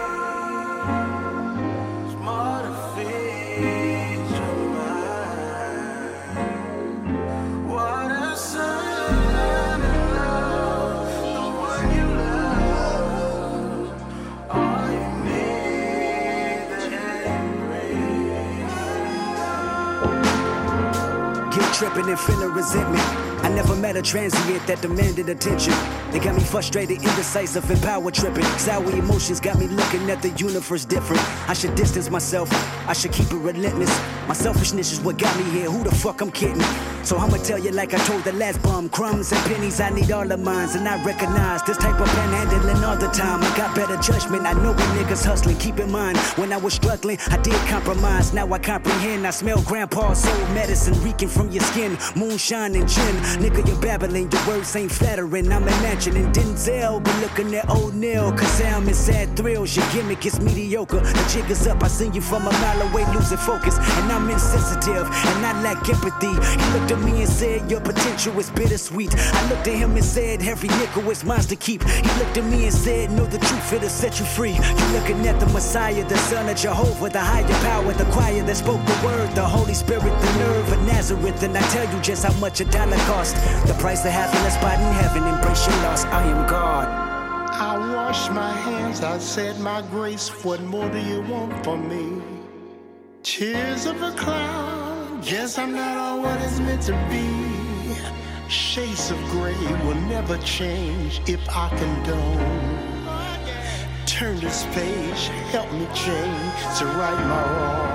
And 21.84 22.20
feeling 22.20 22.52
resentment. 22.52 23.02
I 23.44 23.48
never 23.48 23.74
met 23.74 23.96
a 23.96 24.02
transient 24.02 24.64
that 24.68 24.80
demanded 24.80 25.28
attention. 25.28 25.74
They 26.12 26.20
got 26.20 26.36
me 26.36 26.44
frustrated, 26.44 26.98
indecisive, 26.98 27.68
and 27.70 27.82
power 27.82 28.10
tripping. 28.10 28.44
Sour 28.56 28.92
emotions 28.92 29.40
got 29.40 29.58
me 29.58 29.66
looking 29.66 30.08
at 30.08 30.22
the 30.22 30.30
universe 30.30 30.84
different. 30.84 31.20
I 31.48 31.54
should 31.54 31.74
distance 31.74 32.08
myself, 32.08 32.48
I 32.88 32.92
should 32.92 33.12
keep 33.12 33.32
it 33.32 33.36
relentless. 33.36 33.90
My 34.28 34.34
selfishness 34.34 34.92
is 34.92 35.00
what 35.00 35.18
got 35.18 35.36
me 35.36 35.44
here. 35.50 35.70
Who 35.70 35.82
the 35.82 35.94
fuck 35.94 36.20
I'm 36.20 36.30
kidding? 36.30 36.62
So 37.02 37.16
I'ma 37.16 37.38
tell 37.38 37.58
you 37.58 37.72
like 37.72 37.92
I 37.94 37.98
told 38.04 38.22
the 38.22 38.32
last 38.32 38.62
bum. 38.62 38.88
Crumbs 38.88 39.32
and 39.32 39.40
pennies, 39.46 39.80
I 39.80 39.90
need 39.90 40.12
all 40.12 40.30
of 40.30 40.38
mine. 40.38 40.68
And 40.76 40.88
I 40.88 41.02
recognize 41.04 41.62
this 41.64 41.76
type 41.76 42.00
of 42.00 42.06
panhandling 42.08 42.86
all 42.86 42.96
the 42.96 43.08
time. 43.08 43.42
I 43.42 43.56
got 43.56 43.74
better 43.74 43.96
judgment. 43.96 44.46
I 44.46 44.52
know 44.52 44.72
when 44.72 44.88
niggas 44.96 45.24
hustling. 45.26 45.56
Keep 45.58 45.80
in 45.80 45.90
mind, 45.90 46.16
when 46.38 46.52
I 46.52 46.56
was 46.56 46.74
struggling, 46.74 47.18
I 47.30 47.38
did 47.38 47.54
compromise. 47.68 48.32
Now 48.32 48.52
I 48.52 48.58
comprehend. 48.60 49.26
I 49.26 49.30
smell 49.30 49.60
grandpa's 49.62 50.22
soul 50.22 50.46
medicine 50.54 50.94
reeking 51.02 51.28
from 51.28 51.50
your 51.50 51.64
skin. 51.64 51.98
Moonshine 52.14 52.76
and 52.76 52.88
gin. 52.88 53.16
Nigga, 53.42 53.66
you're 53.66 53.80
babbling. 53.80 54.30
Your 54.30 54.46
words 54.46 54.74
ain't 54.76 54.92
flattering. 54.92 55.50
I'm 55.50 55.64
imagining 55.64 56.30
Denzel, 56.32 57.02
but 57.02 57.20
looking 57.20 57.52
at 57.56 57.68
O'Neal. 57.68 58.30
Cause 58.32 58.62
I'm 58.62 58.86
in 58.86 58.94
sad 58.94 59.36
thrills. 59.36 59.76
Your 59.76 59.86
gimmick 59.92 60.24
is 60.24 60.40
mediocre. 60.40 61.00
The 61.00 61.30
jig 61.32 61.50
is 61.50 61.66
up. 61.66 61.82
I 61.82 61.88
seen 61.88 62.12
you 62.12 62.20
from 62.20 62.46
a 62.46 62.52
mile 62.52 62.82
away, 62.88 63.04
losing 63.12 63.38
focus. 63.38 63.76
And 63.78 64.11
I'm 64.12 64.28
insensitive. 64.28 65.06
And 65.06 65.46
I 65.46 65.52
lack 65.62 65.88
empathy. 65.88 66.28
He 66.28 66.78
looked 66.78 66.92
at 66.92 67.00
me 67.00 67.22
and 67.22 67.28
said, 67.28 67.70
Your 67.70 67.80
potential 67.80 68.38
is 68.38 68.50
bittersweet. 68.50 69.14
I 69.16 69.48
looked 69.48 69.66
at 69.66 69.74
him 69.74 69.96
and 69.96 70.04
said, 70.04 70.42
Every 70.42 70.68
nickel 70.68 71.10
is 71.10 71.24
mine 71.24 71.40
to 71.40 71.56
keep. 71.56 71.82
He 71.82 72.10
looked 72.20 72.36
at 72.36 72.44
me 72.44 72.64
and 72.64 72.74
said, 72.74 73.10
Know 73.10 73.26
the 73.26 73.38
truth, 73.38 73.72
it'll 73.72 73.88
set 73.88 74.20
you 74.20 74.26
free. 74.26 74.52
You're 74.52 74.92
looking 75.00 75.26
at 75.26 75.40
the 75.40 75.46
Messiah, 75.46 76.06
the 76.06 76.18
Son 76.18 76.48
of 76.48 76.56
Jehovah, 76.56 77.08
the 77.08 77.20
higher 77.20 77.58
power, 77.64 77.92
the 77.94 78.04
choir 78.12 78.42
that 78.42 78.56
spoke 78.56 78.84
the 78.84 79.06
word, 79.06 79.34
the 79.34 79.44
Holy 79.44 79.74
Spirit, 79.74 80.02
the 80.02 80.38
nerve 80.38 80.72
of 80.72 80.82
Nazareth. 80.86 81.42
And 81.42 81.56
I 81.56 81.62
tell 81.70 81.88
you 81.92 82.00
just 82.02 82.24
how 82.24 82.34
much 82.38 82.60
a 82.60 82.66
dollar 82.66 82.98
cost. 83.08 83.34
The 83.66 83.74
price 83.80 84.04
of 84.04 84.12
having 84.12 84.40
a 84.40 84.52
in 84.74 84.92
heaven. 84.94 85.24
Embrace 85.24 85.66
your 85.66 85.76
loss. 85.82 86.04
I 86.04 86.22
am 86.24 86.46
God. 86.46 86.86
I 87.54 87.78
wash 87.94 88.28
my 88.30 88.50
hands, 88.50 89.02
I 89.02 89.18
said 89.18 89.60
my 89.60 89.82
grace. 89.82 90.28
What 90.44 90.60
more 90.62 90.88
do 90.90 90.98
you 90.98 91.20
want 91.22 91.64
from 91.64 91.88
me? 91.88 92.41
Tears 93.22 93.86
of 93.86 94.02
a 94.02 94.10
cloud, 94.16 95.24
guess 95.24 95.56
I'm 95.56 95.72
not 95.72 95.96
all 95.96 96.20
what 96.22 96.40
it's 96.42 96.58
meant 96.58 96.82
to 96.82 96.92
be. 97.08 97.94
Shades 98.48 99.12
of 99.12 99.18
gray 99.30 99.54
will 99.86 99.94
never 100.10 100.36
change 100.38 101.20
if 101.28 101.40
I 101.48 101.68
condone. 101.68 103.06
Turn 104.06 104.40
this 104.40 104.64
page, 104.74 105.28
help 105.54 105.70
me 105.72 105.86
change 105.94 106.78
to 106.78 106.84
right 106.98 107.26
my 107.30 107.42
wrong. 107.52 107.92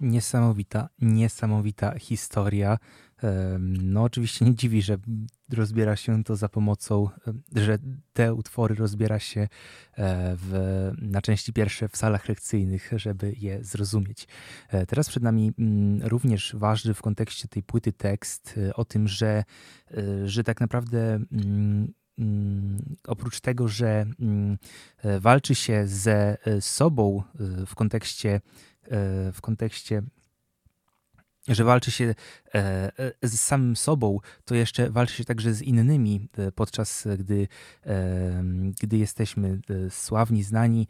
Niesamowita, 0.00 0.90
niesamowita 1.00 1.98
historia. 1.98 2.78
No, 3.82 4.02
oczywiście 4.02 4.44
nie 4.44 4.54
dziwi, 4.54 4.82
że 4.82 4.96
rozbiera 5.52 5.96
się 5.96 6.24
to 6.24 6.36
za 6.36 6.48
pomocą, 6.48 7.08
że 7.56 7.78
te 8.12 8.34
utwory 8.34 8.74
rozbiera 8.74 9.18
się 9.18 9.40
e, 9.40 9.48
w, 10.36 10.90
na 10.98 11.22
części 11.22 11.52
pierwsze 11.52 11.88
w 11.88 11.96
salach 11.96 12.28
lekcyjnych, 12.28 12.90
żeby 12.96 13.34
je 13.38 13.64
zrozumieć. 13.64 14.28
E, 14.68 14.86
Teraz 14.86 15.08
przed 15.08 15.22
nami 15.22 15.52
mm, 15.58 16.02
również 16.02 16.56
ważny 16.58 16.94
w 16.94 17.02
kontekście 17.02 17.48
tej 17.48 17.62
płyty 17.62 17.92
tekst 17.92 18.54
e, 18.68 18.74
o 18.74 18.84
tym, 18.84 19.08
że, 19.08 19.44
że 20.24 20.44
tak 20.44 20.60
naprawdę. 20.60 21.14
mm, 21.32 21.92
mm, 22.18 22.96
Oprócz 23.06 23.40
tego, 23.40 23.68
że 23.68 24.06
walczy 25.20 25.54
się 25.54 25.86
ze 25.86 26.36
sobą 26.60 27.22
w 27.66 27.74
kontekście, 27.74 28.40
w 29.32 29.38
kontekście 29.40 30.02
że 31.48 31.64
walczy 31.64 31.90
się 31.90 32.14
e, 32.54 32.92
e, 33.22 33.28
z 33.28 33.40
samym 33.40 33.76
sobą, 33.76 34.18
to 34.44 34.54
jeszcze 34.54 34.90
walczy 34.90 35.14
się 35.14 35.24
także 35.24 35.54
z 35.54 35.62
innymi, 35.62 36.28
e, 36.38 36.52
podczas 36.52 37.08
gdy, 37.18 37.48
gdy 38.80 38.98
jesteśmy 38.98 39.60
sławni, 39.90 40.42
znani 40.42 40.86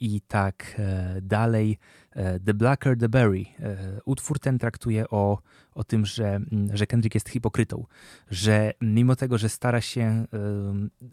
i 0.00 0.20
tak 0.20 0.74
e, 0.78 1.20
dalej. 1.22 1.78
E, 2.12 2.40
The 2.40 2.54
Blacker 2.54 2.98
the 2.98 3.08
Berry. 3.08 3.46
E, 3.60 4.00
Utwór 4.04 4.38
ten 4.38 4.58
traktuje 4.58 5.10
o, 5.10 5.38
o 5.74 5.84
tym, 5.84 6.06
że, 6.06 6.26
mm, 6.26 6.76
że 6.76 6.86
Kendrick 6.86 7.14
jest 7.14 7.28
hipokrytą, 7.28 7.86
że 8.30 8.72
mimo 8.80 9.16
tego, 9.16 9.38
że 9.38 9.48
stara 9.48 9.80
się, 9.80 10.24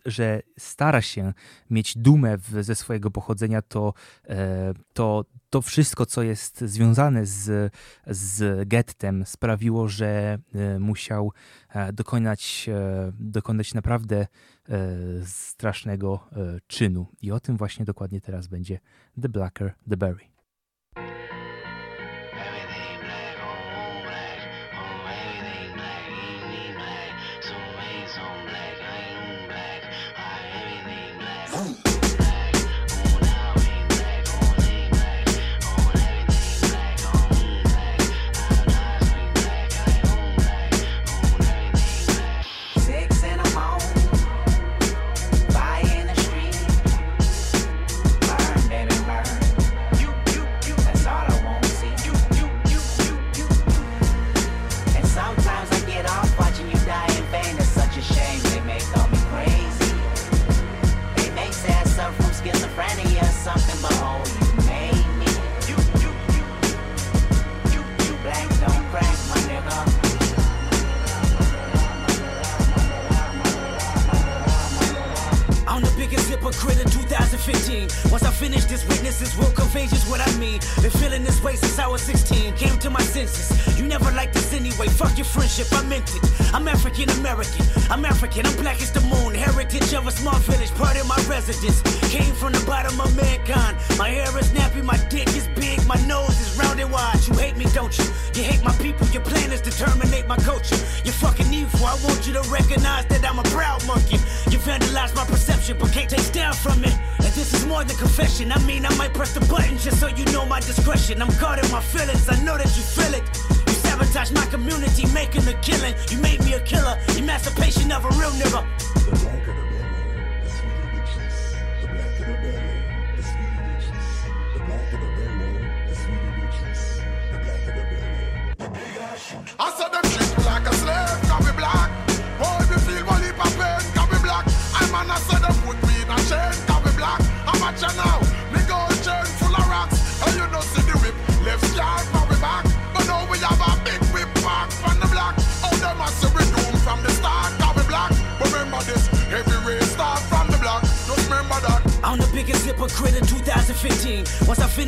że 0.05 0.41
stara 0.59 1.01
się 1.01 1.33
mieć 1.69 1.97
dumę 1.97 2.37
w, 2.37 2.63
ze 2.63 2.75
swojego 2.75 3.11
pochodzenia, 3.11 3.61
to, 3.61 3.93
e, 4.29 4.73
to 4.93 5.25
to 5.55 5.61
wszystko, 5.61 6.05
co 6.05 6.23
jest 6.23 6.61
związane 6.61 7.25
z, 7.25 7.73
z 8.07 8.67
gettem, 8.67 9.25
sprawiło, 9.25 9.87
że 9.87 10.37
e, 10.55 10.79
musiał 10.79 11.31
e, 11.69 11.93
dokonać, 11.93 12.69
e, 12.69 13.11
dokonać 13.19 13.73
naprawdę 13.73 14.17
e, 14.21 14.27
strasznego 15.25 16.27
e, 16.31 16.59
czynu. 16.67 17.07
I 17.21 17.31
o 17.31 17.39
tym 17.39 17.57
właśnie 17.57 17.85
dokładnie 17.85 18.21
teraz 18.21 18.47
będzie 18.47 18.79
The 19.21 19.29
Blacker, 19.29 19.73
The 19.89 19.97
Berry. 19.97 20.34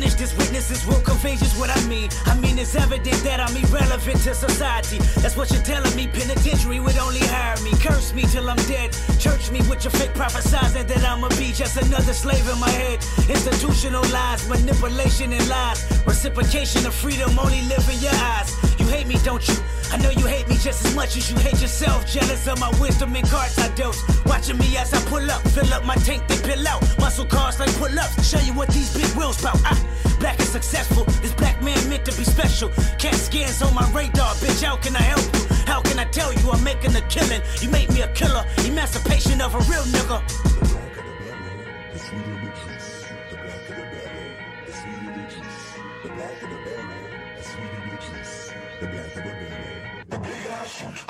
Once 0.00 0.14
finish 0.14 0.14
this, 0.14 0.36
witnesses 0.38 0.86
will 0.86 1.00
contagious 1.02 1.58
what 1.58 1.70
I 1.70 1.88
mean. 1.88 2.08
I 2.26 2.34
mean, 2.38 2.58
it's 2.58 2.74
evident 2.74 3.22
that 3.24 3.40
I'm 3.40 3.56
irrelevant 3.56 4.20
to 4.22 4.34
society. 4.34 4.98
That's 5.20 5.36
what 5.36 5.50
you're 5.50 5.62
telling 5.62 5.94
me. 5.96 6.06
Penitentiary 6.06 6.80
would 6.80 6.96
only 6.98 7.20
hire 7.20 7.60
me. 7.62 7.72
Curse 7.80 8.14
me 8.14 8.22
till 8.22 8.48
I'm 8.48 8.62
dead. 8.68 8.96
Church 9.18 9.50
me 9.50 9.60
with 9.68 9.84
your 9.84 9.90
fake 9.92 10.14
prophesizing 10.14 10.86
that 10.86 11.04
I'ma 11.04 11.28
be 11.30 11.52
just 11.52 11.76
another 11.76 12.12
slave 12.12 12.48
in 12.48 12.58
my 12.60 12.70
head. 12.70 12.98
Institutional 13.28 14.02
lies, 14.10 14.48
manipulation 14.48 15.32
and 15.32 15.48
lies. 15.48 15.78
Reciprocation 16.06 16.86
of 16.86 16.94
freedom 16.94 17.38
only 17.38 17.62
live 17.62 17.88
in 17.90 17.98
your 18.00 18.14
eyes. 18.14 18.54
You 18.78 18.86
hate 18.86 19.06
me, 19.06 19.16
don't 19.24 19.46
you? 19.48 19.56
I 19.90 19.96
know 19.96 20.10
you 20.10 20.26
hate 20.26 20.48
me 20.48 20.56
just 20.56 20.84
as 20.84 20.94
much 20.94 21.16
as 21.16 21.30
you 21.30 21.36
hate 21.38 21.60
yourself. 21.60 22.06
Jealous 22.06 22.46
of 22.46 22.60
my 22.60 22.70
wisdom 22.80 23.14
and 23.16 23.28
cards 23.28 23.58
I 23.58 23.68
dealt. 23.74 23.96
Watching 24.26 24.58
me 24.58 24.76
as 24.76 24.92
I 24.92 25.00
pull 25.08 25.30
up, 25.30 25.42
fill 25.48 25.72
up 25.72 25.84
my 25.84 25.94
tank, 25.96 26.26
they 26.28 26.38
pill 26.38 26.66
out. 26.68 26.82
Muscle 26.98 27.24
cars 27.24 27.58
like 27.58 27.72
pull 27.76 27.98
ups. 27.98 28.28
Show 28.28 28.40
you 28.40 28.52
what 28.52 28.68
these 28.68 28.92
big 28.94 29.10
wheels 29.16 29.40
bout. 29.42 29.60
I 29.64 29.76
black 30.18 30.38
and 30.38 30.48
successful. 30.48 31.04
This 31.22 31.32
black 31.34 31.62
man 31.62 31.78
meant 31.88 32.04
to 32.06 32.16
be 32.16 32.24
special. 32.24 32.68
Cat 32.98 33.14
scans 33.14 33.62
on 33.62 33.74
my 33.74 33.88
radar, 33.92 34.34
bitch. 34.36 34.62
How 34.62 34.76
can 34.76 34.96
I 34.96 35.02
help 35.02 35.24
you? 35.34 35.56
How 35.66 35.80
can 35.80 35.98
I 35.98 36.04
tell 36.04 36.32
you 36.32 36.50
I'm 36.50 36.62
making 36.62 36.94
a 36.96 37.02
killing? 37.02 37.42
You 37.60 37.70
made 37.70 37.90
me 37.92 38.02
a 38.02 38.12
killer. 38.12 38.44
Emancipation 38.64 39.40
of 39.40 39.54
a 39.54 39.58
real 39.70 39.84
nigga. 39.84 40.67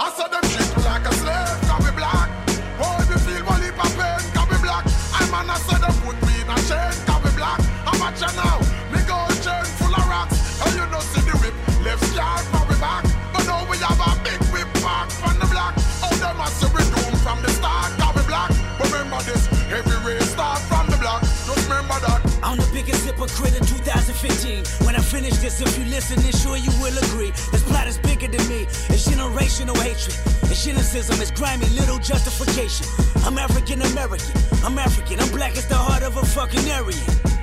I 0.08 0.10
saw 0.12 0.26
them 0.26 0.40
treat 0.40 0.64
me 0.72 0.80
like 0.88 1.04
a 1.04 1.12
slave, 1.20 1.60
can 1.68 1.84
black? 1.92 2.32
Boy, 2.80 2.96
me 3.12 3.20
feel 3.28 3.44
one 3.44 3.60
heap 3.60 3.76
of 3.76 3.92
pain, 3.92 4.24
can 4.32 4.48
black? 4.64 4.88
I 5.12 5.20
man, 5.28 5.52
I 5.52 5.60
said 5.68 5.84
them 5.84 5.92
put 6.00 6.16
me 6.24 6.32
in 6.40 6.48
a 6.48 6.56
chain, 6.64 6.96
can 7.04 7.20
black? 7.36 7.60
I'm 7.84 8.00
a 8.00 8.08
now, 8.32 8.56
me 8.88 9.04
gold 9.04 9.36
chain 9.44 9.68
full 9.76 9.92
of 9.92 10.08
rocks. 10.08 10.64
And 10.64 10.72
you 10.80 10.86
know 10.88 11.04
see 11.12 11.20
the 11.28 11.36
whip, 11.44 11.52
left 11.84 12.00
scar 12.08 12.40
for 12.48 12.64
we 12.72 12.80
back. 12.80 13.04
But 13.36 13.44
now 13.44 13.68
we 13.68 13.76
have 13.84 14.00
a 14.00 14.16
big 14.24 14.40
whip 14.48 14.72
back 14.80 15.12
from 15.12 15.36
the 15.36 15.48
block. 15.52 15.76
Oh, 16.00 16.16
them 16.16 16.40
a 16.40 16.48
see 16.56 16.72
we 16.72 16.80
doom 16.88 17.12
from 17.20 17.44
the 17.44 17.52
start, 17.52 17.92
can 18.00 18.08
we 18.16 18.24
black? 18.24 18.48
Remember 18.80 19.20
this, 19.28 19.44
every 19.68 20.00
race 20.08 20.32
start 20.32 20.64
from 20.72 20.88
the 20.88 20.96
block. 20.96 21.20
Just 21.20 21.68
remember 21.68 22.00
that. 22.08 22.24
I'm 22.40 22.56
the 22.56 22.68
biggest 22.72 23.04
hypocrite 23.04 23.60
in 23.60 23.64
2015. 23.68 24.87
Finish 25.10 25.38
this, 25.38 25.62
if 25.62 25.78
you 25.78 25.86
listen, 25.86 26.20
then 26.20 26.32
sure 26.32 26.58
you 26.58 26.70
will 26.82 26.96
agree. 26.98 27.30
This 27.50 27.64
plot 27.64 27.86
is 27.86 27.96
bigger 27.96 28.28
than 28.28 28.46
me. 28.46 28.64
It's 28.92 29.08
generational 29.08 29.74
hatred. 29.80 30.14
It's 30.50 30.58
cynicism. 30.58 31.18
It's 31.22 31.30
grimy 31.30 31.66
little 31.70 31.98
justification. 31.98 32.86
I'm 33.24 33.38
African 33.38 33.80
American. 33.80 34.36
I'm 34.62 34.78
African. 34.78 35.18
I'm 35.20 35.30
black 35.30 35.56
as 35.56 35.66
the 35.66 35.76
heart 35.76 36.02
of 36.02 36.18
a 36.18 36.26
fucking 36.26 36.70
Aryan. 36.70 37.37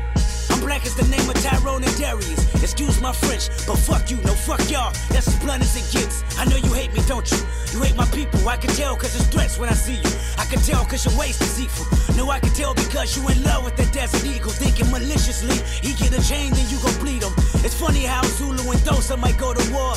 Black 0.66 0.84
as 0.84 0.96
the 0.96 1.06
name 1.14 1.30
of 1.30 1.36
Tyrone 1.44 1.84
and 1.84 1.96
Darius. 1.96 2.42
Excuse 2.64 3.00
my 3.00 3.14
French, 3.14 3.50
but 3.68 3.78
fuck 3.78 4.10
you, 4.10 4.18
no 4.26 4.34
fuck 4.34 4.60
y'all. 4.68 4.92
That's 5.14 5.28
as 5.28 5.38
blunt 5.38 5.62
as 5.62 5.78
it 5.78 5.86
gets. 5.94 6.24
I 6.40 6.46
know 6.46 6.58
you 6.58 6.74
hate 6.74 6.92
me, 6.92 7.02
don't 7.06 7.30
you? 7.30 7.38
You 7.72 7.84
hate 7.84 7.96
my 7.96 8.06
people. 8.06 8.50
I 8.50 8.58
can 8.58 8.72
tell 8.72 8.96
cause 8.96 9.16
it's 9.16 9.28
threats 9.28 9.60
when 9.60 9.70
I 9.70 9.74
see 9.74 9.94
you. 9.94 10.12
I 10.40 10.46
can 10.46 10.58
tell 10.66 10.84
cause 10.84 11.06
your 11.06 11.16
waist 11.20 11.38
deceitful. 11.38 11.86
No, 12.18 12.32
I 12.32 12.40
can 12.40 12.50
tell 12.54 12.74
because 12.74 13.16
you 13.16 13.22
in 13.30 13.44
love 13.44 13.64
with 13.64 13.76
the 13.76 13.86
desert 13.94 14.26
eagle. 14.26 14.50
Thinking 14.50 14.90
maliciously. 14.90 15.62
He 15.86 15.94
get 15.94 16.18
a 16.18 16.22
chain, 16.28 16.52
then 16.52 16.68
you 16.74 16.80
gon' 16.82 16.98
bleed 16.98 17.22
him. 17.22 17.34
It's 17.62 17.80
funny 17.80 18.04
how 18.04 18.24
Zulu 18.24 18.66
and 18.72 18.82
Xhosa 18.82 19.20
might 19.20 19.38
go 19.38 19.54
to 19.54 19.72
war. 19.72 19.94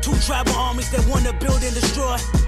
Two 0.00 0.16
tribal 0.24 0.54
armies 0.54 0.90
that 0.92 1.04
wanna 1.12 1.34
build 1.34 1.62
and 1.62 1.74
destroy. 1.74 2.16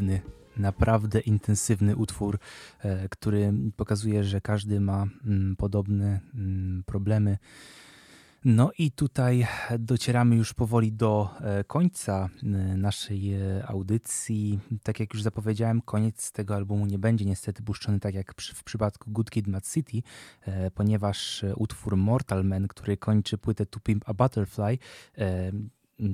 Intensywny, 0.00 0.20
naprawdę 0.56 1.20
intensywny 1.20 1.96
utwór, 1.96 2.38
e, 2.80 3.08
który 3.08 3.52
pokazuje, 3.76 4.24
że 4.24 4.40
każdy 4.40 4.80
ma 4.80 5.06
mm, 5.26 5.56
podobne 5.56 6.20
mm, 6.34 6.82
problemy. 6.86 7.38
No 8.44 8.70
i 8.78 8.90
tutaj 8.90 9.46
docieramy 9.78 10.36
już 10.36 10.54
powoli 10.54 10.92
do 10.92 11.30
e, 11.40 11.64
końca 11.64 12.28
naszej 12.76 13.34
e, 13.34 13.66
audycji. 13.66 14.60
Tak 14.82 15.00
jak 15.00 15.14
już 15.14 15.22
zapowiedziałem, 15.22 15.80
koniec 15.82 16.32
tego 16.32 16.54
albumu 16.54 16.86
nie 16.86 16.98
będzie 16.98 17.24
niestety 17.24 17.62
puszczony 17.62 18.00
tak 18.00 18.14
jak 18.14 18.34
w 18.40 18.64
przypadku 18.64 19.10
Good 19.10 19.30
Kid 19.30 19.46
Mad 19.46 19.68
City, 19.68 20.02
ponieważ 20.74 21.44
utwór 21.56 21.96
Mortal 21.96 22.44
Man, 22.44 22.68
który 22.68 22.96
kończy 22.96 23.38
płytę 23.38 23.66
To 23.66 23.80
Pimp 23.80 24.04
a 24.08 24.14
Butterfly, 24.14 24.78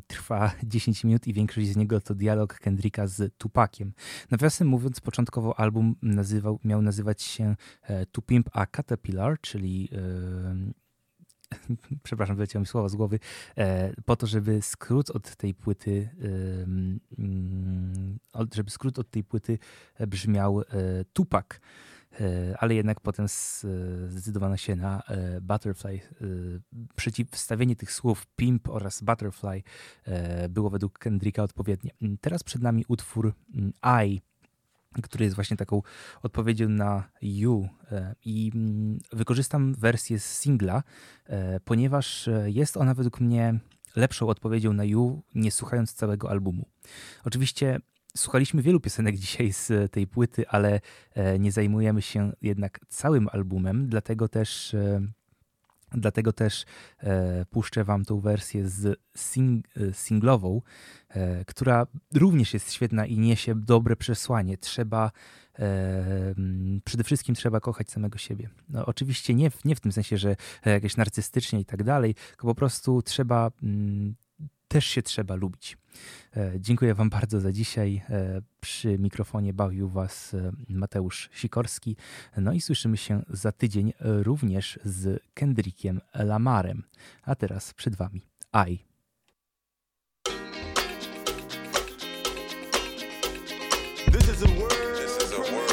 trwa 0.07 0.53
10 0.63 1.05
minut 1.05 1.27
i 1.27 1.33
większość 1.33 1.69
z 1.69 1.77
niego 1.77 2.01
to 2.01 2.15
dialog 2.15 2.59
Kendricka 2.59 3.07
z 3.07 3.35
Tupakiem. 3.39 3.93
Nawiasem 4.31 4.69
mówiąc, 4.69 5.01
początkowo 5.01 5.59
album 5.61 5.97
nazywał, 6.03 6.61
miał 6.65 6.83
nazywać 6.83 7.23
się 7.23 7.57
e, 7.83 8.07
To 8.07 8.23
Pimp 8.23 8.51
a 8.53 8.67
Caterpillar, 8.67 9.41
czyli 9.41 9.89
e, 9.93 10.85
przepraszam, 12.03 12.37
wyleciało 12.37 12.61
mi 12.61 12.67
słowa 12.67 12.89
z 12.89 12.97
głowy, 12.97 13.19
e, 13.57 14.03
po 14.03 14.17
to, 14.17 14.27
żeby 14.27 14.63
skrót 14.63 15.11
od 15.11 15.37
tej 15.37 15.55
płyty, 15.55 16.09
mm, 16.19 17.01
żeby 18.55 18.71
skrót 18.71 18.99
od 18.99 19.11
tej 19.11 19.25
płyty 19.25 19.59
brzmiał 20.09 20.63
Tupac. 21.13 21.47
E, 21.47 21.59
Ale 22.59 22.75
jednak 22.75 23.01
potem 23.01 23.25
e, 23.25 23.29
zdecydowano 24.09 24.57
się 24.57 24.77
na 24.77 25.03
e, 25.03 25.41
Butterfly. 25.41 25.95
E, 25.95 26.01
Przeciwstawienie 26.97 27.77
tych 27.77 27.93
słów 27.93 28.27
Pimp 28.37 28.69
oraz 28.69 29.03
Butterfly 29.03 29.63
e, 30.05 30.49
było 30.49 30.71
według 30.71 30.99
Kendricka 30.99 31.43
odpowiednie. 31.43 31.91
Teraz 32.21 32.43
przed 32.43 32.63
nami 32.63 32.85
utwór 32.89 33.35
mm, 33.55 33.73
I, 34.07 34.21
który 35.03 35.25
jest 35.25 35.35
właśnie 35.35 35.57
taką 35.57 35.83
odpowiedzią 36.23 36.69
na 36.69 37.09
You 37.23 37.69
e, 37.93 38.15
i 38.25 38.53
mm, 38.55 38.99
wykorzystam 39.13 39.75
wersję 39.75 40.19
z 40.19 40.25
singla, 40.25 40.83
e, 41.27 41.61
ponieważ 41.61 42.29
e, 42.29 42.51
jest 42.51 42.77
ona 42.77 42.95
według 42.95 43.21
mnie 43.21 43.61
lepszą 43.97 44.29
odpowiedzią 44.29 44.73
na 44.73 44.85
You, 44.85 45.23
nie 45.35 45.51
słuchając 45.51 45.95
całego 45.95 46.31
albumu. 46.31 46.67
Oczywiście 47.25 47.79
słuchaliśmy 48.17 48.63
wielu 48.63 48.81
piosenek 48.81 49.17
dzisiaj 49.17 49.53
z 49.53 49.93
tej 49.93 50.07
płyty, 50.07 50.49
ale 50.49 50.81
e, 51.15 51.39
nie 51.39 51.53
zajmujemy 51.53 52.03
się 52.03 52.33
jednak 52.43 52.81
całym 52.89 53.29
albumem, 53.33 53.89
dlatego 53.89 54.29
też 54.29 54.75
e, 54.75 55.01
Dlatego 55.97 56.33
też 56.33 56.65
e, 56.99 57.45
puszczę 57.45 57.85
wam 57.85 58.05
tą 58.05 58.21
wersję 58.21 58.69
z 58.69 59.01
sing, 59.17 59.67
e, 59.77 59.93
singlową, 59.93 60.63
e, 61.09 61.45
która 61.45 61.87
również 62.15 62.55
jest 62.55 62.73
świetna 62.73 63.07
i 63.07 63.19
niesie 63.19 63.55
dobre 63.55 63.97
przesłanie. 63.97 64.59
Trzeba 64.59 65.11
e, 65.59 66.35
przede 66.85 67.05
wszystkim 67.05 67.35
trzeba 67.35 67.61
kochać 67.61 67.91
samego 67.91 68.19
siebie. 68.19 68.49
No, 68.69 68.87
oczywiście 68.87 69.35
nie 69.35 69.51
w, 69.51 69.65
nie 69.65 69.77
w 69.77 69.81
tym 69.81 69.93
sensie, 69.93 70.19
że 70.19 70.37
e, 70.67 70.71
jakieś 70.71 70.97
narcystycznie 70.97 71.61
i 71.61 71.65
tak 71.65 71.83
dalej, 71.83 72.15
tylko 72.15 72.47
po 72.47 72.55
prostu 72.55 73.03
trzeba 73.03 73.51
też 74.69 74.85
się 74.87 75.03
trzeba 75.03 75.35
lubić. 75.35 75.77
E, 76.37 76.53
Dziękuję 76.61 76.95
Wam 76.95 77.11
bardzo 77.11 77.41
za 77.41 77.53
dzisiaj. 77.53 78.03
E, 78.11 78.41
Przy 78.61 78.99
mikrofonie 78.99 79.53
bawił 79.55 79.89
Was 79.89 80.35
e, 80.35 80.53
Mateusz 80.69 81.31
Sikorski. 81.33 81.97
No 82.37 82.53
i 82.53 82.61
słyszymy 82.61 82.97
się 82.97 83.23
za 83.29 83.53
tydzień 83.53 83.93
również 84.01 84.79
z 84.85 85.23
Kendrickiem 85.35 86.01
Lamarem. 86.15 86.83
A 87.23 87.35
teraz 87.35 87.75
przed 87.75 87.97
Wami 87.97 88.23
I. 88.69 88.79
This 94.13 94.29
is 94.29 94.43
a 94.43 94.49
world. 94.59 94.73
This 94.97 95.17
is 95.17 95.33
a 95.33 95.41
world 95.41 95.69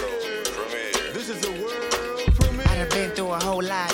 premiere. 0.56 1.14
This 1.14 1.30
is 1.30 1.46
a 1.46 1.52
world 1.52 2.36
premiere. 2.40 2.68
I 2.70 2.78
done 2.78 2.90
been 2.90 3.12
through 3.16 3.32
a 3.34 3.40
whole 3.40 3.62
lot. 3.68 3.91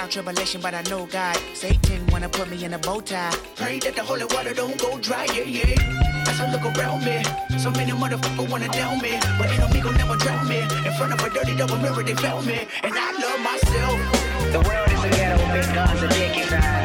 Trial, 0.00 0.08
tribulation, 0.08 0.62
but 0.62 0.72
I 0.72 0.80
know 0.88 1.04
God. 1.04 1.36
Satan 1.52 2.06
wanna 2.06 2.30
put 2.30 2.48
me 2.48 2.64
in 2.64 2.72
a 2.72 2.78
bow 2.78 3.00
tie. 3.00 3.36
Pray 3.56 3.78
that 3.80 3.94
the 3.94 4.02
holy 4.02 4.24
water 4.24 4.54
don't 4.54 4.78
go 4.80 4.96
dry, 4.98 5.26
yeah, 5.34 5.42
yeah. 5.42 6.24
As 6.26 6.40
I 6.40 6.50
look 6.50 6.64
around 6.64 7.04
me, 7.04 7.22
so 7.58 7.70
many 7.70 7.92
motherfuckers 7.92 8.48
wanna 8.50 8.68
down 8.68 9.02
me. 9.02 9.20
But 9.36 9.50
ain't 9.50 9.60
no 9.60 9.68
me 9.68 9.82
gon' 9.82 9.98
never 9.98 10.16
drown 10.16 10.48
me. 10.48 10.60
In 10.86 10.92
front 10.96 11.12
of 11.12 11.20
a 11.20 11.28
dirty 11.28 11.54
double 11.54 11.76
mirror, 11.76 12.02
they 12.02 12.14
found 12.14 12.46
me. 12.46 12.66
And 12.82 12.94
I 12.96 13.12
love 13.12 13.40
myself. 13.44 13.98
The 14.52 14.60
world 14.66 14.88
is 14.88 15.04
a 15.04 15.10
ghetto, 15.10 15.36
big 15.52 15.74
guns 15.74 16.02
and 16.02 16.12
dick 16.12 16.36
inside. 16.44 16.79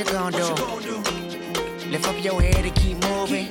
You 0.00 0.06
gonna 0.06 0.36
do? 0.36 1.90
Lift 1.90 2.08
up 2.08 2.24
your 2.24 2.40
head 2.40 2.64
and 2.64 2.74
keep 2.74 2.96
moving. 3.04 3.48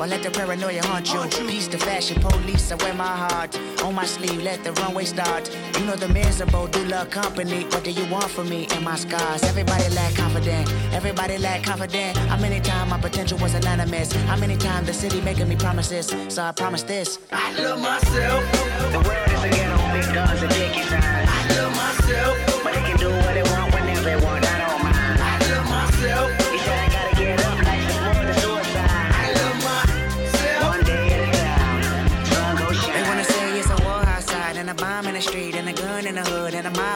Or 0.00 0.06
let 0.06 0.22
the 0.22 0.30
paranoia 0.30 0.82
haunt 0.86 1.12
you. 1.12 1.46
Peace 1.46 1.68
to 1.68 1.78
fashion 1.78 2.20
police, 2.20 2.72
I 2.72 2.76
wear 2.76 2.94
my 2.94 3.04
heart 3.04 3.56
on 3.82 3.94
my 3.94 4.06
sleeve. 4.06 4.42
Let 4.42 4.64
the 4.64 4.72
runway 4.72 5.04
start. 5.04 5.54
You 5.78 5.84
know 5.84 5.94
the 5.94 6.08
miserable 6.08 6.68
do 6.68 6.82
love 6.86 7.10
company. 7.10 7.64
What 7.64 7.84
do 7.84 7.90
you 7.90 8.06
want 8.10 8.30
from 8.30 8.48
me 8.48 8.66
and 8.72 8.82
my 8.84 8.96
scars? 8.96 9.42
Everybody 9.42 9.88
lack 9.94 10.14
confident. 10.14 10.72
Everybody 10.92 11.36
lack 11.38 11.64
confident. 11.64 12.16
How 12.16 12.38
many 12.38 12.60
times 12.60 12.90
my 12.90 12.98
potential 12.98 13.38
was 13.38 13.54
anonymous? 13.54 14.10
How 14.12 14.36
many 14.36 14.56
times 14.56 14.86
the 14.86 14.94
city 14.94 15.20
making 15.20 15.48
me 15.48 15.56
promises? 15.56 16.06
So 16.28 16.42
I 16.42 16.52
promise 16.52 16.82
this. 16.82 17.18
I 17.30 17.52
love 17.60 17.80
myself. 17.80 18.42
The 18.90 19.00
world 19.06 19.28
is 19.28 19.44
a 19.44 19.48
big 19.92 20.14
guns 20.14 20.42
and 20.42 20.50
dick 20.50 20.76
inside. 20.78 21.28
I 21.28 21.56
love 21.56 21.76
myself. 21.76 22.53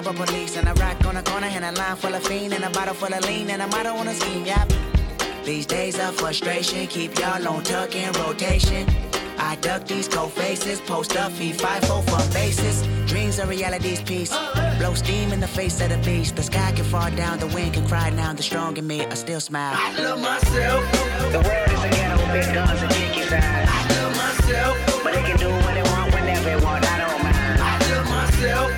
Of 0.09 0.17
police 0.17 0.57
and 0.57 0.69
a 0.69 0.75
rock 0.75 1.05
on 1.05 1.15
the 1.17 1.23
corner 1.23 1.49
and 1.49 1.65
a 1.65 1.73
line 1.73 1.97
full 1.97 2.15
of 2.15 2.23
fiend 2.25 2.55
and 2.55 2.65
a 2.65 2.71
bottle 2.71 2.95
full 2.95 3.13
of 3.13 3.25
lean 3.27 3.51
and 3.51 3.61
a 3.61 3.67
motto 3.67 3.91
on 3.91 4.09
a 4.09 4.15
scheme. 4.15 4.45
Yep. 4.45 4.73
These 5.45 5.67
days 5.67 5.99
of 5.99 6.15
frustration 6.15 6.87
keep 6.87 7.19
y'all 7.19 7.47
on 7.47 7.63
tuck 7.63 7.95
in 7.95 8.11
rotation. 8.13 8.89
I 9.39 9.57
duck 9.57 9.87
these 9.87 10.09
cold 10.09 10.33
faces, 10.33 10.81
post 10.81 11.17
up, 11.17 11.33
feed 11.33 11.61
five 11.61 11.83
oh 11.85 12.03
four 12.03 12.19
from 12.19 12.33
bases. 12.33 12.83
Dreams 13.07 13.39
are 13.39 13.47
reality's 13.47 14.03
piece. 14.03 14.31
Blow 14.79 14.95
steam 14.95 15.33
in 15.33 15.41
the 15.41 15.49
face 15.49 15.81
of 15.81 15.91
the 15.91 15.99
beast. 15.99 16.37
The 16.37 16.43
sky 16.43 16.73
can 16.73 16.85
fall 16.85 17.11
down, 17.11 17.39
the 17.39 17.47
wind 17.49 17.75
can 17.75 17.87
cry 17.87 18.11
now. 18.11 18.33
The 18.33 18.43
strong 18.43 18.77
in 18.77 18.87
me, 18.87 19.05
I 19.05 19.15
still 19.15 19.41
smile. 19.41 19.75
I 19.77 19.93
love 20.01 20.21
myself. 20.21 20.83
The 21.33 21.41
world 21.47 21.71
is 21.71 21.85
a 21.85 21.91
ghetto, 21.91 22.33
big 22.33 22.55
guns 22.55 22.83
and 22.83 22.91
dick 22.91 23.17
inside. 23.19 23.69
I 23.69 23.89
love 23.95 24.17
myself. 24.17 25.03
But 25.05 25.13
they 25.15 25.23
can 25.23 25.37
do 25.37 25.51
what 25.51 25.75
they 25.75 25.83
want 25.83 26.15
whenever 26.15 26.45
they 26.45 26.65
want, 26.65 26.85
I 26.85 26.99
don't 26.99 27.23
mind. 27.23 27.61
I 27.61 27.93
love 27.93 28.07
myself. 28.09 28.78